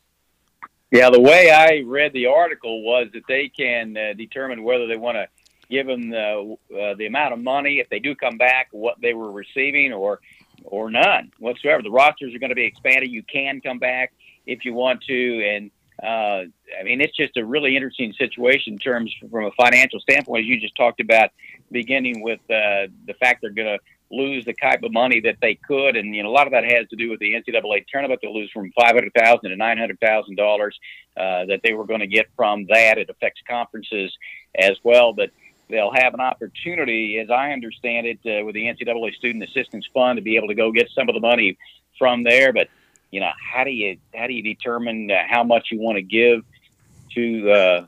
Yeah, 0.92 1.10
the 1.10 1.22
way 1.22 1.50
I 1.52 1.84
read 1.86 2.12
the 2.12 2.28
article 2.28 2.84
was 2.84 3.08
that 3.14 3.24
they 3.28 3.48
can 3.48 3.96
uh, 3.96 4.14
determine 4.14 4.64
whether 4.64 4.88
they 4.88 4.98
want 4.98 5.16
to 5.16 5.28
give 5.70 5.88
them 5.88 6.10
the 6.10 6.58
uh, 6.78 6.94
the 6.96 7.06
amount 7.06 7.34
of 7.34 7.40
money 7.40 7.80
if 7.80 7.88
they 7.90 8.00
do 8.00 8.14
come 8.14 8.38
back, 8.38 8.68
what 8.72 9.00
they 9.02 9.14
were 9.14 9.32
receiving, 9.32 9.94
or 9.94 10.20
or 10.66 10.92
none 10.92 11.32
whatsoever. 11.40 11.82
The 11.82 11.90
rosters 11.92 12.36
are 12.36 12.40
going 12.40 12.50
to 12.50 12.56
be 12.56 12.66
expanded. 12.66 13.10
You 13.10 13.24
can 13.24 13.62
come 13.62 13.80
back 13.80 14.12
if 14.46 14.66
you 14.66 14.74
want 14.74 15.02
to, 15.04 15.48
and 15.48 15.72
uh, 16.04 16.44
I 16.78 16.84
mean 16.84 17.00
it's 17.00 17.16
just 17.16 17.38
a 17.38 17.46
really 17.46 17.78
interesting 17.78 18.12
situation 18.14 18.74
in 18.74 18.80
terms 18.80 19.16
from 19.32 19.46
a 19.46 19.52
financial 19.52 20.02
standpoint. 20.02 20.42
As 20.42 20.46
you 20.46 20.60
just 20.60 20.76
talked 20.76 21.00
about, 21.00 21.30
beginning 21.72 22.22
with 22.22 22.40
uh, 22.50 22.88
the 23.08 23.14
fact 23.20 23.42
they're 23.42 23.52
going 23.52 23.78
to 23.78 23.80
lose 24.14 24.44
the 24.44 24.54
type 24.54 24.84
of 24.84 24.92
money 24.92 25.22
that 25.22 25.38
they 25.42 25.56
could, 25.56 25.96
and 25.96 26.14
you 26.14 26.22
know 26.22 26.30
a 26.30 26.32
lot 26.32 26.46
of 26.46 26.52
that 26.52 26.66
has 26.66 26.88
to 26.90 26.96
do 26.96 27.10
with 27.10 27.20
the 27.20 27.34
NCAA 27.34 27.86
tournament. 27.88 28.20
They'll 28.22 28.34
lose 28.34 28.52
from 28.52 28.72
five 28.80 28.94
hundred 28.94 29.14
thousand 29.14 29.50
to 29.50 29.56
nine 29.56 29.78
hundred 29.78 30.00
thousand 30.00 30.40
uh, 30.40 30.44
dollars 30.44 30.78
that 31.16 31.62
they 31.64 31.74
were 31.74 31.86
going 31.86 32.02
to 32.02 32.08
get 32.08 32.28
from 32.36 32.66
that. 32.68 32.98
It 32.98 33.10
affects 33.10 33.42
conferences 33.48 34.12
as 34.56 34.78
well, 34.84 35.14
but 35.14 35.32
they'll 35.72 35.94
have 35.94 36.14
an 36.14 36.20
opportunity, 36.20 37.18
as 37.18 37.32
I 37.32 37.52
understand 37.52 38.06
it, 38.06 38.20
uh, 38.26 38.46
with 38.46 38.54
the 38.54 38.66
NCAA 38.66 39.16
Student 39.16 39.44
Assistance 39.46 39.88
Fund 39.94 40.18
to 40.18 40.22
be 40.22 40.36
able 40.36 40.50
to 40.50 40.56
go 40.56 40.72
get 40.72 40.90
some 40.94 41.10
of 41.10 41.16
the 41.16 41.22
money 41.22 41.58
from 41.98 42.24
there. 42.24 42.54
But 42.54 42.68
you 43.10 43.20
know, 43.20 43.32
how 43.54 43.64
do 43.64 43.72
you 43.72 43.98
how 44.14 44.28
do 44.28 44.34
you 44.34 44.44
determine 44.44 45.10
uh, 45.10 45.24
how 45.28 45.44
much 45.44 45.70
you 45.72 45.80
want 45.80 45.96
to 45.96 46.02
give 46.02 46.44
to 47.16 47.52
uh, 47.52 47.86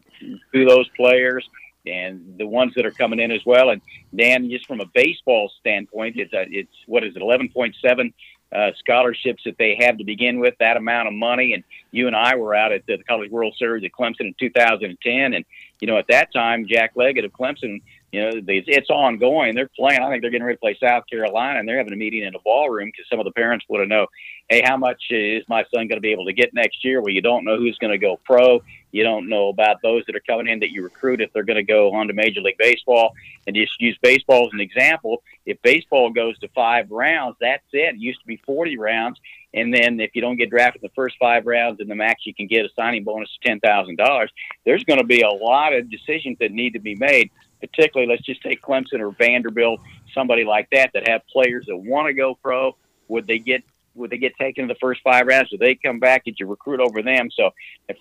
to 0.53 0.65
those 0.65 0.88
players? 0.95 1.47
And 1.86 2.38
the 2.38 2.47
ones 2.47 2.73
that 2.75 2.86
are 2.86 2.91
coming 2.91 3.19
in 3.19 3.31
as 3.31 3.45
well. 3.45 3.69
And 3.69 3.81
Dan, 4.15 4.49
just 4.49 4.67
from 4.67 4.81
a 4.81 4.86
baseball 4.86 5.51
standpoint, 5.59 6.15
it's 6.17 6.34
a, 6.34 6.45
it's 6.49 6.73
what 6.86 7.03
is 7.03 7.15
it, 7.15 7.21
eleven 7.21 7.49
point 7.49 7.75
seven 7.81 8.13
uh, 8.53 8.71
scholarships 8.77 9.43
that 9.45 9.57
they 9.57 9.77
have 9.79 9.97
to 9.97 10.03
begin 10.03 10.39
with, 10.39 10.55
that 10.59 10.77
amount 10.77 11.07
of 11.07 11.13
money. 11.13 11.53
And 11.53 11.63
you 11.91 12.07
and 12.07 12.15
I 12.15 12.36
were 12.36 12.53
out 12.53 12.71
at 12.71 12.86
the 12.86 12.97
College 13.07 13.31
World 13.31 13.55
Series 13.57 13.84
at 13.84 13.91
Clemson 13.91 14.21
in 14.21 14.36
2010, 14.39 15.34
and 15.34 15.45
you 15.79 15.88
know 15.88 15.97
at 15.97 16.07
that 16.09 16.31
time, 16.34 16.67
Jack 16.67 16.91
Leggett 16.95 17.25
of 17.25 17.31
Clemson. 17.31 17.81
You 18.14 18.22
know, 18.22 18.32
it's 18.47 18.91
ongoing. 18.91 19.55
They're 19.55 19.72
playing. 19.76 19.99
I 19.99 20.07
think 20.11 20.22
they're 20.22 20.30
getting 20.30 20.45
ready 20.45 20.57
to 20.57 20.59
play 20.59 20.78
South 20.80 21.05
Carolina, 21.09 21.57
and 21.57 21.68
they're 21.68 21.80
having 21.80 21.93
a 21.93 21.95
meeting 21.95 22.22
in 22.22 22.36
a 22.36 22.39
ballroom 22.45 22.89
because 22.89 23.09
some 23.09 23.20
of 23.20 23.26
the 23.26 23.32
parents 23.32 23.66
want 23.68 23.82
to 23.82 23.88
know, 23.88 24.05
hey, 24.49 24.61
how 24.64 24.78
much 24.78 25.01
is 25.09 25.43
my 25.49 25.64
son 25.74 25.88
going 25.88 25.97
to 25.97 25.99
be 25.99 26.11
able 26.11 26.26
to 26.26 26.34
get 26.34 26.53
next 26.53 26.86
year? 26.86 27.01
Well, 27.01 27.11
you 27.11 27.24
don't 27.24 27.43
know 27.43 27.57
who's 27.57 27.76
going 27.80 27.89
to 27.89 27.97
go 27.97 28.20
pro. 28.24 28.61
You 28.91 29.01
don't 29.01 29.30
know 29.30 29.47
about 29.47 29.78
those 29.82 30.03
that 30.05 30.16
are 30.16 30.22
coming 30.28 30.47
in 30.47 30.59
that 30.59 30.70
you 30.70 30.84
recruit 30.84 31.22
if 31.22 31.34
they're 31.34 31.43
going 31.43 31.57
to 31.57 31.64
go 31.64 31.91
on 31.95 32.05
to 32.07 32.14
Major 32.14 32.39
League 32.41 32.59
Baseball. 32.59 33.14
And 33.47 33.55
just 33.55 33.82
use 33.82 33.97
baseball 34.03 34.45
as 34.45 34.53
an 34.53 34.61
example. 34.61 35.24
If 35.47 35.59
baseball 35.64 36.11
goes 36.11 36.38
to 36.39 36.47
five 36.49 36.91
rounds, 36.91 37.38
that's 37.41 37.66
it. 37.74 37.95
It 37.95 37.99
used 37.99 38.20
to 38.22 38.28
be 38.28 38.39
40 38.45 38.78
rounds. 38.78 39.20
And 39.55 39.74
then 39.74 39.99
if 39.99 40.11
you 40.14 40.22
don't 40.22 40.38
get 40.38 40.51
drafted 40.51 40.84
in 40.84 40.88
the 40.88 40.93
first 40.93 41.16
five 41.20 41.47
rounds, 41.47 41.80
and 41.80 41.89
the 41.89 41.95
max 41.95 42.28
you 42.28 42.36
can 42.36 42.45
get 42.45 42.64
a 42.64 42.70
signing 42.76 43.03
bonus 43.03 43.30
of 43.43 43.51
$10,000, 43.51 44.28
there's 44.66 44.84
going 44.84 44.99
to 44.99 45.05
be 45.05 45.22
a 45.22 45.30
lot 45.30 45.74
of 45.74 45.89
decisions 45.89 46.38
that 46.39 46.51
need 46.51 46.74
to 46.74 46.80
be 46.80 46.95
made 46.95 47.32
particularly 47.64 48.11
let's 48.11 48.26
just 48.26 48.41
take 48.41 48.61
Clemson 48.61 48.99
or 48.99 49.11
Vanderbilt, 49.11 49.80
somebody 50.14 50.43
like 50.43 50.70
that 50.72 50.91
that 50.93 51.07
have 51.07 51.22
players 51.28 51.66
that 51.68 51.78
want 51.78 52.07
to 52.07 52.14
go 52.14 52.36
pro. 52.36 52.76
Would 53.07 53.26
they 53.26 53.39
get 53.39 53.64
would 53.95 54.09
they 54.09 54.18
get 54.18 54.36
taken 54.38 54.64
in 54.64 54.68
the 54.68 54.76
first 54.82 55.01
five 55.03 55.28
rounds? 55.28 55.51
Would 55.51 55.59
they 55.59 55.76
come 55.76 55.99
back? 55.99 56.26
Did 56.26 56.39
you 56.39 56.47
recruit 56.47 56.80
over 56.80 57.01
them? 57.01 57.30
So, 57.32 57.51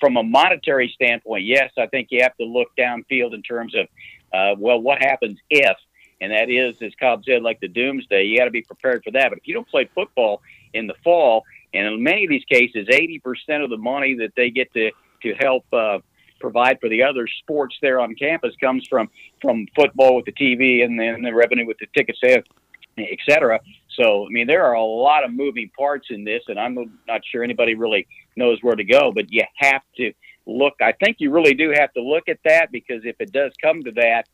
from 0.00 0.16
a 0.16 0.22
monetary 0.22 0.90
standpoint, 0.94 1.44
yes, 1.44 1.70
I 1.78 1.86
think 1.86 2.08
you 2.10 2.22
have 2.22 2.36
to 2.38 2.44
look 2.44 2.68
downfield 2.78 3.34
in 3.34 3.42
terms 3.42 3.74
of, 3.74 3.86
uh, 4.32 4.58
well, 4.58 4.80
what 4.80 4.98
happens 5.02 5.38
if? 5.50 5.76
And 6.20 6.32
that 6.32 6.48
is, 6.48 6.80
as 6.80 6.92
Cobb 6.98 7.24
said, 7.24 7.42
like 7.42 7.60
the 7.60 7.68
doomsday. 7.68 8.24
You 8.24 8.38
got 8.38 8.46
to 8.46 8.50
be 8.50 8.62
prepared 8.62 9.04
for 9.04 9.10
that. 9.10 9.28
But 9.28 9.38
if 9.38 9.46
you 9.46 9.54
don't 9.54 9.68
play 9.68 9.88
football 9.94 10.40
in 10.72 10.86
the 10.86 10.94
fall, 11.04 11.44
and 11.74 11.86
in 11.86 12.02
many 12.02 12.24
of 12.24 12.30
these 12.30 12.44
cases, 12.44 12.88
80% 12.88 13.62
of 13.62 13.70
the 13.70 13.76
money 13.76 14.14
that 14.14 14.32
they 14.34 14.50
get 14.50 14.72
to 14.72 14.92
to 15.22 15.34
help 15.34 15.64
uh, 15.72 15.98
provide 16.42 16.78
for 16.80 16.90
the 16.90 17.02
other 17.02 17.26
sports 17.26 17.74
there 17.80 18.00
on 18.00 18.14
campus 18.14 18.54
comes 18.60 18.86
from 18.90 19.08
from 19.40 19.66
football 19.74 20.16
with 20.16 20.26
the 20.26 20.32
TV 20.32 20.84
and 20.84 21.00
then 21.00 21.22
the 21.22 21.32
revenue 21.32 21.66
with 21.66 21.78
the 21.78 21.86
ticket 21.96 22.16
sales, 22.22 22.44
et 22.98 23.18
cetera. 23.28 23.58
So, 23.96 24.26
I 24.26 24.28
mean, 24.30 24.46
there 24.46 24.64
are 24.64 24.74
a 24.74 24.84
lot 24.84 25.24
of 25.24 25.32
moving 25.32 25.70
parts 25.76 26.08
in 26.10 26.24
this, 26.24 26.42
and 26.48 26.58
I'm 26.58 26.74
not 27.06 27.20
sure 27.30 27.42
anybody 27.42 27.74
really 27.74 28.06
knows 28.36 28.58
where 28.62 28.76
to 28.76 28.84
go, 28.84 29.12
but 29.12 29.32
you 29.32 29.44
have 29.56 29.82
to 29.96 30.12
look. 30.46 30.74
I 30.80 30.92
think 30.92 31.16
you 31.20 31.30
really 31.30 31.54
do 31.54 31.72
have 31.76 31.92
to 31.94 32.02
look 32.02 32.28
at 32.28 32.38
that 32.44 32.72
because 32.72 33.02
if 33.04 33.16
it 33.20 33.32
does 33.32 33.52
come 33.62 33.82
to 33.84 33.92
that, 33.92 34.24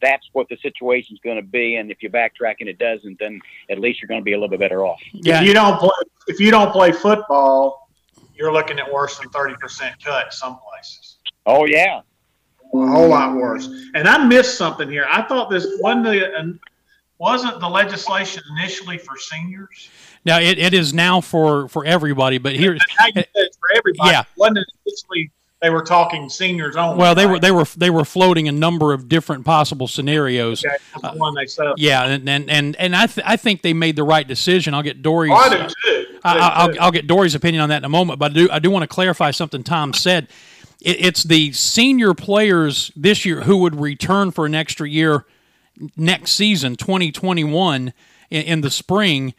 that's 0.00 0.26
what 0.32 0.48
the 0.48 0.56
situation 0.62 1.14
is 1.14 1.20
going 1.22 1.36
to 1.36 1.42
be. 1.42 1.76
And 1.76 1.90
if 1.90 2.02
you 2.02 2.10
backtrack 2.10 2.56
and 2.60 2.68
it 2.68 2.78
doesn't, 2.78 3.18
then 3.18 3.40
at 3.70 3.78
least 3.78 4.00
you're 4.00 4.08
going 4.08 4.20
to 4.20 4.24
be 4.24 4.32
a 4.32 4.36
little 4.36 4.48
bit 4.48 4.60
better 4.60 4.84
off. 4.84 5.00
Yeah. 5.12 5.40
If 5.40 5.46
you 5.46 5.52
don't 5.52 5.78
play, 5.78 5.90
if 6.28 6.40
you 6.40 6.50
don't 6.50 6.72
play 6.72 6.92
football, 6.92 7.90
you're 8.34 8.52
looking 8.52 8.78
at 8.78 8.90
worse 8.90 9.18
than 9.18 9.28
30% 9.28 10.02
cut 10.02 10.32
some 10.32 10.58
places. 10.58 11.11
Oh, 11.46 11.66
yeah. 11.66 12.00
A 12.74 12.86
whole 12.86 13.08
lot 13.08 13.36
worse. 13.36 13.68
And 13.94 14.08
I 14.08 14.24
missed 14.24 14.56
something 14.56 14.88
here. 14.88 15.06
I 15.10 15.22
thought 15.22 15.50
this 15.50 15.66
wasn't 15.80 16.04
the, 16.04 16.58
wasn't 17.18 17.60
the 17.60 17.68
legislation 17.68 18.42
initially 18.56 18.98
for 18.98 19.16
seniors? 19.18 19.90
Now 20.24 20.38
it, 20.38 20.58
it 20.58 20.72
is 20.72 20.94
now 20.94 21.20
for, 21.20 21.68
for 21.68 21.84
everybody, 21.84 22.38
but 22.38 22.54
here 22.54 22.74
it's 22.74 23.56
for 23.58 23.68
everybody. 23.76 24.10
Yeah. 24.10 24.24
Wasn't 24.36 24.58
it 24.58 24.66
initially 24.86 25.30
they 25.62 25.70
were 25.70 25.82
talking 25.82 26.28
seniors 26.28 26.76
only. 26.76 26.98
Well, 26.98 27.14
they 27.14 27.24
right? 27.24 27.32
were 27.32 27.38
they 27.38 27.52
were 27.52 27.64
they 27.76 27.90
were 27.90 28.04
floating 28.04 28.48
a 28.48 28.52
number 28.52 28.92
of 28.92 29.08
different 29.08 29.44
possible 29.44 29.86
scenarios. 29.86 30.64
Okay, 30.64 30.76
the 31.00 31.12
one 31.12 31.34
they 31.36 31.46
said. 31.46 31.74
yeah, 31.76 32.04
and 32.04 32.28
and 32.28 32.50
and, 32.50 32.76
and 32.76 32.96
I 32.96 33.06
th- 33.06 33.24
I 33.26 33.36
think 33.36 33.62
they 33.62 33.72
made 33.72 33.94
the 33.94 34.02
right 34.02 34.26
decision. 34.26 34.74
I'll 34.74 34.82
get 34.82 35.02
Dory's. 35.02 35.30
Oh, 35.32 35.36
I 35.36 35.48
do 35.48 35.74
too. 35.84 36.18
I, 36.24 36.66
will 36.66 36.74
I'll 36.80 36.90
get 36.90 37.06
Dory's 37.06 37.36
opinion 37.36 37.62
on 37.62 37.68
that 37.68 37.78
in 37.78 37.84
a 37.84 37.88
moment, 37.88 38.18
but 38.18 38.32
I 38.32 38.34
do 38.34 38.48
I 38.50 38.58
do 38.58 38.70
want 38.70 38.82
to 38.82 38.88
clarify 38.88 39.30
something 39.30 39.62
Tom 39.62 39.94
said. 39.94 40.28
It, 40.84 41.04
it's 41.04 41.22
the 41.22 41.52
senior 41.52 42.14
players 42.14 42.92
this 42.96 43.24
year 43.24 43.42
who 43.42 43.58
would 43.58 43.80
return 43.80 44.30
for 44.30 44.46
an 44.46 44.54
extra 44.54 44.88
year 44.88 45.24
next 45.96 46.32
season, 46.32 46.76
2021, 46.76 47.92
in, 48.30 48.42
in 48.42 48.60
the 48.60 48.70
spring 48.70 49.34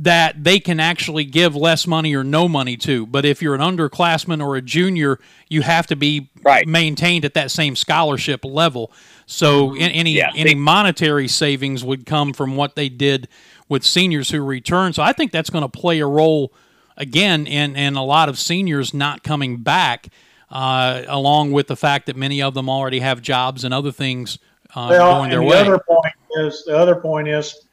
that 0.00 0.44
they 0.44 0.60
can 0.60 0.78
actually 0.78 1.24
give 1.24 1.56
less 1.56 1.84
money 1.84 2.14
or 2.14 2.22
no 2.22 2.48
money 2.48 2.76
to. 2.76 3.04
But 3.04 3.24
if 3.24 3.42
you're 3.42 3.54
an 3.54 3.60
underclassman 3.60 4.44
or 4.44 4.54
a 4.54 4.62
junior, 4.62 5.18
you 5.48 5.62
have 5.62 5.88
to 5.88 5.96
be 5.96 6.30
right. 6.44 6.66
maintained 6.68 7.24
at 7.24 7.34
that 7.34 7.50
same 7.50 7.74
scholarship 7.74 8.44
level. 8.44 8.92
So 9.26 9.70
mm-hmm. 9.70 9.78
any 9.80 10.12
yeah. 10.12 10.30
any 10.36 10.54
monetary 10.54 11.26
savings 11.26 11.82
would 11.82 12.06
come 12.06 12.32
from 12.32 12.54
what 12.54 12.76
they 12.76 12.88
did 12.88 13.26
with 13.68 13.84
seniors 13.84 14.30
who 14.30 14.42
return. 14.42 14.92
So 14.92 15.02
I 15.02 15.12
think 15.12 15.32
that's 15.32 15.50
going 15.50 15.62
to 15.62 15.68
play 15.68 15.98
a 15.98 16.06
role 16.06 16.52
again 16.96 17.46
in 17.46 17.74
in 17.74 17.96
a 17.96 18.04
lot 18.04 18.28
of 18.28 18.38
seniors 18.38 18.94
not 18.94 19.24
coming 19.24 19.58
back. 19.58 20.08
Uh, 20.50 21.02
along 21.08 21.52
with 21.52 21.66
the 21.66 21.76
fact 21.76 22.06
that 22.06 22.16
many 22.16 22.40
of 22.40 22.54
them 22.54 22.70
already 22.70 23.00
have 23.00 23.20
jobs 23.20 23.64
and 23.64 23.74
other 23.74 23.92
things 23.92 24.38
uh, 24.74 24.86
well, 24.90 25.18
going 25.18 25.30
their 25.30 25.40
the 25.40 25.44
way. 25.44 25.58
Other 25.58 25.78
point 25.78 26.14
is 26.36 26.64
the 26.64 26.76
other 26.76 26.96
point 26.96 27.28
is 27.28 27.66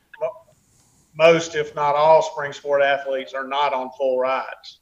most, 1.18 1.56
if 1.56 1.74
not 1.74 1.96
all, 1.96 2.22
spring 2.22 2.52
sport 2.52 2.82
athletes 2.82 3.34
are 3.34 3.48
not 3.48 3.74
on 3.74 3.90
full 3.98 4.20
rides. 4.20 4.80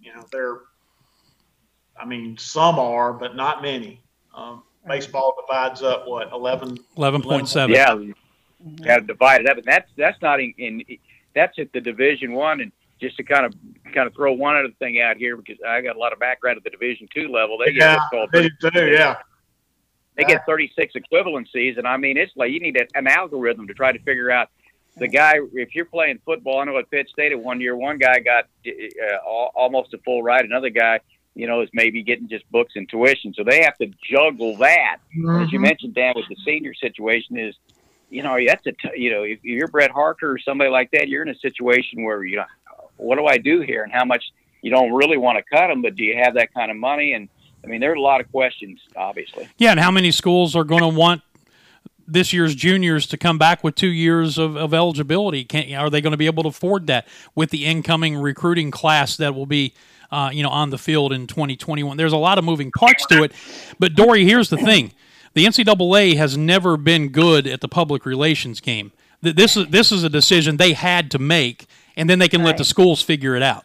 You 0.00 0.14
know, 0.14 0.24
they're, 0.32 0.60
I 2.00 2.06
mean, 2.06 2.38
some 2.38 2.78
are, 2.78 3.12
but 3.12 3.36
not 3.36 3.60
many. 3.60 4.00
Um, 4.34 4.62
baseball 4.86 5.34
divides 5.46 5.82
up 5.82 6.06
what 6.06 6.30
11 6.32 6.78
11.7 6.96 7.68
yeah 7.68 7.94
got 8.84 8.96
to 8.96 9.06
divide 9.06 9.42
it 9.42 9.48
up 9.48 9.56
and 9.56 9.66
that's 9.66 9.90
that's 9.96 10.20
not 10.22 10.40
in, 10.40 10.52
in 10.58 10.82
that's 11.34 11.58
at 11.58 11.72
the 11.72 11.80
division 11.80 12.32
one 12.32 12.60
and 12.60 12.72
just 13.02 13.16
to 13.16 13.22
kind 13.22 13.44
of 13.44 13.54
kind 13.92 14.06
of 14.06 14.14
throw 14.14 14.32
one 14.32 14.56
other 14.56 14.70
thing 14.78 15.00
out 15.00 15.16
here 15.16 15.36
because 15.36 15.58
i 15.66 15.80
got 15.82 15.96
a 15.96 15.98
lot 15.98 16.12
of 16.12 16.18
background 16.18 16.56
at 16.56 16.64
the 16.64 16.70
division 16.70 17.06
two 17.14 17.28
level 17.28 17.58
they 17.58 17.72
yeah, 17.72 17.98
get 18.10 18.30
they 18.32 18.70
do, 18.70 18.90
yeah 18.90 19.16
they 20.16 20.24
get 20.24 20.46
36 20.46 20.94
equivalencies 20.94 21.76
and 21.76 21.86
i 21.86 21.96
mean 21.96 22.16
it's 22.16 22.32
like 22.36 22.50
you 22.50 22.60
need 22.60 22.78
an 22.94 23.06
algorithm 23.06 23.66
to 23.66 23.74
try 23.74 23.92
to 23.92 23.98
figure 24.00 24.30
out 24.30 24.48
the 24.96 25.08
guy, 25.08 25.38
if 25.54 25.74
you're 25.74 25.86
playing 25.86 26.20
football, 26.24 26.60
I 26.60 26.64
know 26.64 26.78
at 26.78 26.90
Pitt 26.90 27.08
State 27.08 27.32
at 27.32 27.40
one 27.40 27.60
year, 27.60 27.76
one 27.76 27.98
guy 27.98 28.18
got 28.18 28.44
uh, 28.66 29.16
almost 29.54 29.94
a 29.94 29.98
full 29.98 30.22
ride, 30.22 30.44
another 30.44 30.68
guy, 30.68 31.00
you 31.34 31.46
know, 31.46 31.62
is 31.62 31.70
maybe 31.72 32.02
getting 32.02 32.28
just 32.28 32.50
books 32.50 32.74
and 32.76 32.88
tuition. 32.88 33.32
So 33.34 33.42
they 33.42 33.62
have 33.62 33.76
to 33.78 33.90
juggle 34.04 34.56
that. 34.58 34.98
Mm-hmm. 35.16 35.42
As 35.42 35.52
you 35.52 35.58
mm-hmm. 35.58 35.62
mentioned, 35.64 35.94
Dan, 35.94 36.12
with 36.14 36.28
the 36.28 36.36
senior 36.44 36.74
situation 36.74 37.38
is, 37.38 37.54
you 38.10 38.22
know, 38.22 38.36
that's 38.46 38.66
a, 38.66 38.72
t- 38.72 39.00
you 39.00 39.10
know, 39.10 39.22
if 39.22 39.42
you're 39.42 39.68
Brett 39.68 39.90
Harker 39.90 40.30
or 40.30 40.38
somebody 40.38 40.68
like 40.68 40.90
that, 40.90 41.08
you're 41.08 41.22
in 41.22 41.30
a 41.30 41.38
situation 41.38 42.04
where 42.04 42.22
you 42.24 42.36
know, 42.36 42.44
what 43.02 43.18
do 43.18 43.26
I 43.26 43.38
do 43.38 43.60
here, 43.60 43.82
and 43.82 43.92
how 43.92 44.04
much 44.04 44.24
you 44.62 44.70
don't 44.70 44.92
really 44.92 45.18
want 45.18 45.38
to 45.38 45.44
cut 45.44 45.68
them, 45.68 45.82
but 45.82 45.96
do 45.96 46.04
you 46.04 46.16
have 46.22 46.34
that 46.34 46.54
kind 46.54 46.70
of 46.70 46.76
money? 46.76 47.12
And 47.12 47.28
I 47.64 47.66
mean, 47.66 47.80
there 47.80 47.90
are 47.90 47.96
a 47.96 48.00
lot 48.00 48.20
of 48.20 48.30
questions, 48.30 48.80
obviously. 48.96 49.48
Yeah, 49.58 49.72
and 49.72 49.80
how 49.80 49.90
many 49.90 50.10
schools 50.10 50.56
are 50.56 50.64
going 50.64 50.82
to 50.82 50.88
want 50.88 51.22
this 52.06 52.32
year's 52.32 52.54
juniors 52.54 53.06
to 53.08 53.16
come 53.16 53.38
back 53.38 53.62
with 53.62 53.74
two 53.74 53.88
years 53.88 54.38
of, 54.38 54.56
of 54.56 54.74
eligibility? 54.74 55.44
Can, 55.44 55.74
are 55.74 55.90
they 55.90 56.00
going 56.00 56.12
to 56.12 56.16
be 56.16 56.26
able 56.26 56.42
to 56.44 56.48
afford 56.50 56.86
that 56.88 57.06
with 57.34 57.50
the 57.50 57.66
incoming 57.66 58.16
recruiting 58.16 58.70
class 58.70 59.16
that 59.16 59.34
will 59.34 59.46
be, 59.46 59.74
uh, 60.10 60.30
you 60.32 60.42
know, 60.42 60.48
on 60.48 60.70
the 60.70 60.78
field 60.78 61.12
in 61.12 61.26
2021? 61.26 61.96
There's 61.96 62.12
a 62.12 62.16
lot 62.16 62.38
of 62.38 62.44
moving 62.44 62.70
parts 62.70 63.06
to 63.06 63.22
it. 63.22 63.32
But 63.78 63.94
Dory, 63.94 64.24
here's 64.24 64.48
the 64.48 64.58
thing: 64.58 64.92
the 65.34 65.44
NCAA 65.44 66.16
has 66.16 66.36
never 66.36 66.76
been 66.76 67.08
good 67.08 67.46
at 67.46 67.60
the 67.60 67.68
public 67.68 68.04
relations 68.04 68.60
game. 68.60 68.92
This 69.20 69.56
is 69.56 69.68
this 69.68 69.92
is 69.92 70.02
a 70.02 70.08
decision 70.08 70.56
they 70.56 70.72
had 70.72 71.10
to 71.12 71.18
make, 71.18 71.66
and 71.96 72.08
then 72.08 72.18
they 72.18 72.28
can 72.28 72.40
right. 72.40 72.48
let 72.48 72.58
the 72.58 72.64
schools 72.64 73.02
figure 73.02 73.36
it 73.36 73.42
out. 73.42 73.64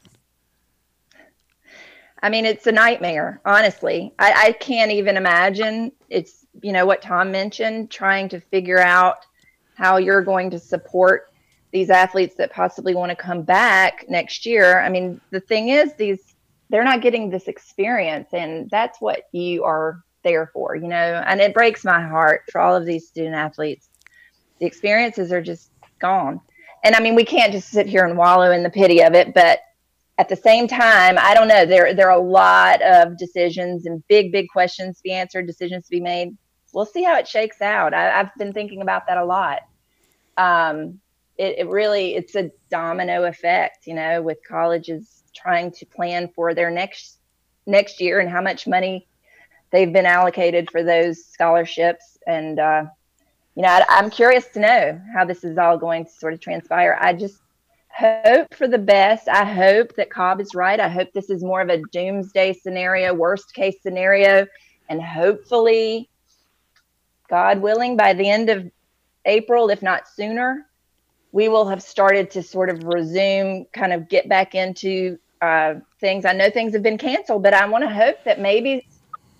I 2.21 2.29
mean, 2.29 2.45
it's 2.45 2.65
a 2.67 2.71
nightmare, 2.71 3.41
honestly. 3.45 4.13
I, 4.17 4.47
I 4.47 4.51
can't 4.53 4.91
even 4.91 5.17
imagine. 5.17 5.91
It's 6.09 6.45
you 6.61 6.71
know 6.71 6.85
what 6.85 7.01
Tom 7.01 7.31
mentioned, 7.31 7.91
trying 7.91 8.29
to 8.29 8.39
figure 8.39 8.79
out 8.79 9.25
how 9.75 9.97
you're 9.97 10.23
going 10.23 10.49
to 10.51 10.59
support 10.59 11.31
these 11.71 11.89
athletes 11.89 12.35
that 12.35 12.51
possibly 12.51 12.95
want 12.95 13.11
to 13.11 13.15
come 13.15 13.43
back 13.43 14.05
next 14.09 14.45
year. 14.45 14.79
I 14.81 14.89
mean, 14.89 15.21
the 15.31 15.39
thing 15.39 15.69
is 15.69 15.93
these 15.93 16.35
they're 16.69 16.83
not 16.83 17.01
getting 17.01 17.29
this 17.29 17.47
experience 17.47 18.29
and 18.33 18.69
that's 18.69 18.99
what 18.99 19.23
you 19.31 19.63
are 19.63 20.03
there 20.23 20.47
for, 20.53 20.75
you 20.75 20.87
know. 20.87 21.23
And 21.25 21.39
it 21.39 21.53
breaks 21.53 21.85
my 21.85 22.01
heart 22.01 22.43
for 22.51 22.59
all 22.59 22.75
of 22.75 22.85
these 22.85 23.07
student 23.07 23.35
athletes. 23.35 23.89
The 24.59 24.65
experiences 24.65 25.31
are 25.31 25.41
just 25.41 25.71
gone. 25.99 26.41
And 26.87 26.95
I 26.95 26.99
mean, 27.01 27.15
we 27.15 27.25
can't 27.25 27.51
just 27.51 27.69
sit 27.69 27.85
here 27.85 28.05
and 28.05 28.17
wallow 28.17 28.51
in 28.51 28.63
the 28.63 28.69
pity 28.69 29.03
of 29.03 29.13
it, 29.13 29.33
but 29.33 29.59
at 30.17 30.29
the 30.29 30.35
same 30.35 30.67
time, 30.67 31.17
I 31.19 31.33
don't 31.33 31.47
know. 31.47 31.65
There, 31.65 31.93
there 31.93 32.09
are 32.09 32.17
a 32.17 32.23
lot 32.23 32.81
of 32.81 33.17
decisions 33.17 33.85
and 33.85 34.01
big, 34.07 34.31
big 34.31 34.47
questions 34.49 34.97
to 34.97 35.03
be 35.03 35.11
answered, 35.11 35.45
decisions 35.45 35.85
to 35.85 35.91
be 35.91 35.99
made 35.99 36.35
we'll 36.73 36.85
see 36.85 37.03
how 37.03 37.17
it 37.17 37.27
shakes 37.27 37.61
out. 37.61 37.93
I, 37.93 38.03
have 38.17 38.31
been 38.37 38.53
thinking 38.53 38.81
about 38.81 39.07
that 39.07 39.17
a 39.17 39.25
lot. 39.25 39.61
Um, 40.37 40.99
it, 41.37 41.59
it 41.59 41.67
really 41.67 42.15
it's 42.15 42.35
a 42.35 42.51
domino 42.69 43.23
effect, 43.23 43.87
you 43.87 43.93
know, 43.93 44.21
with 44.21 44.37
colleges 44.47 45.23
trying 45.35 45.71
to 45.71 45.85
plan 45.85 46.29
for 46.35 46.53
their 46.53 46.69
next 46.69 47.17
next 47.65 47.99
year 47.99 48.19
and 48.19 48.29
how 48.29 48.41
much 48.41 48.67
money 48.67 49.07
they've 49.71 49.91
been 49.91 50.05
allocated 50.05 50.69
for 50.71 50.83
those 50.83 51.25
scholarships. 51.25 52.17
And 52.27 52.59
uh, 52.59 52.85
you 53.57 53.63
know, 53.63 53.69
I, 53.69 53.97
am 53.97 54.11
curious 54.11 54.45
to 54.49 54.59
know 54.59 55.01
how 55.11 55.25
this 55.25 55.43
is 55.43 55.57
all 55.57 55.79
going 55.79 56.05
to 56.05 56.11
sort 56.11 56.31
of 56.31 56.39
transpire. 56.39 56.95
I 57.01 57.13
just 57.13 57.41
hope 57.89 58.53
for 58.53 58.67
the 58.67 58.77
best. 58.77 59.27
I 59.27 59.45
hope 59.45 59.95
that 59.95 60.11
Cobb 60.11 60.39
is 60.39 60.53
right. 60.53 60.79
I 60.79 60.87
hope 60.87 61.11
this 61.11 61.31
is 61.31 61.43
more 61.43 61.61
of 61.61 61.69
a 61.69 61.81
doomsday 61.91 62.53
scenario, 62.53 63.15
worst 63.15 63.55
case 63.55 63.77
scenario, 63.81 64.45
and 64.89 65.01
hopefully 65.01 66.07
God 67.31 67.59
willing, 67.59 67.97
by 67.97 68.13
the 68.13 68.29
end 68.29 68.51
of 68.51 68.69
April, 69.25 69.71
if 69.71 69.81
not 69.81 70.07
sooner, 70.07 70.67
we 71.31 71.49
will 71.49 71.67
have 71.67 71.81
started 71.81 72.29
to 72.31 72.43
sort 72.43 72.69
of 72.69 72.83
resume, 72.83 73.65
kind 73.73 73.91
of 73.91 74.07
get 74.07 74.29
back 74.29 74.53
into 74.53 75.17
uh, 75.41 75.73
things. 75.99 76.25
I 76.25 76.33
know 76.33 76.51
things 76.51 76.73
have 76.73 76.83
been 76.83 76.99
canceled, 76.99 77.41
but 77.41 77.55
I 77.55 77.67
want 77.67 77.83
to 77.85 77.89
hope 77.89 78.23
that 78.23 78.39
maybe 78.39 78.85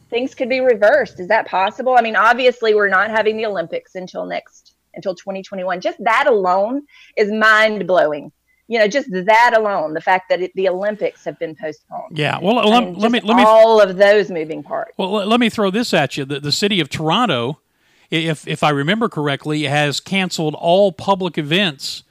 things 0.10 0.36
could 0.36 0.50
be 0.50 0.60
reversed. 0.60 1.20
Is 1.20 1.28
that 1.28 1.48
possible? 1.48 1.96
I 1.98 2.02
mean, 2.02 2.16
obviously, 2.16 2.74
we're 2.74 2.90
not 2.90 3.10
having 3.10 3.38
the 3.38 3.46
Olympics 3.46 3.96
until 3.96 4.26
next, 4.26 4.76
until 4.94 5.16
2021. 5.16 5.82
Just 5.82 6.04
that 6.04 6.26
alone 6.28 6.84
is 7.16 7.32
mind 7.32 7.88
blowing 7.88 8.32
you 8.70 8.78
know, 8.78 8.86
just 8.86 9.10
that 9.10 9.54
alone, 9.56 9.94
the 9.94 10.02
fact 10.02 10.28
that 10.28 10.42
it, 10.42 10.52
the 10.54 10.68
Olympics 10.68 11.24
have 11.24 11.40
been 11.40 11.56
postponed. 11.56 12.18
Yeah. 12.18 12.38
Well, 12.38 12.56
let, 12.56 12.98
let 12.98 13.12
me 13.14 13.22
let 13.22 13.38
me 13.38 13.44
all 13.44 13.80
of 13.80 13.96
those 13.96 14.30
moving 14.30 14.62
parts. 14.62 14.92
Well, 14.98 15.10
let, 15.10 15.28
let 15.30 15.40
me 15.40 15.50
throw 15.50 15.72
this 15.72 15.94
at 15.94 16.18
you. 16.18 16.26
The, 16.26 16.42
the 16.42 16.52
city 16.52 16.82
of 16.82 16.90
Toronto 16.90 17.62
if 18.10 18.48
if 18.48 18.64
I 18.64 18.70
remember 18.70 19.10
correctly, 19.10 19.64
has 19.64 20.00
canceled 20.00 20.56
all 20.56 20.92
public 20.92 21.38
events 21.38 22.04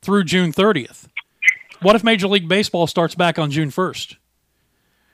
through 0.00 0.24
June 0.24 0.52
30th. 0.52 1.08
What 1.80 1.96
if 1.96 2.04
Major 2.04 2.28
League 2.28 2.48
Baseball 2.48 2.86
starts 2.86 3.14
back 3.14 3.38
on 3.38 3.50
June 3.50 3.70
1st? 3.70 4.16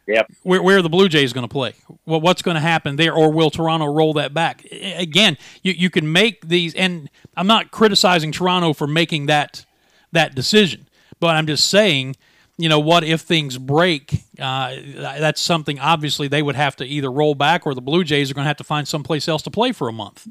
Yep. 0.09 0.33
Where, 0.43 0.63
where 0.63 0.79
are 0.79 0.83
the 0.83 0.89
Blue 0.89 1.07
Jays 1.09 1.35
going 1.35 1.47
to 1.47 1.53
play? 1.53 1.75
Well, 2.07 2.21
what's 2.23 2.41
going 2.41 2.55
to 2.55 2.63
happen 2.63 2.97
there? 2.97 3.13
Or 3.13 3.31
will 3.31 3.51
Toronto 3.51 3.87
roll 3.87 4.15
that 4.15 4.33
back? 4.33 4.65
Again, 4.73 5.37
you, 5.63 5.73
you 5.73 5.91
can 5.91 6.11
make 6.11 6.49
these, 6.49 6.75
and 6.75 7.11
I'm 7.37 7.47
not 7.47 7.71
criticizing 7.71 8.33
Toronto 8.33 8.73
for 8.73 8.87
making 8.87 9.27
that 9.27 9.65
that 10.13 10.35
decision, 10.35 10.89
but 11.21 11.37
I'm 11.37 11.47
just 11.47 11.69
saying, 11.69 12.17
you 12.57 12.71
know, 12.71 12.79
what 12.81 13.05
if 13.05 13.21
things 13.21 13.59
break? 13.59 14.23
Uh, 14.41 14.77
that's 14.97 15.39
something 15.43 15.79
obviously 15.79 16.27
they 16.27 16.41
would 16.41 16.57
have 16.57 16.75
to 16.77 16.87
either 16.87 17.13
roll 17.13 17.35
back, 17.35 17.67
or 17.67 17.75
the 17.75 17.83
Blue 17.83 18.03
Jays 18.03 18.31
are 18.31 18.35
going 18.35 18.45
to 18.45 18.49
have 18.49 18.57
to 18.57 18.65
find 18.65 18.89
someplace 18.89 19.29
else 19.29 19.43
to 19.43 19.51
play 19.51 19.73
for 19.73 19.87
a 19.89 19.93
month. 19.93 20.27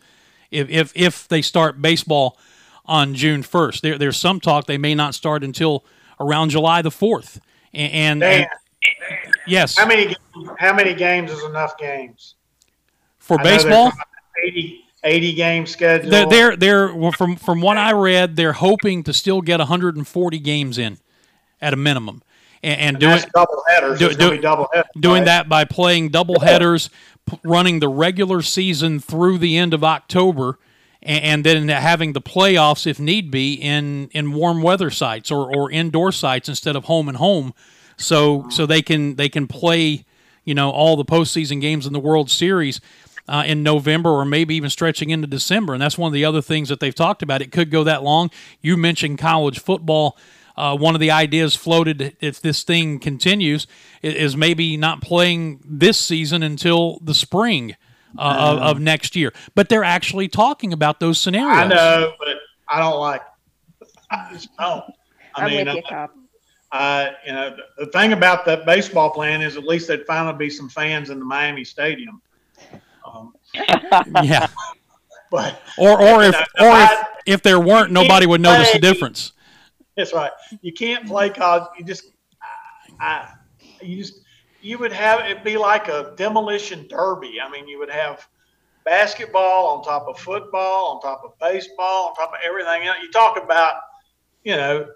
If 0.49 0.67
if 0.71 0.91
if 0.95 1.27
they 1.27 1.43
start 1.43 1.79
baseball 1.79 2.39
on 2.85 3.13
June 3.13 3.43
1st, 3.43 3.81
there, 3.81 3.97
there's 3.99 4.17
some 4.17 4.39
talk 4.39 4.65
they 4.65 4.79
may 4.79 4.95
not 4.95 5.13
start 5.13 5.43
until 5.43 5.85
around 6.19 6.49
July 6.49 6.81
the 6.81 6.89
4th, 6.89 7.39
and, 7.73 8.21
and, 8.21 8.23
and 8.23 8.47
Yes. 9.45 9.77
How 9.77 9.87
many 9.87 10.15
how 10.59 10.73
many 10.73 10.93
games 10.93 11.31
is 11.31 11.43
enough 11.43 11.77
games 11.77 12.35
for 13.17 13.37
baseball? 13.39 13.91
80, 14.45 14.85
80 15.03 15.33
game 15.33 15.65
schedule. 15.65 16.09
They're, 16.09 16.27
they're 16.27 16.55
they're 16.55 17.11
from 17.13 17.35
from 17.35 17.61
what 17.61 17.77
I 17.77 17.93
read, 17.93 18.35
they're 18.35 18.53
hoping 18.53 19.03
to 19.03 19.13
still 19.13 19.41
get 19.41 19.59
140 19.59 20.39
games 20.39 20.77
in 20.77 20.97
at 21.61 21.73
a 21.73 21.77
minimum, 21.77 22.21
and, 22.61 22.79
and, 22.79 22.81
and 22.81 22.99
do 22.99 23.09
it 23.09 23.31
double 23.33 23.63
headers. 23.67 23.99
Do, 23.99 24.13
do, 24.13 24.37
double 24.39 24.67
headers, 24.73 24.91
doing 24.99 25.21
right? 25.21 25.25
that 25.25 25.49
by 25.49 25.65
playing 25.65 26.09
double 26.09 26.39
headers, 26.39 26.89
p- 27.25 27.39
running 27.43 27.79
the 27.79 27.87
regular 27.87 28.41
season 28.41 28.99
through 28.99 29.37
the 29.37 29.57
end 29.57 29.73
of 29.73 29.83
October. 29.83 30.59
And, 31.03 31.45
then 31.45 31.69
having 31.69 32.13
the 32.13 32.21
playoffs, 32.21 32.85
if 32.85 32.99
need 32.99 33.31
be, 33.31 33.53
in, 33.53 34.09
in 34.09 34.33
warm 34.33 34.61
weather 34.61 34.89
sites 34.89 35.31
or, 35.31 35.55
or 35.55 35.71
indoor 35.71 36.11
sites 36.11 36.49
instead 36.49 36.75
of 36.75 36.85
home 36.85 37.07
and 37.07 37.17
home, 37.17 37.53
so 37.97 38.47
so 38.49 38.65
they 38.65 38.81
can 38.81 39.15
they 39.15 39.29
can 39.29 39.47
play 39.47 40.05
you 40.43 40.53
know 40.53 40.69
all 40.69 40.95
the 40.95 41.05
postseason 41.05 41.59
games 41.59 41.85
in 41.85 41.93
the 41.93 41.99
World 41.99 42.29
Series. 42.29 42.79
Uh, 43.29 43.43
in 43.45 43.61
November 43.61 44.09
or 44.09 44.23
maybe 44.23 44.55
even 44.55 44.69
stretching 44.69 45.09
into 45.09 45.27
December. 45.27 45.73
And 45.73 45.81
that's 45.81 45.97
one 45.97 46.07
of 46.07 46.13
the 46.13 46.23
other 46.23 46.41
things 46.41 46.69
that 46.69 46.79
they've 46.79 46.95
talked 46.95 47.21
about. 47.21 47.41
It 47.41 47.51
could 47.51 47.69
go 47.69 47.83
that 47.83 48.01
long. 48.01 48.31
You 48.61 48.77
mentioned 48.77 49.19
college 49.19 49.59
football. 49.59 50.17
Uh, 50.55 50.77
one 50.77 50.95
of 50.95 51.01
the 51.01 51.11
ideas 51.11 51.53
floated, 51.53 52.15
if 52.21 52.39
this 52.39 52.63
thing 52.63 52.99
continues, 52.99 53.67
is 54.01 54.37
maybe 54.37 54.77
not 54.77 55.01
playing 55.01 55.59
this 55.65 55.99
season 55.99 56.41
until 56.41 56.99
the 57.01 57.13
spring 57.13 57.75
uh, 58.17 58.55
of, 58.55 58.59
of, 58.59 58.79
next 58.79 59.15
year. 59.15 59.33
But 59.53 59.69
they're 59.69 59.83
actually 59.83 60.29
talking 60.29 60.71
about 60.71 60.99
those 61.01 61.19
scenarios. 61.19 61.57
I 61.57 61.67
know, 61.67 62.13
but 62.17 62.37
I 62.67 62.79
don't 62.79 62.99
like. 62.99 63.21
I 64.09 64.29
just 64.31 64.55
don't. 64.57 64.85
I 65.35 65.43
I'm 65.43 65.51
mean, 65.51 65.65
with 65.67 65.75
you, 65.75 65.81
Cobb 65.83 66.11
uh, 66.71 67.11
you 67.25 67.31
know, 67.31 67.55
the, 67.77 67.85
thing 67.87 68.13
about 68.13 68.45
that 68.45 68.65
baseball 68.65 69.09
plan 69.09 69.41
is 69.41 69.55
at 69.55 69.63
least 69.63 69.87
there'd 69.87 70.05
finally 70.05 70.37
be 70.37 70.49
some 70.49 70.69
fans 70.69 71.09
in 71.09 71.19
the 71.19 71.25
Miami 71.25 71.63
Stadium. 71.63 72.21
Um, 73.05 73.33
yeah. 74.23 74.47
But 75.31 75.61
or 75.77 76.01
or 76.01 76.23
if 76.23 76.33
know, 76.33 76.39
or 76.59 76.69
I, 76.69 76.85
if, 76.85 77.35
if 77.35 77.43
there 77.43 77.59
weren't, 77.59 77.91
nobody 77.91 78.25
would 78.25 78.41
notice 78.41 78.71
play, 78.71 78.79
the 78.79 78.93
difference. 78.93 79.33
That's 79.95 80.13
right. 80.13 80.31
You 80.61 80.71
can't 80.71 81.05
play 81.05 81.29
college. 81.29 81.67
You 81.77 81.83
just, 81.83 82.11
I, 82.99 83.33
you 83.81 83.97
just, 83.97 84.21
you 84.61 84.77
would 84.77 84.93
have 84.93 85.21
it 85.21 85.43
be 85.43 85.57
like 85.57 85.87
a 85.87 86.13
demolition 86.15 86.87
derby. 86.87 87.39
I 87.43 87.49
mean, 87.49 87.67
you 87.67 87.79
would 87.79 87.89
have 87.89 88.27
basketball 88.85 89.67
on 89.67 89.83
top 89.83 90.07
of 90.07 90.17
football, 90.19 90.95
on 90.95 91.01
top 91.01 91.23
of 91.25 91.37
baseball, 91.39 92.09
on 92.09 92.15
top 92.15 92.31
of 92.31 92.39
everything 92.43 92.87
else. 92.87 92.97
You 93.01 93.11
talk 93.11 93.41
about, 93.41 93.75
you 94.43 94.55
know, 94.55 94.87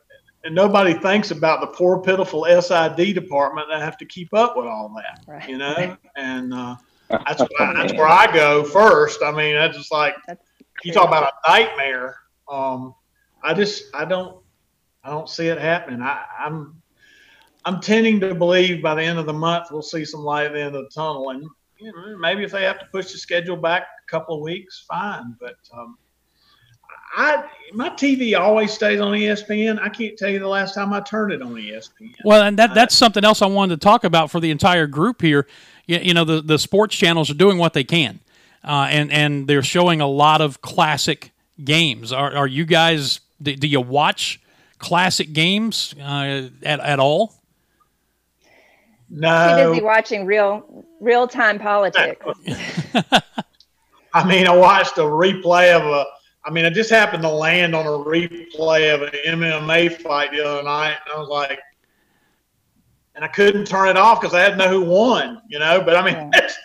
and 0.44 0.56
nobody 0.56 0.94
thinks 0.94 1.32
about 1.32 1.62
the 1.62 1.68
poor, 1.68 2.02
pitiful 2.02 2.46
SID 2.46 3.14
department 3.14 3.68
that 3.70 3.82
have 3.82 3.98
to 3.98 4.06
keep 4.06 4.34
up 4.34 4.58
with 4.58 4.66
all 4.66 4.94
that, 4.96 5.24
right. 5.28 5.48
you 5.48 5.58
know. 5.58 5.98
And 6.16 6.54
uh, 6.54 6.76
that's 7.10 7.42
why, 7.42 7.74
that's 7.76 7.94
where 7.94 8.08
I 8.08 8.32
go 8.34 8.64
first. 8.64 9.22
I 9.24 9.32
mean, 9.32 9.56
that's 9.56 9.78
just 9.78 9.92
like 9.92 10.16
that's 10.28 10.46
you 10.84 10.94
talk 10.94 11.08
about 11.08 11.32
a 11.46 11.52
nightmare. 11.52 12.18
Um, 12.50 12.96
I 13.44 13.54
just 13.54 13.84
I 13.94 14.06
don't 14.06 14.42
I 15.04 15.10
don't 15.10 15.30
see 15.30 15.48
it 15.48 15.60
happening. 15.60 16.02
I, 16.02 16.24
I'm 16.40 16.82
I'm 17.66 17.80
tending 17.80 18.20
to 18.22 18.34
believe 18.34 18.82
by 18.82 18.96
the 18.96 19.04
end 19.04 19.20
of 19.20 19.26
the 19.26 19.34
month 19.34 19.68
we'll 19.72 19.82
see 19.82 20.06
some 20.06 20.22
light 20.22 20.48
at 20.48 20.54
the 20.54 20.62
end 20.62 20.76
of 20.76 20.84
the 20.84 20.90
tunnel, 20.90 21.30
and 21.30 21.46
you 21.80 21.92
know, 21.92 22.18
maybe 22.18 22.44
if 22.44 22.52
they 22.52 22.64
have 22.64 22.80
to 22.80 22.86
push 22.92 23.12
the 23.12 23.18
schedule 23.18 23.58
back 23.58 23.84
a 23.84 24.10
couple 24.10 24.36
of 24.36 24.42
weeks, 24.42 24.86
fine. 24.88 25.36
But 25.40 25.56
um, 25.74 25.98
I 27.16 27.44
my 27.74 27.90
TV 27.90 28.38
always 28.38 28.72
stays 28.72 29.00
on 29.00 29.14
ESPN. 29.14 29.80
I 29.80 29.90
can't 29.90 30.18
tell 30.18 30.30
you 30.30 30.40
the 30.40 30.48
last 30.48 30.74
time 30.74 30.94
I 30.94 31.00
turned 31.02 31.32
it 31.32 31.42
on 31.42 31.54
ESPN. 31.54 32.16
Well, 32.24 32.44
and 32.44 32.58
that 32.60 32.74
that's 32.74 32.96
something 32.96 33.24
else 33.24 33.42
I 33.42 33.48
wanted 33.48 33.80
to 33.80 33.84
talk 33.84 34.04
about 34.04 34.32
for 34.32 34.40
the 34.40 34.52
entire 34.52 34.88
group 34.88 35.22
here. 35.22 35.48
You, 35.88 36.00
you 36.00 36.14
know, 36.14 36.26
the 36.26 36.42
the 36.42 36.60
sports 36.60 36.96
channels 36.96 37.30
are 37.30 37.36
doing 37.36 37.58
what 37.58 37.74
they 37.74 37.84
can, 37.84 38.20
uh, 38.64 38.88
and 38.90 39.12
and 39.12 39.48
they're 39.48 39.64
showing 39.64 40.02
a 40.02 40.08
lot 40.08 40.42
of 40.42 40.62
classic 40.62 41.32
games. 41.64 42.12
Are 42.12 42.36
are 42.36 42.48
you 42.48 42.66
guys? 42.66 43.22
Do, 43.42 43.56
do 43.56 43.68
you 43.68 43.82
watch 43.82 44.40
classic 44.78 45.34
games 45.34 45.96
uh, 46.00 46.50
at 46.64 46.80
at 46.80 47.00
all? 47.00 47.36
No. 49.10 49.66
Too 49.66 49.70
busy 49.72 49.84
watching 49.84 50.26
real 50.26 50.86
real 51.00 51.28
time 51.28 51.60
politics. 51.60 52.26
I 54.14 54.28
mean, 54.28 54.46
I 54.48 54.56
watched 54.56 54.98
a 54.98 55.02
replay 55.02 55.74
of 55.74 55.84
a 55.84 56.06
I 56.44 56.50
mean, 56.50 56.66
I 56.66 56.70
just 56.70 56.90
happened 56.90 57.22
to 57.24 57.30
land 57.30 57.76
on 57.76 57.86
a 57.86 57.90
replay 57.90 58.94
of 58.94 59.04
an 59.04 59.12
MMA 59.28 60.02
fight 60.02 60.32
the 60.32 60.46
other 60.46 60.64
night, 60.64 60.98
and 61.06 61.14
I 61.16 61.20
was 61.20 61.30
like, 61.30 61.60
and 63.16 63.24
I 63.24 63.28
couldn't 63.28 63.66
turn 63.66 63.90
it 63.90 63.98
off 63.98 64.22
because 64.22 64.34
I 64.34 64.42
had 64.42 64.52
to 64.52 64.56
know 64.58 64.70
who 64.70 64.82
won, 64.82 65.42
you 65.50 65.60
know. 65.60 65.82
But 65.82 65.96
I 65.96 66.04
mean, 66.04 66.16
yeah. 66.16 66.30
that's, 66.34 66.58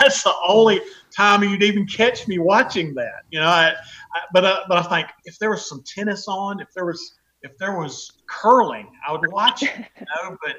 that's 0.00 0.22
the 0.22 0.34
only 0.46 0.80
time 1.14 1.42
you'd 1.44 1.62
even 1.62 1.86
catch 1.86 2.26
me 2.26 2.38
watching 2.38 2.94
that, 2.94 3.22
you 3.30 3.38
know. 3.38 3.46
I, 3.46 3.74
I, 4.14 4.20
but 4.32 4.44
uh, 4.44 4.64
but 4.68 4.78
I 4.78 4.82
think 4.88 5.08
if 5.24 5.38
there 5.38 5.50
was 5.50 5.68
some 5.68 5.84
tennis 5.86 6.26
on, 6.28 6.60
if 6.60 6.72
there 6.74 6.86
was 6.86 7.18
if 7.42 7.56
there 7.58 7.78
was 7.78 8.10
curling, 8.28 8.88
I 9.06 9.12
would 9.12 9.30
watch 9.32 9.62
it, 9.62 9.70
you 10.00 10.06
know. 10.06 10.36
But 10.44 10.56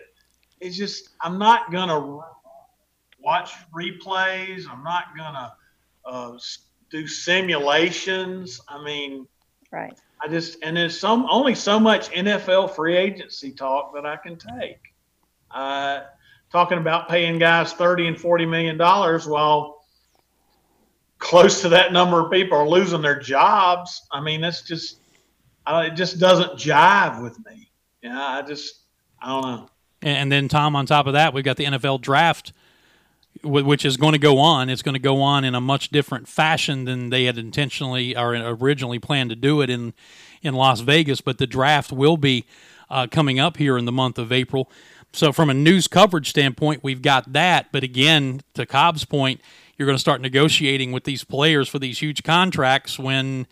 it's 0.61 0.77
just 0.77 1.09
I'm 1.21 1.37
not 1.37 1.71
gonna 1.71 2.19
watch 3.19 3.51
replays. 3.75 4.65
I'm 4.69 4.83
not 4.83 5.05
gonna 5.17 5.53
uh, 6.05 6.37
do 6.93 7.07
simulations. 7.07 8.61
I 8.69 8.81
mean, 8.81 9.27
right. 9.71 9.97
I 10.21 10.27
just 10.27 10.59
and 10.61 10.77
there's 10.77 10.97
some 10.97 11.25
only 11.29 11.55
so 11.55 11.79
much 11.79 12.11
NFL 12.11 12.75
free 12.75 12.95
agency 12.95 13.51
talk 13.51 13.95
that 13.95 14.05
I 14.05 14.15
can 14.15 14.37
take. 14.37 14.77
Uh, 15.49 16.01
talking 16.51 16.77
about 16.77 17.09
paying 17.09 17.39
guys 17.39 17.73
thirty 17.73 18.07
and 18.07 18.17
forty 18.17 18.45
million 18.45 18.77
dollars 18.77 19.27
while 19.27 19.83
close 21.17 21.61
to 21.63 21.69
that 21.69 21.91
number 21.91 22.23
of 22.23 22.31
people 22.31 22.57
are 22.59 22.69
losing 22.69 23.01
their 23.01 23.19
jobs. 23.19 24.05
I 24.11 24.21
mean, 24.21 24.39
that's 24.39 24.61
just 24.61 24.99
I, 25.65 25.87
it 25.87 25.95
just 25.95 26.19
doesn't 26.19 26.59
jive 26.59 27.23
with 27.23 27.43
me. 27.43 27.71
Yeah, 28.03 28.21
I 28.21 28.43
just 28.43 28.83
I 29.19 29.29
don't 29.29 29.41
know. 29.41 29.69
And 30.03 30.31
then 30.31 30.47
Tom, 30.47 30.75
on 30.75 30.85
top 30.85 31.07
of 31.07 31.13
that, 31.13 31.33
we've 31.33 31.43
got 31.43 31.57
the 31.57 31.65
NFL 31.65 32.01
draft 32.01 32.53
which 33.43 33.85
is 33.85 33.97
going 33.97 34.13
to 34.13 34.19
go 34.19 34.39
on. 34.39 34.69
It's 34.69 34.81
going 34.81 34.93
to 34.93 34.99
go 34.99 35.21
on 35.21 35.43
in 35.43 35.55
a 35.55 35.61
much 35.61 35.89
different 35.89 36.27
fashion 36.27 36.85
than 36.85 37.09
they 37.09 37.25
had 37.25 37.37
intentionally 37.37 38.15
or 38.15 38.33
originally 38.33 38.99
planned 38.99 39.29
to 39.31 39.35
do 39.35 39.61
it 39.61 39.69
in 39.69 39.93
in 40.41 40.53
Las 40.53 40.81
Vegas. 40.81 41.21
But 41.21 41.37
the 41.37 41.47
draft 41.47 41.91
will 41.91 42.17
be 42.17 42.45
uh, 42.89 43.07
coming 43.07 43.39
up 43.39 43.57
here 43.57 43.77
in 43.77 43.85
the 43.85 43.91
month 43.91 44.17
of 44.17 44.31
April. 44.31 44.69
So 45.13 45.31
from 45.31 45.49
a 45.49 45.53
news 45.53 45.87
coverage 45.87 46.29
standpoint, 46.29 46.83
we've 46.83 47.01
got 47.01 47.33
that. 47.33 47.71
But 47.71 47.83
again, 47.83 48.41
to 48.55 48.65
Cobb's 48.65 49.05
point, 49.05 49.41
you're 49.77 49.85
going 49.85 49.95
to 49.95 50.01
start 50.01 50.21
negotiating 50.21 50.91
with 50.91 51.03
these 51.03 51.23
players 51.23 51.69
for 51.69 51.79
these 51.79 51.99
huge 51.99 52.23
contracts 52.23 52.97
when 52.97 53.45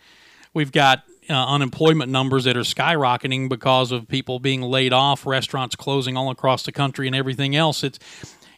we've 0.54 0.72
got 0.72 1.04
uh, 1.30 1.34
unemployment 1.34 2.10
numbers 2.10 2.44
that 2.44 2.56
are 2.56 2.62
skyrocketing 2.62 3.48
because 3.48 3.92
of 3.92 4.08
people 4.08 4.40
being 4.40 4.60
laid 4.60 4.92
off, 4.92 5.24
restaurants 5.24 5.76
closing 5.76 6.16
all 6.16 6.30
across 6.30 6.64
the 6.64 6.72
country, 6.72 7.06
and 7.06 7.14
everything 7.14 7.54
else. 7.54 7.84
It's 7.84 7.98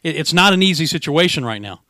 it's 0.05 0.33
not 0.33 0.53
an 0.53 0.61
easy 0.61 0.85
situation 0.85 1.43
right 1.43 1.61
now. 1.61 1.81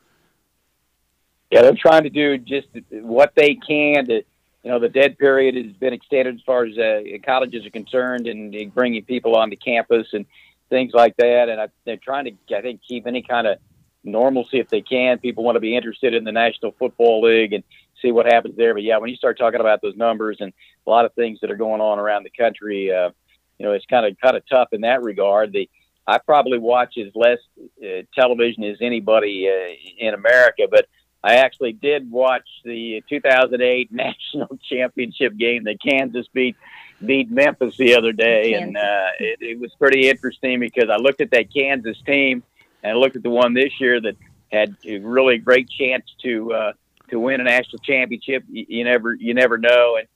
Yeah, 1.51 1.61
they're 1.61 1.75
trying 1.75 2.03
to 2.03 2.09
do 2.09 2.37
just 2.37 2.67
what 2.89 3.33
they 3.35 3.55
can 3.55 4.05
to, 4.07 4.23
you 4.63 4.71
know, 4.71 4.79
the 4.79 4.89
dead 4.89 5.17
period 5.17 5.55
has 5.55 5.73
been 5.73 5.93
extended 5.93 6.35
as 6.35 6.41
far 6.45 6.65
as 6.65 6.77
uh, 6.77 7.01
colleges 7.23 7.65
are 7.65 7.69
concerned 7.69 8.27
and 8.27 8.73
bringing 8.73 9.03
people 9.03 9.35
onto 9.35 9.55
campus 9.55 10.07
and 10.13 10.25
things 10.69 10.93
like 10.93 11.15
that. 11.17 11.49
And 11.49 11.61
I, 11.61 11.67
they're 11.85 11.97
trying 11.97 12.25
to, 12.25 12.57
I 12.57 12.61
think, 12.61 12.81
keep 12.87 13.05
any 13.05 13.21
kind 13.21 13.47
of 13.47 13.59
normalcy 14.03 14.59
if 14.59 14.69
they 14.69 14.81
can. 14.81 15.19
People 15.19 15.43
want 15.43 15.55
to 15.55 15.59
be 15.59 15.75
interested 15.75 16.13
in 16.13 16.23
the 16.23 16.31
National 16.31 16.71
Football 16.79 17.21
League 17.21 17.53
and 17.53 17.63
see 18.01 18.11
what 18.11 18.25
happens 18.25 18.55
there. 18.57 18.73
But 18.73 18.83
yeah, 18.83 18.97
when 18.97 19.09
you 19.09 19.15
start 19.15 19.37
talking 19.37 19.59
about 19.59 19.81
those 19.81 19.95
numbers 19.95 20.37
and 20.39 20.51
a 20.85 20.89
lot 20.89 21.05
of 21.05 21.13
things 21.13 21.39
that 21.41 21.51
are 21.51 21.55
going 21.55 21.81
on 21.81 21.99
around 21.99 22.23
the 22.23 22.31
country, 22.31 22.91
uh, 22.91 23.11
you 23.59 23.65
know, 23.65 23.71
it's 23.71 23.85
kind 23.85 24.05
of 24.05 24.19
kind 24.19 24.35
of 24.35 24.43
tough 24.49 24.69
in 24.73 24.81
that 24.81 25.01
regard. 25.03 25.53
The 25.53 25.69
I 26.07 26.19
probably 26.19 26.59
watch 26.59 26.97
as 26.97 27.11
less 27.15 27.39
uh, 27.83 28.03
television 28.13 28.63
as 28.63 28.77
anybody 28.81 29.49
uh, 29.49 29.73
in 29.97 30.13
America, 30.13 30.63
but 30.69 30.87
I 31.23 31.37
actually 31.37 31.73
did 31.73 32.11
watch 32.11 32.47
the 32.63 33.03
2008 33.09 33.91
national 33.91 34.59
championship 34.69 35.35
game 35.37 35.63
that 35.63 35.81
Kansas 35.81 36.27
beat 36.33 36.55
beat 37.03 37.29
Memphis 37.29 37.75
the 37.77 37.95
other 37.95 38.13
day, 38.13 38.53
and 38.53 38.77
uh, 38.77 39.07
it, 39.19 39.39
it 39.41 39.59
was 39.59 39.73
pretty 39.77 40.07
interesting 40.09 40.59
because 40.59 40.89
I 40.89 40.97
looked 40.97 41.21
at 41.21 41.31
that 41.31 41.53
Kansas 41.53 41.97
team 42.05 42.43
and 42.83 42.93
I 42.93 42.95
looked 42.95 43.15
at 43.15 43.23
the 43.23 43.29
one 43.29 43.53
this 43.53 43.73
year 43.81 43.99
that 43.99 44.15
had 44.51 44.75
a 44.85 44.99
really 44.99 45.39
great 45.39 45.67
chance 45.69 46.05
to 46.23 46.53
uh, 46.53 46.73
to 47.09 47.19
win 47.19 47.41
a 47.41 47.43
national 47.43 47.79
championship. 47.79 48.43
You, 48.47 48.65
you 48.69 48.83
never 48.83 49.15
you 49.15 49.33
never 49.33 49.57
know, 49.57 49.97
and 49.97 50.07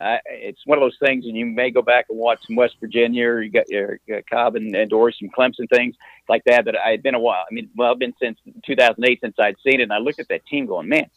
uh, 0.00 0.18
it's 0.26 0.60
one 0.66 0.76
of 0.76 0.82
those 0.82 0.98
things, 0.98 1.24
and 1.24 1.36
you 1.36 1.46
may 1.46 1.70
go 1.70 1.82
back 1.82 2.06
and 2.10 2.18
watch 2.18 2.40
some 2.46 2.56
West 2.56 2.76
Virginia 2.80 3.26
or 3.26 3.42
you 3.42 3.50
got 3.50 3.68
your 3.68 4.00
uh, 4.12 4.20
Cobb 4.28 4.56
and, 4.56 4.74
and 4.74 4.90
Dory, 4.90 5.14
some 5.18 5.30
Clemson 5.30 5.68
things 5.70 5.94
like 6.28 6.42
that. 6.44 6.64
That 6.64 6.76
I 6.76 6.90
had 6.90 7.02
been 7.02 7.14
a 7.14 7.20
while. 7.20 7.44
I 7.48 7.54
mean, 7.54 7.70
well, 7.76 7.92
I've 7.92 7.98
been 7.98 8.14
since 8.20 8.38
2008 8.66 9.20
since 9.20 9.36
I'd 9.38 9.56
seen 9.62 9.80
it, 9.80 9.84
and 9.84 9.92
I 9.92 9.98
looked 9.98 10.18
at 10.18 10.28
that 10.28 10.44
team 10.46 10.66
going, 10.66 10.88
man, 10.88 11.08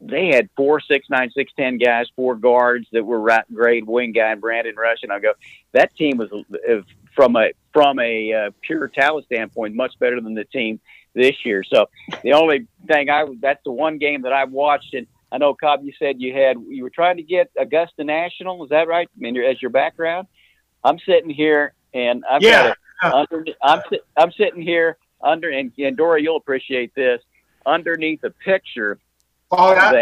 they 0.00 0.26
had 0.26 0.48
four 0.56 0.80
six 0.80 1.08
nine 1.08 1.30
six 1.30 1.52
ten 1.56 1.78
guys, 1.78 2.06
four 2.16 2.34
guards 2.34 2.86
that 2.92 3.04
were 3.04 3.20
right 3.20 3.44
grade 3.54 3.86
wing 3.86 4.12
guy, 4.12 4.32
and 4.32 4.40
Brandon 4.40 4.74
Rush, 4.74 4.98
and 5.02 5.12
I 5.12 5.20
go, 5.20 5.32
that 5.72 5.94
team 5.94 6.18
was 6.18 6.30
uh, 6.32 6.82
from 7.14 7.36
a 7.36 7.50
from 7.72 8.00
a 8.00 8.32
uh, 8.32 8.50
pure 8.62 8.88
talent 8.88 9.26
standpoint 9.26 9.74
much 9.74 9.98
better 9.98 10.20
than 10.20 10.34
the 10.34 10.44
team 10.44 10.80
this 11.14 11.44
year. 11.44 11.62
So 11.62 11.86
the 12.22 12.32
only 12.32 12.66
thing 12.86 13.10
I 13.10 13.26
that's 13.40 13.62
the 13.64 13.72
one 13.72 13.98
game 13.98 14.22
that 14.22 14.32
I've 14.32 14.50
watched 14.50 14.94
and 14.94 15.06
I 15.32 15.38
know 15.38 15.54
Cobb, 15.54 15.82
you 15.82 15.92
said 15.98 16.20
you 16.20 16.34
had 16.34 16.56
you 16.68 16.82
were 16.82 16.90
trying 16.90 17.16
to 17.16 17.22
get 17.22 17.50
Augusta 17.58 18.04
National. 18.04 18.62
Is 18.64 18.70
that 18.70 18.86
right? 18.86 19.08
I 19.16 19.18
mean, 19.18 19.36
as 19.38 19.60
your 19.62 19.70
background, 19.70 20.28
I'm 20.84 20.98
sitting 20.98 21.30
here 21.30 21.72
and 21.94 22.22
I've 22.30 22.42
yeah. 22.42 22.74
got 23.02 23.12
a, 23.14 23.16
under, 23.16 23.46
I'm 23.62 23.80
I'm 24.16 24.32
sitting 24.32 24.60
here 24.60 24.98
under 25.22 25.48
and, 25.48 25.72
and 25.78 25.96
Dory, 25.96 26.22
you'll 26.22 26.36
appreciate 26.36 26.94
this 26.94 27.22
underneath 27.64 28.22
a 28.24 28.30
picture 28.30 28.98
oh, 29.50 29.74
that, 29.74 29.92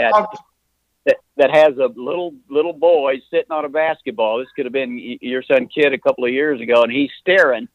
that 1.05 1.17
that 1.37 1.51
has 1.51 1.79
a 1.79 1.87
little 1.95 2.35
little 2.49 2.73
boy 2.73 3.21
sitting 3.31 3.53
on 3.53 3.65
a 3.65 3.69
basketball. 3.69 4.39
This 4.39 4.49
could 4.57 4.67
have 4.67 4.73
been 4.73 4.99
your 5.21 5.45
son 5.45 5.69
kid 5.69 5.93
a 5.93 5.99
couple 5.99 6.25
of 6.25 6.33
years 6.33 6.61
ago, 6.61 6.83
and 6.83 6.91
he's 6.91 7.11
staring 7.21 7.69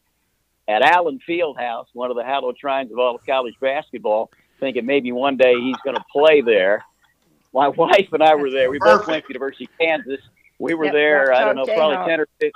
at 0.68 0.82
Allen 0.82 1.20
Fieldhouse, 1.26 1.86
one 1.94 2.10
of 2.10 2.16
the 2.16 2.24
hallowed 2.24 2.58
shrines 2.58 2.92
of 2.92 2.98
all 2.98 3.14
of 3.14 3.24
college 3.24 3.54
basketball, 3.60 4.30
thinking 4.60 4.84
maybe 4.84 5.12
one 5.12 5.38
day 5.38 5.54
he's 5.54 5.76
going 5.84 5.96
to 5.96 6.04
play 6.12 6.42
there 6.42 6.84
my 7.56 7.68
wife 7.76 8.08
and 8.12 8.22
I 8.22 8.34
were 8.34 8.50
there. 8.50 8.70
We 8.70 8.78
both 8.78 9.06
went 9.08 9.24
to 9.24 9.32
University 9.32 9.64
of 9.64 9.78
Kansas. 9.78 10.20
We 10.58 10.74
were 10.74 10.86
yep, 10.86 10.94
there, 10.94 11.34
I 11.34 11.44
don't 11.44 11.56
know, 11.56 11.64
probably 11.64 11.96
10 12.08 12.20
or, 12.20 12.28
15, 12.40 12.52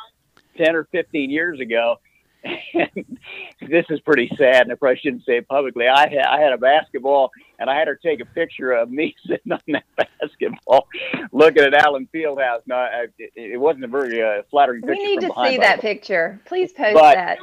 10 0.57 0.77
or 0.77 0.85
15 0.85 1.31
years 1.31 1.59
ago. 1.59 1.97
And 2.73 3.71
this 3.71 3.85
is 3.91 4.01
pretty 4.01 4.31
sad, 4.39 4.63
and 4.63 4.73
I 4.73 4.75
probably 4.75 4.99
shouldn't 4.99 5.27
say 5.27 5.37
it 5.37 5.47
publicly. 5.47 5.87
I 5.87 6.09
had, 6.09 6.25
I 6.27 6.41
had 6.41 6.55
a 6.55 6.57
basketball, 6.57 7.31
and 7.59 7.69
I 7.69 7.79
had 7.79 7.87
her 7.87 7.97
take 7.97 8.21
a 8.21 8.25
picture 8.25 8.73
of 8.73 8.91
me 8.91 9.15
sitting 9.27 9.53
on 9.53 9.61
that 9.69 9.85
basketball, 9.95 10.89
looking 11.33 11.63
at 11.63 11.75
Allen 11.75 12.09
Fieldhouse. 12.15 12.63
No, 12.67 12.77
I, 12.77 13.09
it, 13.19 13.33
it 13.37 13.61
wasn't 13.61 13.85
a 13.85 13.89
very 13.89 14.23
uh, 14.23 14.43
flattering 14.51 14.81
picture. 14.81 14.95
We 14.95 15.17
need 15.17 15.21
to 15.21 15.33
see 15.45 15.59
that 15.59 15.83
picture. 15.83 16.41
Please 16.47 16.73
post 16.73 16.95
but, 16.95 17.15
that. 17.15 17.39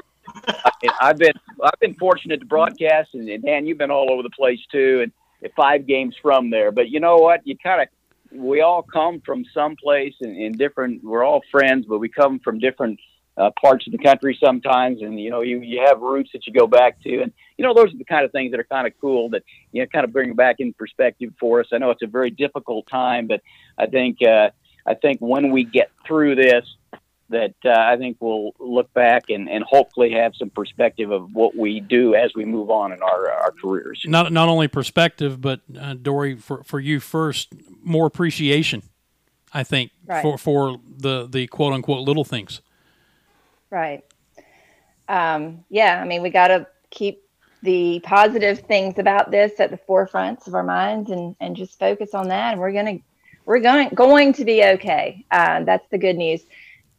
I, 0.48 0.72
I've 1.00 1.18
been 1.20 1.34
I've 1.64 1.80
been 1.80 1.94
fortunate 1.94 2.40
to 2.40 2.48
broadcast, 2.48 3.14
and, 3.14 3.30
and 3.30 3.44
Dan, 3.44 3.68
you've 3.68 3.78
been 3.78 3.92
all 3.92 4.12
over 4.12 4.24
the 4.24 4.32
place 4.32 4.60
too, 4.72 5.02
and 5.04 5.12
five 5.56 5.86
games 5.86 6.16
from 6.22 6.50
there. 6.50 6.72
But 6.72 6.90
you 6.90 7.00
know 7.00 7.18
what? 7.18 7.46
You 7.46 7.58
kind 7.58 7.82
of 7.82 7.88
we 8.32 8.62
all 8.62 8.82
come 8.82 9.22
from 9.22 9.46
someplace 9.54 10.16
in, 10.22 10.36
in 10.36 10.54
different. 10.54 11.04
We're 11.04 11.24
all 11.24 11.42
friends, 11.52 11.86
but 11.88 12.00
we 12.00 12.10
come 12.10 12.40
from 12.40 12.60
different 12.60 13.00
uh, 13.38 13.52
parts 13.62 13.86
of 13.86 13.92
the 13.92 14.00
country 14.00 14.38
sometimes, 14.44 15.02
and 15.02 15.20
you 15.20 15.30
know 15.30 15.42
you 15.42 15.62
you 15.62 15.82
have 15.86 16.02
roots 16.02 16.32
that 16.34 16.48
you 16.48 16.54
go 16.54 16.68
back 16.68 17.02
to, 17.04 17.22
and 17.22 17.32
you 17.58 17.64
know 17.64 17.74
those 17.74 17.94
are 17.94 17.98
the 17.98 18.06
kind 18.06 18.26
of 18.26 18.32
things 18.32 18.52
that 18.52 18.60
are 18.60 18.66
kind 18.66 18.88
of 18.88 18.94
cool 19.00 19.30
that 19.30 19.44
you 19.72 19.82
know 19.82 19.88
kind 19.88 20.04
of 20.04 20.12
bring 20.12 20.34
back 20.34 20.56
in 20.60 20.74
perspective 20.74 21.34
for 21.40 21.60
us. 21.60 21.68
I 21.72 21.78
know 21.78 21.92
it's 21.92 22.02
a 22.02 22.08
very 22.08 22.32
difficult 22.32 22.88
time, 22.88 23.28
but 23.28 23.42
I 23.78 23.86
think 23.86 24.18
uh, 24.24 24.50
I 24.86 24.96
think 24.96 25.20
when 25.20 25.52
we 25.52 25.64
get 25.64 25.92
through 26.08 26.36
this, 26.36 26.66
that 27.30 27.56
uh, 27.66 27.70
I 27.72 27.98
think 27.98 28.18
we'll 28.20 28.52
look 28.60 28.94
back 28.94 29.30
and, 29.30 29.50
and 29.50 29.64
hopefully 29.64 30.12
have 30.14 30.34
some 30.36 30.50
perspective 30.50 31.12
of 31.12 31.34
what 31.34 31.56
we 31.56 31.80
do 31.80 32.16
as 32.16 32.32
we 32.36 32.46
move 32.46 32.70
on 32.70 32.92
in 32.92 33.02
our 33.02 33.32
our 33.32 33.54
careers. 33.62 34.04
Not 34.06 34.32
not 34.32 34.50
only 34.50 34.68
perspective, 34.68 35.42
but 35.42 35.62
uh, 35.80 35.94
Dory, 35.94 36.36
for 36.36 36.64
for 36.64 36.80
you 36.80 37.00
first, 37.00 37.54
more 37.84 38.06
appreciation. 38.06 38.84
I 39.54 39.64
think 39.64 39.92
right. 40.06 40.22
for 40.22 40.38
for 40.38 40.78
the 40.86 41.28
the 41.30 41.48
quote 41.48 41.74
unquote 41.74 42.08
little 42.08 42.24
things. 42.24 42.62
Right. 43.70 44.04
Um, 45.10 45.64
yeah, 45.70 46.02
I 46.02 46.06
mean, 46.06 46.22
we 46.22 46.30
got 46.30 46.50
to 46.50 46.68
keep 46.90 47.24
the 47.64 48.00
positive 48.04 48.60
things 48.60 49.00
about 49.00 49.32
this 49.32 49.60
at 49.60 49.72
the 49.72 49.78
forefronts 49.78 50.48
of 50.48 50.56
our 50.56 50.64
minds 50.64 51.10
and 51.10 51.36
and 51.40 51.56
just 51.56 51.80
focus 51.80 52.14
on 52.14 52.28
that. 52.30 52.54
And 52.54 52.62
we're 52.62 52.72
gonna 52.72 53.00
we're 53.46 53.60
going 53.60 53.90
going 53.90 54.34
to 54.34 54.46
be 54.46 54.64
okay. 54.64 55.26
Uh, 55.32 55.64
that's 55.64 55.88
the 55.90 55.98
good 55.98 56.18
news. 56.18 56.42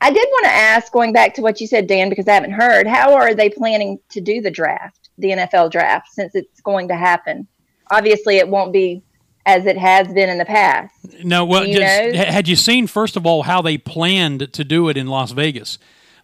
I 0.01 0.11
did 0.11 0.28
want 0.30 0.44
to 0.44 0.53
ask, 0.53 0.92
going 0.92 1.12
back 1.12 1.34
to 1.34 1.42
what 1.42 1.61
you 1.61 1.66
said, 1.66 1.86
Dan, 1.86 2.09
because 2.09 2.28
I 2.28 2.34
haven't 2.34 2.53
heard, 2.53 2.86
how 2.86 3.14
are 3.14 3.34
they 3.34 3.51
planning 3.51 3.99
to 4.11 4.20
do 4.20 4.40
the 4.40 4.51
draft, 4.51 5.09
the 5.18 5.30
NFL 5.30 5.72
draft, 5.72 6.12
since 6.12 6.34
it's 6.34 6.61
going 6.61 6.88
to 6.88 6.96
happen? 6.96 7.49
Obviously, 7.90 8.36
it 8.36 8.49
won't 8.49 8.72
be 8.72 9.03
as 9.44 9.66
it 9.66 9.78
has 9.78 10.07
been 10.09 10.28
in 10.28 10.38
the 10.38 10.44
past. 10.44 10.94
No, 11.24 11.44
well, 11.44 11.66
you 11.66 11.78
just, 11.78 12.16
had 12.16 12.46
you 12.46 12.55
seen 12.55 12.86
first 12.86 13.16
of 13.16 13.26
all 13.26 13.42
how 13.42 13.62
they 13.62 13.78
planned 13.78 14.53
to 14.53 14.62
do 14.62 14.88
it 14.88 14.96
in 14.96 15.07
Las 15.07 15.32
Vegas? 15.32 15.78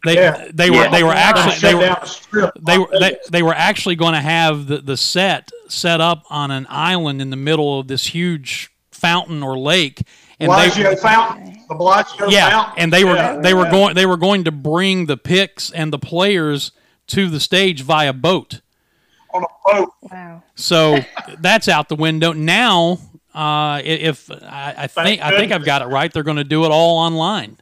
They 0.05 0.16
yeah. 0.16 0.51
they 0.53 0.68
were 0.68 0.77
yeah. 0.77 0.91
they 0.91 1.03
were 1.03 1.12
actually 1.12 1.59
they 1.61 1.75
were 1.75 2.53
they 2.61 2.79
were 2.79 2.89
they, 3.01 3.16
they 3.31 3.43
were 3.43 3.55
actually 3.55 3.97
going 3.97 4.12
to 4.12 4.20
have 4.20 4.66
the 4.66 4.79
the 4.79 4.99
set 4.99 5.51
set 5.68 6.03
up 6.03 6.25
on 6.29 6.51
an 6.51 6.66
island 6.68 7.22
in 7.22 7.31
the 7.31 7.37
middle 7.37 7.81
of 7.81 7.89
this 7.89 8.09
huge 8.09 8.70
fountain 8.91 9.43
or 9.43 9.59
lake 9.59 10.03
and 10.39 10.49
Bellagio 10.49 10.91
they, 10.91 10.97
fountain, 10.97 11.54
the 11.75 11.79
Bellagio 11.79 12.29
yeah, 12.29 12.51
fountain. 12.51 12.75
and 12.79 12.93
they 12.93 13.05
were 13.05 13.14
yeah, 13.14 13.37
they 13.37 13.55
were 13.55 13.68
going 13.70 13.95
they 13.95 14.07
were 14.07 14.16
going 14.16 14.45
to 14.45 14.53
bring 14.53 15.07
the 15.07 15.16
picks 15.16 15.70
and 15.70 15.93
the 15.93 15.99
players 15.99 16.72
to 17.09 17.29
the 17.29 17.41
stage 17.41 17.83
via 17.83 18.12
boat. 18.12 18.61
On 19.33 19.43
a 19.43 19.47
boat. 19.66 19.91
Wow. 20.03 20.43
So 20.55 20.99
that's 21.39 21.68
out 21.68 21.89
the 21.89 21.97
window 21.97 22.33
now. 22.33 22.99
Uh, 23.35 23.83
if 23.85 24.31
I, 24.31 24.75
I 24.79 24.87
think 24.87 25.20
I 25.20 25.37
think 25.37 25.53
I've 25.53 25.64
got 25.64 25.83
it 25.83 25.87
right, 25.87 26.12
they're 26.12 26.22
going 26.22 26.37
to 26.37 26.45
do 26.45 26.64
it 26.64 26.70
all 26.70 26.99
online. 26.99 27.59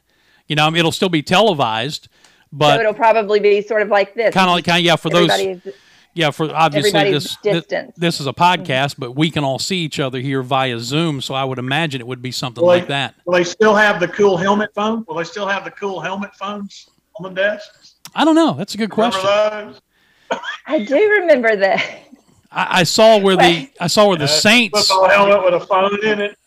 You 0.47 0.55
know, 0.55 0.73
it'll 0.75 0.91
still 0.91 1.09
be 1.09 1.23
televised, 1.23 2.09
but 2.51 2.75
so 2.75 2.81
it'll 2.81 2.93
probably 2.93 3.39
be 3.39 3.61
sort 3.61 3.81
of 3.81 3.87
like 3.87 4.13
this. 4.13 4.33
Kind 4.33 4.49
of 4.49 4.55
like, 4.55 4.65
kind 4.65 4.79
of, 4.79 4.85
yeah, 4.85 4.95
for 4.95 5.09
those 5.09 5.31
yeah, 6.13 6.31
for 6.31 6.53
obviously 6.53 7.11
this, 7.11 7.37
this, 7.43 7.65
this 7.97 8.19
is 8.19 8.27
a 8.27 8.33
podcast, 8.33 8.65
mm-hmm. 8.65 9.01
but 9.01 9.15
we 9.15 9.31
can 9.31 9.43
all 9.43 9.59
see 9.59 9.77
each 9.77 9.99
other 9.99 10.19
here 10.19 10.43
via 10.43 10.79
Zoom, 10.79 11.21
so 11.21 11.33
I 11.33 11.43
would 11.43 11.59
imagine 11.59 12.01
it 12.01 12.07
would 12.07 12.21
be 12.21 12.31
something 12.31 12.61
will 12.61 12.67
like 12.67 12.83
they, 12.83 12.89
that. 12.89 13.15
Will 13.25 13.33
they 13.33 13.43
still 13.43 13.75
have 13.75 13.99
the 13.99 14.07
cool 14.07 14.37
helmet 14.37 14.73
phone? 14.75 15.03
Will 15.07 15.15
they 15.15 15.23
still 15.23 15.47
have 15.47 15.63
the 15.63 15.71
cool 15.71 15.99
helmet 15.99 16.35
phones 16.35 16.89
on 17.19 17.23
the 17.23 17.41
desks? 17.41 17.95
I 18.15 18.25
don't 18.25 18.35
know. 18.35 18.53
That's 18.53 18.75
a 18.75 18.77
good 18.77 18.91
question. 18.91 19.21
I 20.67 20.79
do 20.85 20.95
remember 21.21 21.55
that. 21.55 21.99
I, 22.51 22.79
I, 22.79 22.83
saw 22.83 23.17
where 23.17 23.35
the 23.35 23.69
I 23.79 23.87
saw 23.87 24.07
where 24.07 24.17
the 24.17 24.27
Saints 24.27 24.87
football 24.87 25.09
helmet 25.09 25.43
with 25.43 25.55
a 25.55 25.65
phone 25.65 26.03
in 26.05 26.21
it 26.21 26.37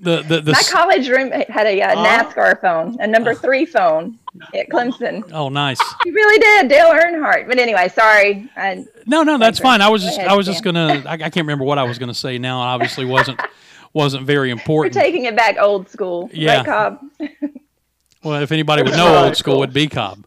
the, 0.00 0.22
the, 0.22 0.40
the 0.40 0.52
my 0.52 0.62
college 0.70 1.08
room 1.08 1.30
had 1.30 1.66
a 1.66 1.82
uh, 1.82 1.96
NASCAR 1.96 2.60
phone, 2.60 2.96
a 3.00 3.06
number 3.06 3.34
three 3.34 3.66
phone 3.66 4.18
at 4.54 4.68
Clemson. 4.68 5.28
Oh, 5.32 5.48
nice. 5.48 5.80
He 6.04 6.10
really 6.12 6.38
did, 6.38 6.68
Dale 6.68 6.90
Earnhardt. 6.90 7.48
But 7.48 7.58
anyway, 7.58 7.88
sorry. 7.88 8.48
I, 8.56 8.86
no, 9.06 9.22
no, 9.22 9.36
that's 9.36 9.58
fine. 9.58 9.80
I 9.80 9.88
was 9.88 10.02
just, 10.02 10.16
ahead, 10.16 10.28
I 10.30 10.36
was 10.36 10.46
just 10.46 10.62
gonna. 10.62 11.02
I, 11.06 11.12
I, 11.12 11.16
can't 11.16 11.36
remember 11.36 11.64
what 11.64 11.76
I 11.76 11.82
was 11.82 11.98
gonna 11.98 12.14
say 12.14 12.38
now. 12.38 12.62
It 12.62 12.66
obviously 12.66 13.04
wasn't 13.04 13.40
wasn't 13.92 14.24
very 14.24 14.50
important. 14.50 14.94
We're 14.94 15.02
taking 15.02 15.24
it 15.24 15.36
back 15.36 15.56
old 15.58 15.90
school. 15.90 16.30
Yeah, 16.32 16.58
right, 16.58 16.66
Cobb. 16.66 17.00
well, 18.22 18.42
if 18.42 18.52
anybody 18.52 18.84
would 18.84 18.92
know 18.92 19.24
old 19.24 19.36
school, 19.36 19.58
would 19.58 19.72
be 19.72 19.88
Cobb. 19.88 20.26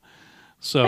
So. 0.59 0.86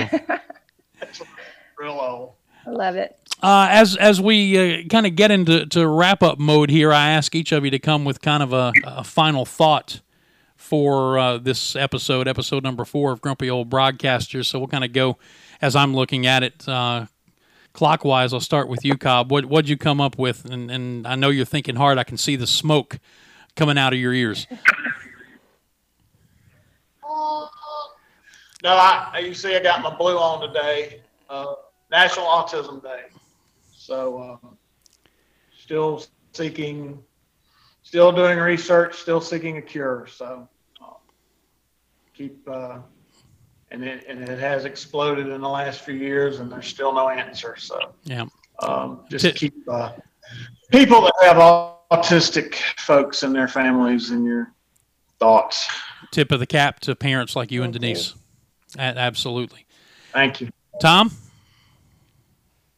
Real 1.79 1.91
old. 1.91 2.33
I 2.65 2.69
love 2.69 2.95
it. 2.95 3.17
Uh, 3.43 3.67
as 3.69 3.97
as 3.97 4.21
we 4.21 4.57
uh, 4.57 4.87
kind 4.87 5.05
of 5.05 5.17
get 5.17 5.29
into 5.29 5.65
to 5.65 5.85
wrap 5.85 6.23
up 6.23 6.39
mode 6.39 6.69
here, 6.69 6.93
I 6.93 7.09
ask 7.09 7.35
each 7.35 7.51
of 7.51 7.65
you 7.65 7.71
to 7.71 7.79
come 7.79 8.05
with 8.05 8.21
kind 8.21 8.41
of 8.41 8.53
a, 8.53 8.71
a 8.85 9.03
final 9.03 9.43
thought 9.45 9.99
for 10.55 11.19
uh, 11.19 11.37
this 11.39 11.75
episode, 11.75 12.25
episode 12.25 12.63
number 12.63 12.85
four 12.85 13.11
of 13.11 13.19
Grumpy 13.19 13.49
Old 13.49 13.69
Broadcasters. 13.69 14.45
So 14.45 14.59
we'll 14.59 14.69
kind 14.69 14.85
of 14.85 14.93
go 14.93 15.17
as 15.61 15.75
I'm 15.75 15.93
looking 15.93 16.25
at 16.25 16.41
it 16.41 16.65
uh, 16.69 17.07
clockwise. 17.73 18.33
I'll 18.33 18.39
start 18.39 18.69
with 18.69 18.85
you, 18.85 18.97
Cobb. 18.97 19.29
What 19.29 19.45
what'd 19.47 19.67
you 19.67 19.75
come 19.75 19.99
up 19.99 20.17
with? 20.17 20.45
And, 20.45 20.71
and 20.71 21.05
I 21.05 21.15
know 21.15 21.29
you're 21.29 21.43
thinking 21.43 21.75
hard. 21.75 21.97
I 21.97 22.05
can 22.05 22.15
see 22.15 22.37
the 22.37 22.47
smoke 22.47 22.97
coming 23.57 23.77
out 23.77 23.91
of 23.91 23.99
your 23.99 24.13
ears. 24.13 24.47
No, 28.63 28.69
I 28.69 29.21
you 29.21 29.33
see, 29.33 29.53
I 29.53 29.59
got 29.61 29.81
my 29.81 29.93
blue 29.93 30.17
on 30.17 30.47
today. 30.47 31.01
Uh, 31.29 31.55
National 31.91 32.25
Autism 32.25 32.81
Day. 32.81 33.01
So, 33.83 34.39
uh, 34.41 34.47
still 35.59 36.05
seeking, 36.31 37.03
still 37.81 38.13
doing 38.13 38.39
research, 38.39 38.95
still 38.95 39.19
seeking 39.19 39.57
a 39.57 39.61
cure. 39.61 40.07
So, 40.09 40.47
uh, 40.81 40.93
keep, 42.13 42.47
uh, 42.47 42.77
and 43.71 43.83
it, 43.83 44.05
and 44.07 44.21
it 44.21 44.39
has 44.39 44.63
exploded 44.63 45.27
in 45.27 45.41
the 45.41 45.49
last 45.49 45.81
few 45.81 45.95
years, 45.95 46.39
and 46.39 46.49
there's 46.49 46.65
still 46.65 46.93
no 46.93 47.09
answer. 47.09 47.57
So, 47.57 47.93
yeah, 48.05 48.23
um, 48.59 49.01
just 49.09 49.35
keep 49.35 49.53
uh, 49.67 49.91
people 50.71 51.01
that 51.01 51.13
have 51.23 51.37
autistic 51.91 52.55
folks 52.77 53.21
in 53.23 53.33
their 53.33 53.49
families 53.49 54.11
in 54.11 54.23
your 54.23 54.53
thoughts. 55.19 55.67
Tip 56.11 56.31
of 56.31 56.39
the 56.39 56.47
cap 56.47 56.79
to 56.81 56.95
parents 56.95 57.35
like 57.35 57.51
you 57.51 57.63
Thank 57.63 57.75
and 57.75 57.81
Denise. 57.81 58.15
You. 58.77 58.81
absolutely. 58.81 59.65
Thank 60.13 60.39
you. 60.39 60.51
Tom? 60.79 61.11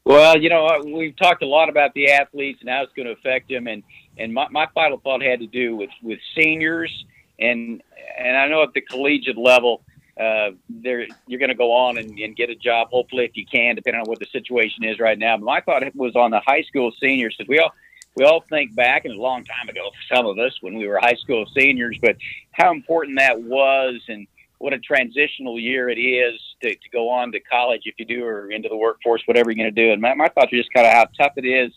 Well, 0.06 0.40
you 0.40 0.50
know, 0.50 0.84
we've 0.86 1.16
talked 1.16 1.42
a 1.42 1.48
lot 1.48 1.68
about 1.68 1.96
the 1.96 2.12
athletes 2.12 2.60
and 2.62 2.70
how 2.70 2.84
it's 2.84 2.94
going 2.94 3.08
to 3.08 3.14
affect 3.14 3.50
them, 3.50 3.66
and 3.68 3.82
and 4.18 4.34
my, 4.34 4.48
my 4.50 4.68
final 4.74 5.00
thought 5.00 5.24
had 5.24 5.40
to 5.40 5.48
do 5.48 5.76
with 5.76 5.90
with 6.04 6.20
seniors, 6.38 7.06
and 7.40 7.82
and 8.18 8.38
I 8.38 8.48
know 8.48 8.62
at 8.62 8.74
the 8.76 8.82
collegiate 8.82 9.38
level, 9.38 9.82
uh, 10.20 10.52
there 10.70 11.08
you're 11.26 11.40
going 11.40 11.50
to 11.50 11.56
go 11.56 11.72
on 11.72 11.98
and, 11.98 12.20
and 12.20 12.36
get 12.36 12.52
a 12.52 12.56
job, 12.56 12.90
hopefully 12.92 13.26
if 13.26 13.36
you 13.36 13.48
can, 13.52 13.76
depending 13.76 14.02
on 14.02 14.08
what 14.08 14.20
the 14.20 14.28
situation 14.28 14.84
is 14.84 15.00
right 15.00 15.18
now. 15.18 15.38
But 15.38 15.46
my 15.46 15.62
thought 15.62 15.84
was 15.96 16.16
on 16.16 16.30
the 16.30 16.40
high 16.46 16.62
school 16.62 16.92
seniors 17.02 17.36
because 17.36 17.50
we 17.50 17.58
all 17.58 17.72
we 18.16 18.26
all 18.26 18.42
think 18.48 18.76
back, 18.76 19.06
and 19.06 19.14
a 19.16 19.20
long 19.20 19.44
time 19.44 19.70
ago 19.70 19.90
for 19.90 20.16
some 20.16 20.28
of 20.28 20.38
us 20.38 20.54
when 20.62 20.76
we 20.76 20.88
were 20.88 21.00
high 21.00 21.16
school 21.16 21.48
seniors, 21.58 21.98
but 22.00 22.16
how 22.52 22.72
important 22.72 23.18
that 23.18 23.42
was 23.42 24.04
and 24.08 24.28
what 24.60 24.74
a 24.74 24.80
transitional 24.80 25.60
year 25.60 25.90
it 25.90 26.00
is 26.00 26.40
to, 26.62 26.70
to 26.70 26.90
go 26.92 27.10
on 27.10 27.32
to 27.32 27.40
college 27.40 27.82
if 27.86 27.96
you 27.98 28.06
do 28.06 28.24
or 28.24 28.52
into 28.52 28.70
the 28.70 28.78
workforce, 28.78 29.22
whatever 29.26 29.52
you're 29.52 29.64
going 29.64 29.74
to 29.74 29.86
do. 29.86 29.92
And 29.92 30.02
my, 30.02 30.14
my 30.14 30.28
thoughts 30.28 30.52
are 30.54 30.58
just 30.58 30.74
kind 30.74 30.88
of 30.88 30.94
how 30.94 31.06
tough 31.18 31.34
it 31.38 31.46
is 31.46 31.72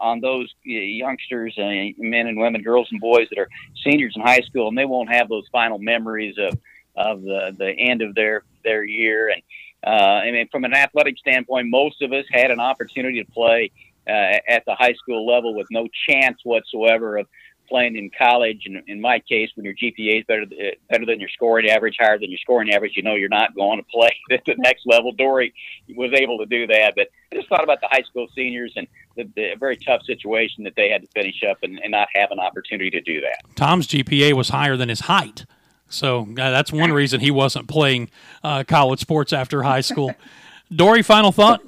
on 0.00 0.20
those 0.20 0.52
youngsters, 0.64 1.54
uh, 1.58 1.92
men 1.98 2.26
and 2.26 2.38
women, 2.38 2.62
girls 2.62 2.88
and 2.90 3.00
boys 3.00 3.28
that 3.30 3.38
are 3.38 3.48
seniors 3.84 4.14
in 4.16 4.22
high 4.22 4.40
school, 4.40 4.68
and 4.68 4.76
they 4.76 4.84
won't 4.84 5.12
have 5.12 5.28
those 5.28 5.44
final 5.52 5.78
memories 5.78 6.36
of 6.38 6.58
of 6.94 7.22
the 7.22 7.54
the 7.56 7.70
end 7.70 8.02
of 8.02 8.14
their 8.14 8.42
their 8.64 8.84
year. 8.84 9.30
And 9.30 9.42
uh, 9.86 10.26
I 10.26 10.30
mean, 10.32 10.48
from 10.50 10.64
an 10.64 10.74
athletic 10.74 11.18
standpoint, 11.18 11.68
most 11.70 12.02
of 12.02 12.12
us 12.12 12.24
had 12.30 12.50
an 12.50 12.60
opportunity 12.60 13.22
to 13.22 13.30
play 13.30 13.70
uh, 14.08 14.38
at 14.48 14.64
the 14.66 14.74
high 14.74 14.94
school 14.94 15.26
level 15.26 15.54
with 15.54 15.68
no 15.70 15.86
chance 16.08 16.38
whatsoever 16.44 17.18
of 17.18 17.28
playing 17.68 17.96
in 17.96 18.10
college. 18.16 18.62
And 18.66 18.82
in 18.86 19.00
my 19.00 19.18
case, 19.18 19.50
when 19.54 19.64
your 19.64 19.74
GPA 19.74 20.20
is 20.20 20.24
better 20.26 20.44
better 20.90 21.06
than 21.06 21.20
your 21.20 21.28
scoring 21.28 21.68
average, 21.68 21.96
higher 21.98 22.18
than 22.18 22.30
your 22.30 22.38
scoring 22.38 22.72
average, 22.72 22.92
you 22.96 23.02
know 23.02 23.14
you're 23.14 23.28
not 23.28 23.54
going 23.54 23.78
to 23.78 23.84
play 23.84 24.14
at 24.30 24.44
the 24.44 24.54
next 24.58 24.86
level. 24.86 25.12
Dory 25.12 25.54
was 25.96 26.12
able 26.14 26.38
to 26.38 26.46
do 26.46 26.66
that, 26.66 26.94
but 26.96 27.08
I 27.32 27.36
just 27.36 27.48
thought 27.48 27.64
about 27.64 27.80
the 27.80 27.88
high 27.90 28.02
school 28.02 28.26
seniors 28.34 28.72
and 28.76 28.86
the, 29.16 29.24
the 29.36 29.54
very 29.58 29.76
tough 29.76 30.02
situation 30.04 30.64
that 30.64 30.74
they 30.76 30.88
had 30.88 31.02
to 31.02 31.08
finish 31.08 31.42
up 31.48 31.58
and, 31.62 31.78
and 31.82 31.90
not 31.90 32.08
have 32.14 32.30
an 32.30 32.38
opportunity 32.38 32.90
to 32.90 33.00
do 33.00 33.20
that. 33.20 33.42
Tom's 33.56 33.86
GPA 33.86 34.34
was 34.34 34.48
higher 34.48 34.76
than 34.76 34.88
his 34.88 35.00
height. 35.00 35.44
So 35.88 36.22
uh, 36.22 36.34
that's 36.34 36.72
one 36.72 36.90
reason 36.92 37.20
he 37.20 37.30
wasn't 37.30 37.68
playing 37.68 38.10
uh, 38.42 38.64
college 38.64 39.00
sports 39.00 39.32
after 39.32 39.62
high 39.62 39.82
school. 39.82 40.14
Dory, 40.74 41.02
final 41.02 41.32
thought? 41.32 41.60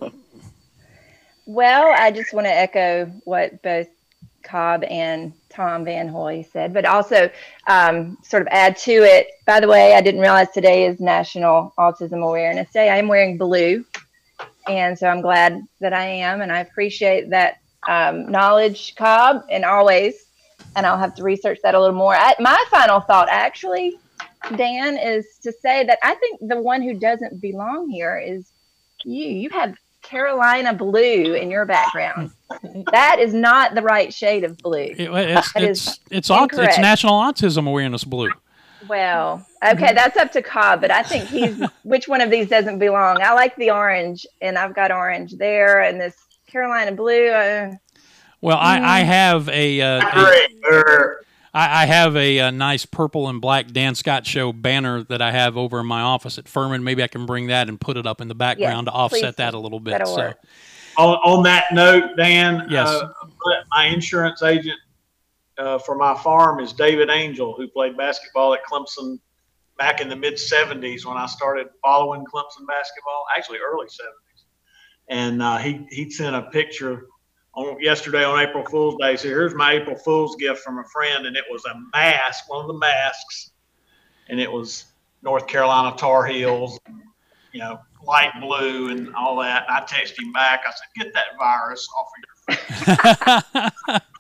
Well, 1.47 1.93
I 1.95 2.11
just 2.11 2.33
want 2.33 2.47
to 2.47 2.55
echo 2.55 3.07
what 3.25 3.63
both 3.63 3.89
Cobb 4.43 4.83
and 4.85 5.35
Tom 5.55 5.85
Van 5.85 6.09
Hoy 6.09 6.47
said, 6.53 6.75
but 6.75 6.85
also 6.85 7.31
um, 7.67 8.19
sort 8.23 8.43
of 8.43 8.49
add 8.51 8.77
to 8.79 8.93
it. 8.93 9.29
By 9.47 9.61
the 9.61 9.69
way, 9.69 9.95
I 9.95 10.01
didn't 10.01 10.21
realize 10.21 10.51
today 10.51 10.87
is 10.87 11.01
National 11.01 11.73
Autism 11.79 12.23
Awareness 12.23 12.71
Day. 12.73 12.91
I 12.91 12.97
am 12.97 13.09
wearing 13.09 13.39
blue, 13.39 13.85
and 14.69 14.99
so 14.99 15.07
I'm 15.07 15.21
glad 15.21 15.63
that 15.81 15.93
I 15.93 16.05
am, 16.05 16.41
and 16.41 16.51
I 16.51 16.61
appreciate 16.61 17.31
that 17.31 17.59
um, 17.89 18.31
knowledge, 18.31 18.95
Cobb, 18.97 19.45
and 19.51 19.65
always. 19.65 20.27
And 20.77 20.85
I'll 20.87 20.99
have 20.99 21.15
to 21.17 21.23
research 21.23 21.61
that 21.63 21.75
a 21.75 21.81
little 21.81 21.95
more. 21.95 22.17
I, 22.17 22.35
my 22.41 22.63
final 22.69 23.01
thought, 23.01 23.29
actually, 23.31 23.99
Dan, 24.57 24.97
is 24.97 25.39
to 25.43 25.53
say 25.53 25.85
that 25.85 25.99
I 26.03 26.17
think 26.17 26.41
the 26.49 26.61
one 26.61 26.83
who 26.83 26.95
doesn't 26.99 27.41
belong 27.41 27.89
here 27.89 28.19
is 28.19 28.51
you. 29.05 29.27
You 29.27 29.51
have 29.51 29.77
Carolina 30.05 30.73
blue 30.73 31.35
in 31.35 31.51
your 31.51 31.65
background. 31.65 32.31
that 32.93 33.19
is 33.19 33.35
not 33.35 33.75
the 33.75 33.83
right 33.83 34.15
shade 34.15 34.45
of 34.45 34.57
blue. 34.59 34.95
It, 34.97 35.11
it's 35.11 35.53
it's 35.57 36.01
it's, 36.11 36.31
it's 36.31 36.79
National 36.79 37.15
Autism 37.15 37.67
Awareness 37.67 38.05
blue. 38.05 38.31
Well, 38.87 39.45
okay, 39.67 39.95
that's 39.95 40.17
up 40.17 40.31
to 40.33 40.43
Cobb, 40.43 40.83
but 40.83 40.91
I 40.91 41.03
think 41.03 41.29
he's 41.29 41.59
which 41.83 42.07
one 42.07 42.21
of 42.21 42.31
these 42.31 42.49
doesn't 42.49 42.79
belong. 42.79 43.23
I 43.23 43.33
like 43.33 43.57
the 43.57 43.71
orange, 43.71 44.27
and 44.41 44.59
I've 44.59 44.75
got 44.75 44.93
orange 44.93 45.33
there, 45.33 45.81
and 45.81 46.01
this 46.01 46.17
Carolina 46.47 46.93
blue. 46.93 47.29
Uh, 47.29 47.73
well, 48.41 48.59
I, 48.59 48.99
I 48.99 49.03
mm. 49.03 49.07
have 49.07 49.49
a, 49.49 49.81
uh, 49.81 50.01
a 50.07 51.17
I, 51.55 51.85
I 51.85 51.87
have 51.87 52.17
a, 52.17 52.39
a, 52.39 52.51
nice 52.51 52.85
purple 52.85 53.29
and 53.29 53.41
black 53.41 53.69
Dan 53.69 53.95
Scott 53.95 54.27
Show 54.27 54.53
banner 54.53 55.05
that 55.05 55.23
I 55.23 55.31
have 55.31 55.57
over 55.57 55.79
in 55.79 55.87
my 55.87 56.01
office 56.01 56.37
at 56.37 56.49
Furman. 56.49 56.83
Maybe 56.83 57.03
I 57.03 57.07
can 57.07 57.27
bring 57.27 57.47
that 57.47 57.69
and 57.69 57.81
put 57.81 57.97
it 57.97 58.07
up 58.07 58.21
in 58.21 58.27
the 58.27 58.35
background 58.35 58.87
yes, 58.87 58.93
to 58.93 58.99
offset 58.99 59.37
that 59.37 59.55
a 59.55 59.59
little 59.59 59.79
bit. 59.79 60.05
So. 60.07 60.33
On, 60.99 61.17
on, 61.25 61.43
that 61.45 61.67
note, 61.73 62.17
Dan, 62.17 62.67
yes. 62.69 62.89
Uh, 62.89 63.09
my 63.71 63.87
insurance 63.87 64.43
agent 64.43 64.79
uh, 65.59 65.79
for 65.79 65.95
my 65.95 66.17
farm 66.19 66.59
is 66.59 66.73
David 66.73 67.09
Angel, 67.09 67.55
who 67.57 67.69
played 67.69 67.97
basketball 67.97 68.55
at 68.55 68.61
Clemson 68.65 69.19
back 69.79 70.01
in 70.01 70.09
the 70.09 70.17
mid 70.17 70.35
70s 70.35 71.05
when 71.05 71.17
I 71.17 71.27
started 71.27 71.69
following 71.83 72.25
Clemson 72.25 72.67
basketball, 72.67 73.25
actually 73.37 73.59
early 73.59 73.87
70s. 73.87 74.45
And 75.09 75.43
uh, 75.43 75.59
he, 75.59 75.87
he 75.91 76.11
sent 76.11 76.35
a 76.35 76.43
picture 76.43 77.07
on 77.57 77.81
yesterday 77.81 78.25
on 78.25 78.41
April 78.41 78.65
Fool's 78.65 78.97
Day. 79.01 79.17
So 79.17 79.29
here's 79.29 79.55
my 79.55 79.73
April 79.73 79.97
Fool's 79.97 80.37
gift 80.37 80.63
from 80.63 80.79
a 80.79 80.85
friend, 80.85 81.27
and 81.27 81.37
it 81.37 81.45
was 81.51 81.65
a 81.67 81.75
mask, 81.93 82.49
one 82.49 82.61
of 82.61 82.67
the 82.69 82.79
masks, 82.79 83.51
and 84.29 84.41
it 84.41 84.51
was 84.51 84.87
North 85.23 85.47
Carolina 85.47 85.97
Tar 85.97 86.27
Heels, 86.27 86.79
you 87.53 87.61
know, 87.61 87.79
light 88.07 88.33
blue 88.41 88.91
and 88.91 89.15
all 89.15 89.37
that. 89.41 89.67
And 89.69 89.77
I 89.77 89.81
texted 89.83 90.23
him 90.23 90.33
back. 90.33 90.63
I 90.67 90.71
said, 90.71 91.05
"Get 91.05 91.15
that 91.15 91.37
virus 91.39 91.89
off 91.99 92.09
of 92.17 92.23
your 92.27 92.57
face." 92.57 94.01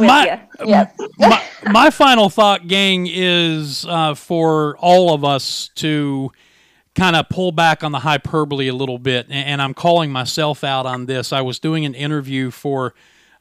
my, 0.00 0.40
my, 1.18 1.42
my 1.70 1.90
final 1.90 2.28
thought, 2.28 2.66
gang, 2.66 3.06
is 3.08 3.84
uh, 3.86 4.14
for 4.14 4.76
all 4.78 5.14
of 5.14 5.24
us 5.24 5.70
to 5.76 6.30
kind 6.98 7.14
of 7.14 7.28
pull 7.28 7.52
back 7.52 7.84
on 7.84 7.92
the 7.92 8.00
hyperbole 8.00 8.66
a 8.66 8.74
little 8.74 8.98
bit, 8.98 9.28
and 9.30 9.62
I'm 9.62 9.72
calling 9.72 10.10
myself 10.10 10.64
out 10.64 10.84
on 10.84 11.06
this. 11.06 11.32
I 11.32 11.42
was 11.42 11.60
doing 11.60 11.84
an 11.84 11.94
interview 11.94 12.50
for 12.50 12.92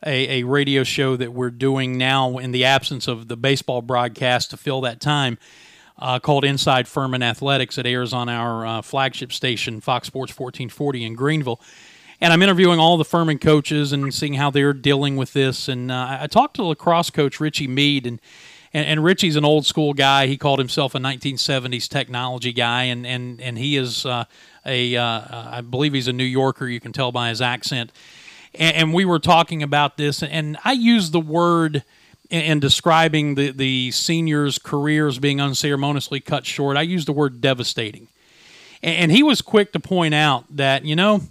a, 0.05 0.41
a 0.41 0.43
radio 0.43 0.83
show 0.83 1.15
that 1.15 1.33
we're 1.33 1.49
doing 1.49 1.97
now 1.97 2.37
in 2.37 2.51
the 2.51 2.65
absence 2.65 3.07
of 3.07 3.27
the 3.27 3.35
baseball 3.35 3.81
broadcast 3.81 4.51
to 4.51 4.57
fill 4.57 4.81
that 4.81 5.01
time. 5.01 5.39
Uh, 5.99 6.19
called 6.19 6.45
Inside 6.45 6.87
Furman 6.87 7.23
Athletics. 7.23 7.79
It 7.79 7.87
airs 7.87 8.13
on 8.13 8.29
our 8.29 8.63
uh, 8.67 8.81
flagship 8.83 9.33
station, 9.33 9.81
Fox 9.81 10.05
Sports 10.05 10.29
1440 10.29 11.03
in 11.03 11.15
Greenville. 11.15 11.59
And 12.21 12.31
I'm 12.31 12.43
interviewing 12.43 12.77
all 12.79 12.97
the 12.97 13.05
Furman 13.05 13.39
coaches 13.39 13.91
and 13.91 14.13
seeing 14.13 14.35
how 14.35 14.51
they're 14.51 14.73
dealing 14.73 15.17
with 15.17 15.33
this. 15.33 15.67
And 15.67 15.91
uh, 15.91 16.19
I 16.21 16.27
talked 16.27 16.57
to 16.57 16.63
lacrosse 16.63 17.09
coach 17.09 17.39
Richie 17.39 17.67
Meade, 17.67 18.05
and 18.05 18.21
and, 18.73 18.85
and 18.85 19.03
Richie's 19.03 19.35
an 19.35 19.45
old 19.45 19.65
school 19.65 19.93
guy. 19.93 20.27
He 20.27 20.37
called 20.37 20.59
himself 20.59 20.95
a 20.95 20.99
1970s 20.99 21.87
technology 21.87 22.53
guy, 22.53 22.83
and 22.83 23.05
and 23.05 23.41
and 23.41 23.57
he 23.57 23.77
is 23.77 24.05
uh, 24.05 24.25
a 24.65 24.95
uh, 24.95 25.21
I 25.31 25.61
believe 25.61 25.93
he's 25.93 26.07
a 26.07 26.13
New 26.13 26.23
Yorker. 26.23 26.67
You 26.67 26.79
can 26.79 26.93
tell 26.93 27.11
by 27.11 27.29
his 27.29 27.41
accent. 27.41 27.91
And, 28.55 28.75
and 28.75 28.93
we 28.93 29.05
were 29.05 29.19
talking 29.19 29.63
about 29.63 29.97
this, 29.97 30.23
and 30.23 30.57
I 30.63 30.71
used 30.73 31.11
the 31.11 31.19
word 31.19 31.83
in, 32.29 32.59
describing 32.59 33.35
the 33.35 33.51
the 33.51 33.91
seniors' 33.91 34.59
careers 34.59 35.19
being 35.19 35.39
unceremoniously 35.39 36.19
cut 36.19 36.45
short. 36.45 36.77
I 36.77 36.81
used 36.81 37.07
the 37.07 37.13
word 37.13 37.41
devastating, 37.41 38.07
and, 38.83 38.95
and 38.95 39.11
he 39.11 39.23
was 39.23 39.41
quick 39.41 39.71
to 39.73 39.79
point 39.79 40.13
out 40.13 40.45
that 40.55 40.85
you 40.85 40.95
know 40.95 41.21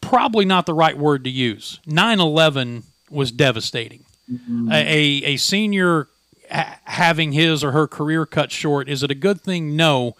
probably 0.00 0.44
not 0.44 0.66
the 0.66 0.74
right 0.74 0.96
word 0.96 1.24
to 1.24 1.30
use. 1.30 1.80
9/11 1.86 2.84
was 3.10 3.30
devastating 3.30 4.04
mm-hmm. 4.30 4.70
a, 4.72 5.22
a 5.24 5.36
senior 5.36 6.08
having 6.50 7.32
his 7.32 7.62
or 7.62 7.72
her 7.72 7.86
career 7.86 8.26
cut 8.26 8.50
short, 8.50 8.88
is 8.88 9.02
it 9.02 9.10
a 9.10 9.14
good 9.14 9.40
thing? 9.40 9.76
No. 9.76 10.16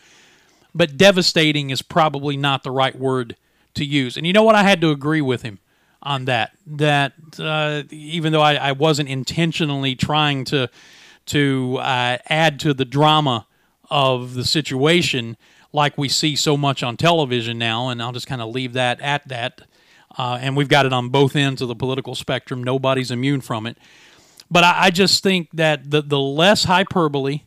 But 0.74 0.96
devastating 0.96 1.70
is 1.70 1.82
probably 1.82 2.36
not 2.36 2.62
the 2.62 2.70
right 2.70 2.96
word 2.96 3.36
to 3.74 3.84
use. 3.84 4.16
And 4.16 4.26
you 4.26 4.32
know 4.32 4.42
what? 4.42 4.54
I 4.54 4.62
had 4.62 4.80
to 4.82 4.90
agree 4.90 5.20
with 5.20 5.42
him 5.42 5.58
on 6.02 6.26
that. 6.26 6.52
That 6.66 7.12
uh, 7.38 7.82
even 7.90 8.32
though 8.32 8.42
I, 8.42 8.54
I, 8.54 8.72
wasn't 8.72 9.08
intentionally 9.08 9.94
trying 9.94 10.44
to 10.46 10.70
to 11.26 11.78
uh, 11.80 12.18
add 12.28 12.60
to 12.60 12.74
the 12.74 12.84
drama 12.84 13.46
of 13.90 14.34
the 14.34 14.44
situation, 14.44 15.36
like 15.72 15.98
we 15.98 16.08
see 16.08 16.36
so 16.36 16.56
much 16.56 16.82
on 16.82 16.96
television 16.96 17.58
now, 17.58 17.88
and 17.88 18.02
I'll 18.02 18.12
just 18.12 18.26
kind 18.26 18.40
of 18.40 18.50
leave 18.50 18.74
that 18.74 19.00
at 19.00 19.26
that. 19.28 19.62
Uh, 20.18 20.36
and 20.40 20.56
we've 20.56 20.68
got 20.68 20.84
it 20.84 20.92
on 20.92 21.08
both 21.08 21.36
ends 21.36 21.62
of 21.62 21.68
the 21.68 21.76
political 21.76 22.16
spectrum. 22.16 22.62
Nobody's 22.62 23.12
immune 23.12 23.40
from 23.40 23.66
it. 23.66 23.78
But 24.50 24.64
I, 24.64 24.86
I 24.86 24.90
just 24.90 25.22
think 25.22 25.48
that 25.52 25.90
the, 25.90 26.02
the 26.02 26.18
less 26.18 26.64
hyperbole, 26.64 27.42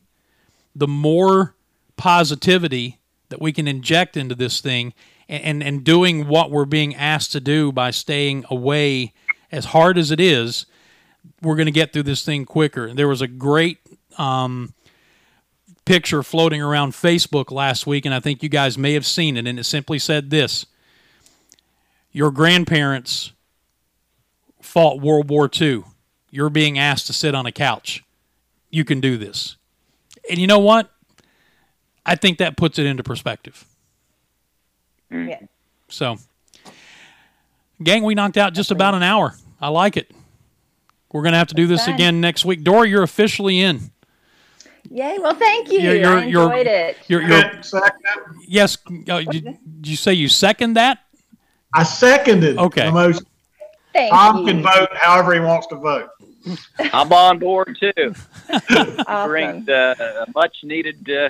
the 0.74 0.88
more 0.88 1.54
positivity 1.98 3.00
that 3.30 3.42
we 3.42 3.52
can 3.52 3.68
inject 3.68 4.16
into 4.16 4.36
this 4.36 4.62
thing 4.62 4.94
and, 5.28 5.44
and, 5.44 5.64
and 5.64 5.84
doing 5.84 6.28
what 6.28 6.50
we're 6.50 6.66
being 6.66 6.96
asked 6.96 7.34
to 7.34 7.42
do 7.42 7.74
by 7.74 7.92
staying 7.92 8.46
away 8.50 9.14
as 9.52 9.66
hard 9.66 9.98
as 9.98 10.10
it 10.10 10.22
is, 10.22 10.66
we're 11.42 11.56
going 11.58 11.66
to 11.66 11.72
get 11.72 11.92
through 11.92 12.04
this 12.04 12.24
thing 12.24 12.46
quicker. 12.46 12.94
There 12.94 13.08
was 13.08 13.22
a 13.22 13.28
great 13.28 13.80
um, 14.18 14.74
picture 15.84 16.24
floating 16.24 16.62
around 16.62 16.94
Facebook 16.94 17.52
last 17.52 17.86
week, 17.86 18.06
and 18.06 18.16
I 18.16 18.22
think 18.22 18.42
you 18.44 18.50
guys 18.50 18.78
may 18.78 18.94
have 18.94 19.06
seen 19.06 19.36
it, 19.36 19.46
and 19.46 19.60
it 19.60 19.66
simply 19.66 20.00
said 20.00 20.30
this 20.30 20.66
your 22.12 22.32
grandparents 22.32 23.32
fought 24.62 25.02
World 25.02 25.30
War 25.30 25.50
II. 25.60 25.84
You're 26.30 26.50
being 26.50 26.78
asked 26.80 27.08
to 27.08 27.14
sit 27.14 27.36
on 27.36 27.46
a 27.46 27.52
couch. 27.52 28.04
You 28.70 28.86
can 28.86 29.02
do 29.02 29.18
this. 29.18 29.58
And 30.30 30.40
you 30.40 30.48
know 30.48 30.60
what? 30.60 30.90
I 32.06 32.16
think 32.16 32.38
that 32.40 32.58
puts 32.58 32.80
it 32.80 32.86
into 32.86 33.04
perspective. 33.04 33.66
Yeah. 35.12 35.40
So, 35.90 36.18
gang, 37.84 38.04
we 38.04 38.16
knocked 38.16 38.38
out 38.38 38.54
just 38.54 38.72
about 38.72 38.96
an 38.96 39.04
hour. 39.04 39.36
I 39.60 39.68
like 39.70 39.98
it. 39.98 40.10
We're 41.12 41.22
going 41.22 41.34
to 41.34 41.38
have 41.38 41.48
to 41.50 41.54
do 41.56 41.68
this 41.68 41.86
fun. 41.86 41.94
again 41.96 42.22
next 42.22 42.46
week. 42.46 42.64
Dory, 42.64 42.90
you're 42.90 43.04
officially 43.04 43.60
in. 43.60 43.92
Yay! 44.90 45.20
Well, 45.20 45.36
thank 45.36 45.70
you. 45.72 45.80
You're- 45.80 46.00
you're- 46.00 46.22
I 46.22 46.26
you're- 46.26 46.44
enjoyed 46.46 46.68
it. 46.68 46.98
You're, 47.08 47.22
you're, 47.22 47.52
yes. 48.48 48.78
Uh, 49.08 49.20
did, 49.22 49.44
did 49.44 49.88
you 49.88 49.96
say 49.98 50.14
you 50.14 50.28
second 50.30 50.74
that? 50.74 51.00
I 51.74 51.84
seconded 51.84 52.58
Okay. 52.58 52.86
the 52.86 52.92
motion. 52.92 53.26
Thank 53.94 54.12
Tom 54.14 54.40
you. 54.40 54.54
can 54.54 54.64
vote 54.64 54.90
however 54.96 55.34
he 55.34 55.40
wants 55.40 55.68
to 55.68 55.76
vote. 55.76 56.10
I'm 56.94 57.12
on 57.14 57.40
board 57.40 57.78
too. 57.80 58.16
Awesome. 59.08 59.30
brings 59.30 59.70
uh, 59.70 60.26
a 60.28 60.32
much 60.36 60.58
needed 60.64 61.10
uh, 61.10 61.30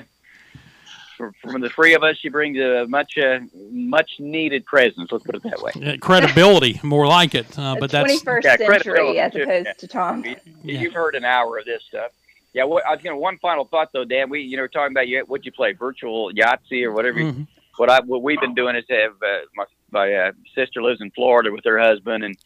from 1.40 1.60
the 1.60 1.68
three 1.68 1.94
of 1.94 2.02
us. 2.02 2.16
She 2.16 2.28
brings 2.30 2.58
a 2.58 2.86
much 2.88 3.16
uh, 3.18 3.40
much 3.70 4.10
needed 4.18 4.64
presence. 4.64 5.12
Let's 5.12 5.24
put 5.24 5.36
it 5.36 5.42
that 5.44 5.60
way. 5.62 5.72
Uh, 5.94 5.96
credibility, 5.98 6.80
more 6.82 7.06
like 7.06 7.34
it. 7.34 7.46
Uh, 7.58 7.74
The 7.74 7.80
but 7.80 7.90
that's 7.90 8.12
21st 8.22 8.42
Yeah, 8.44 8.56
century 8.56 8.66
credibility, 8.66 9.18
as 9.20 9.32
too. 9.32 9.42
opposed 9.42 9.66
Yeah. 9.66 9.72
to 9.74 9.86
Tom. 9.88 10.24
Yeah. 10.24 10.34
You've 10.80 10.94
heard 10.94 11.14
an 11.14 11.24
hour 11.24 11.58
of 11.58 11.64
this 11.66 11.82
stuff. 11.88 12.10
Yeah, 12.54 12.64
what, 12.64 12.84
I 12.86 12.90
was 12.92 13.02
gonna 13.02 13.16
one 13.16 13.38
final 13.38 13.64
thought 13.66 13.90
though, 13.92 14.04
Dan. 14.04 14.30
We 14.30 14.40
you 14.40 14.56
know 14.56 14.66
talking 14.66 14.92
about 14.92 15.06
you 15.08 15.24
what 15.26 15.44
you 15.44 15.52
play 15.52 15.72
virtual 15.72 16.32
Yahtzee 16.32 16.84
or 16.84 16.92
whatever. 16.92 17.18
Mhm. 17.20 17.46
What 17.76 17.88
I 17.90 18.00
what 18.00 18.22
we've 18.22 18.40
been 18.40 18.54
doing 18.54 18.74
is 18.76 18.84
have 18.88 19.12
uh, 19.22 19.40
my 19.54 19.64
my 19.92 20.12
uh, 20.12 20.32
sister 20.54 20.82
lives 20.82 21.00
in 21.00 21.10
Florida 21.12 21.50
with 21.52 21.64
her 21.64 21.78
husband 21.78 22.24
and 22.24 22.36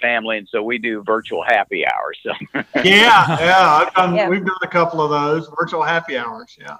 family, 0.00 0.38
and 0.38 0.48
so 0.50 0.62
we 0.62 0.78
do 0.78 1.02
virtual 1.04 1.42
happy 1.42 1.84
hours. 1.86 2.18
So 2.22 2.32
Yeah, 2.84 3.38
yeah. 3.40 3.84
I've 3.86 3.94
done, 3.94 4.14
Yeah. 4.14 4.28
We've 4.28 4.44
done 4.44 4.56
a 4.62 4.68
couple 4.68 5.00
of 5.00 5.10
those 5.10 5.48
virtual 5.58 5.82
happy 5.82 6.18
hours. 6.18 6.56
Yeah, 6.60 6.76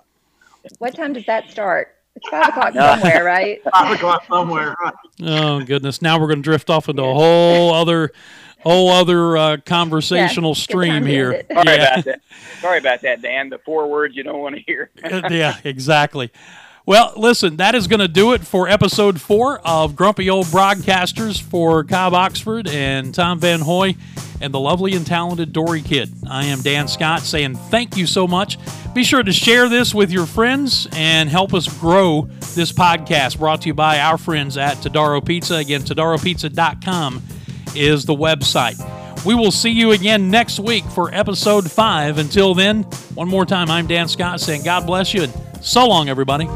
What 0.79 0.95
time 0.95 1.13
does 1.13 1.25
that 1.27 1.51
start? 1.51 1.95
It's 2.15 2.29
five 2.29 2.49
o'clock 2.49 2.75
somewhere, 2.75 3.25
right? 3.25 3.61
five 3.73 3.95
o'clock 3.95 4.25
somewhere. 4.27 4.75
Right. 4.83 4.95
Oh 5.23 5.61
goodness! 5.65 6.01
Now 6.03 6.19
we're 6.19 6.27
going 6.29 6.39
to 6.39 6.43
drift 6.43 6.71
off 6.71 6.89
into 6.89 7.03
a 7.03 7.15
whole 7.15 7.75
other, 7.75 8.11
whole 8.61 8.89
other 8.91 9.37
uh, 9.37 9.57
conversational 9.67 10.51
Yeah, 10.51 10.55
stream 10.63 11.05
here. 11.07 11.43
sorry 11.53 11.65
Yeah. 11.67 11.73
about 11.93 12.05
that. 12.07 12.21
Sorry 12.61 12.79
about 12.79 13.03
that, 13.03 13.21
Dan. 13.23 13.51
The 13.51 13.59
four 13.59 13.89
words 13.89 14.17
you 14.17 14.23
don't 14.23 14.41
want 14.41 14.57
to 14.57 14.63
hear. 14.63 14.91
yeah, 15.31 15.59
exactly. 15.65 16.31
Well, 16.87 17.15
listen, 17.17 17.57
that 17.57 17.75
is 17.75 17.89
going 17.89 17.99
to 17.99 18.07
do 18.07 18.33
it 18.33 18.43
for 18.43 18.69
episode 18.69 19.21
four 19.21 19.59
of 19.67 19.97
Grumpy 19.97 20.31
Old 20.31 20.47
Broadcasters 20.47 21.43
for 21.43 21.83
Cobb 21.83 22.15
Oxford 22.15 22.69
and 22.69 23.13
Tom 23.13 23.41
Van 23.41 23.59
Hoy 23.59 23.97
and 24.41 24.55
the 24.55 24.61
lovely 24.61 24.95
and 24.95 25.05
talented 25.05 25.53
Dory 25.53 25.83
Kidd. 25.83 26.13
I 26.31 26.45
am 26.45 26.61
Dan 26.61 26.87
Scott 26.87 27.23
saying 27.23 27.57
thank 27.57 27.97
you 27.97 28.07
so 28.07 28.29
much. 28.29 28.57
Be 28.95 29.03
sure 29.03 29.25
to 29.25 29.33
share 29.33 29.69
this 29.69 29.97
with 29.97 30.13
your 30.13 30.27
friends 30.27 30.87
and 30.93 31.29
help 31.29 31.55
us 31.55 31.67
grow 31.81 32.29
this 32.55 32.71
podcast 32.71 33.39
brought 33.39 33.63
to 33.63 33.67
you 33.67 33.75
by 33.75 33.99
our 33.99 34.17
friends 34.17 34.57
at 34.57 34.77
Todaro 34.77 35.27
Pizza. 35.27 35.57
Again, 35.57 35.81
todaropizza.com 35.81 37.21
is 37.75 38.05
the 38.05 38.15
website. 38.15 38.79
We 39.25 39.35
will 39.35 39.51
see 39.51 39.71
you 39.71 39.93
again 39.93 40.31
next 40.31 40.59
week 40.61 40.85
for 40.85 41.13
episode 41.15 41.71
five. 41.71 42.19
Until 42.19 42.55
then, 42.55 42.83
one 43.15 43.29
more 43.29 43.47
time, 43.47 43.71
I'm 43.71 43.87
Dan 43.87 44.09
Scott 44.09 44.41
saying 44.41 44.63
God 44.65 44.87
bless 44.87 45.15
you 45.15 45.23
and 45.23 45.33
so 45.61 45.87
long, 45.87 46.09
everybody. 46.09 46.49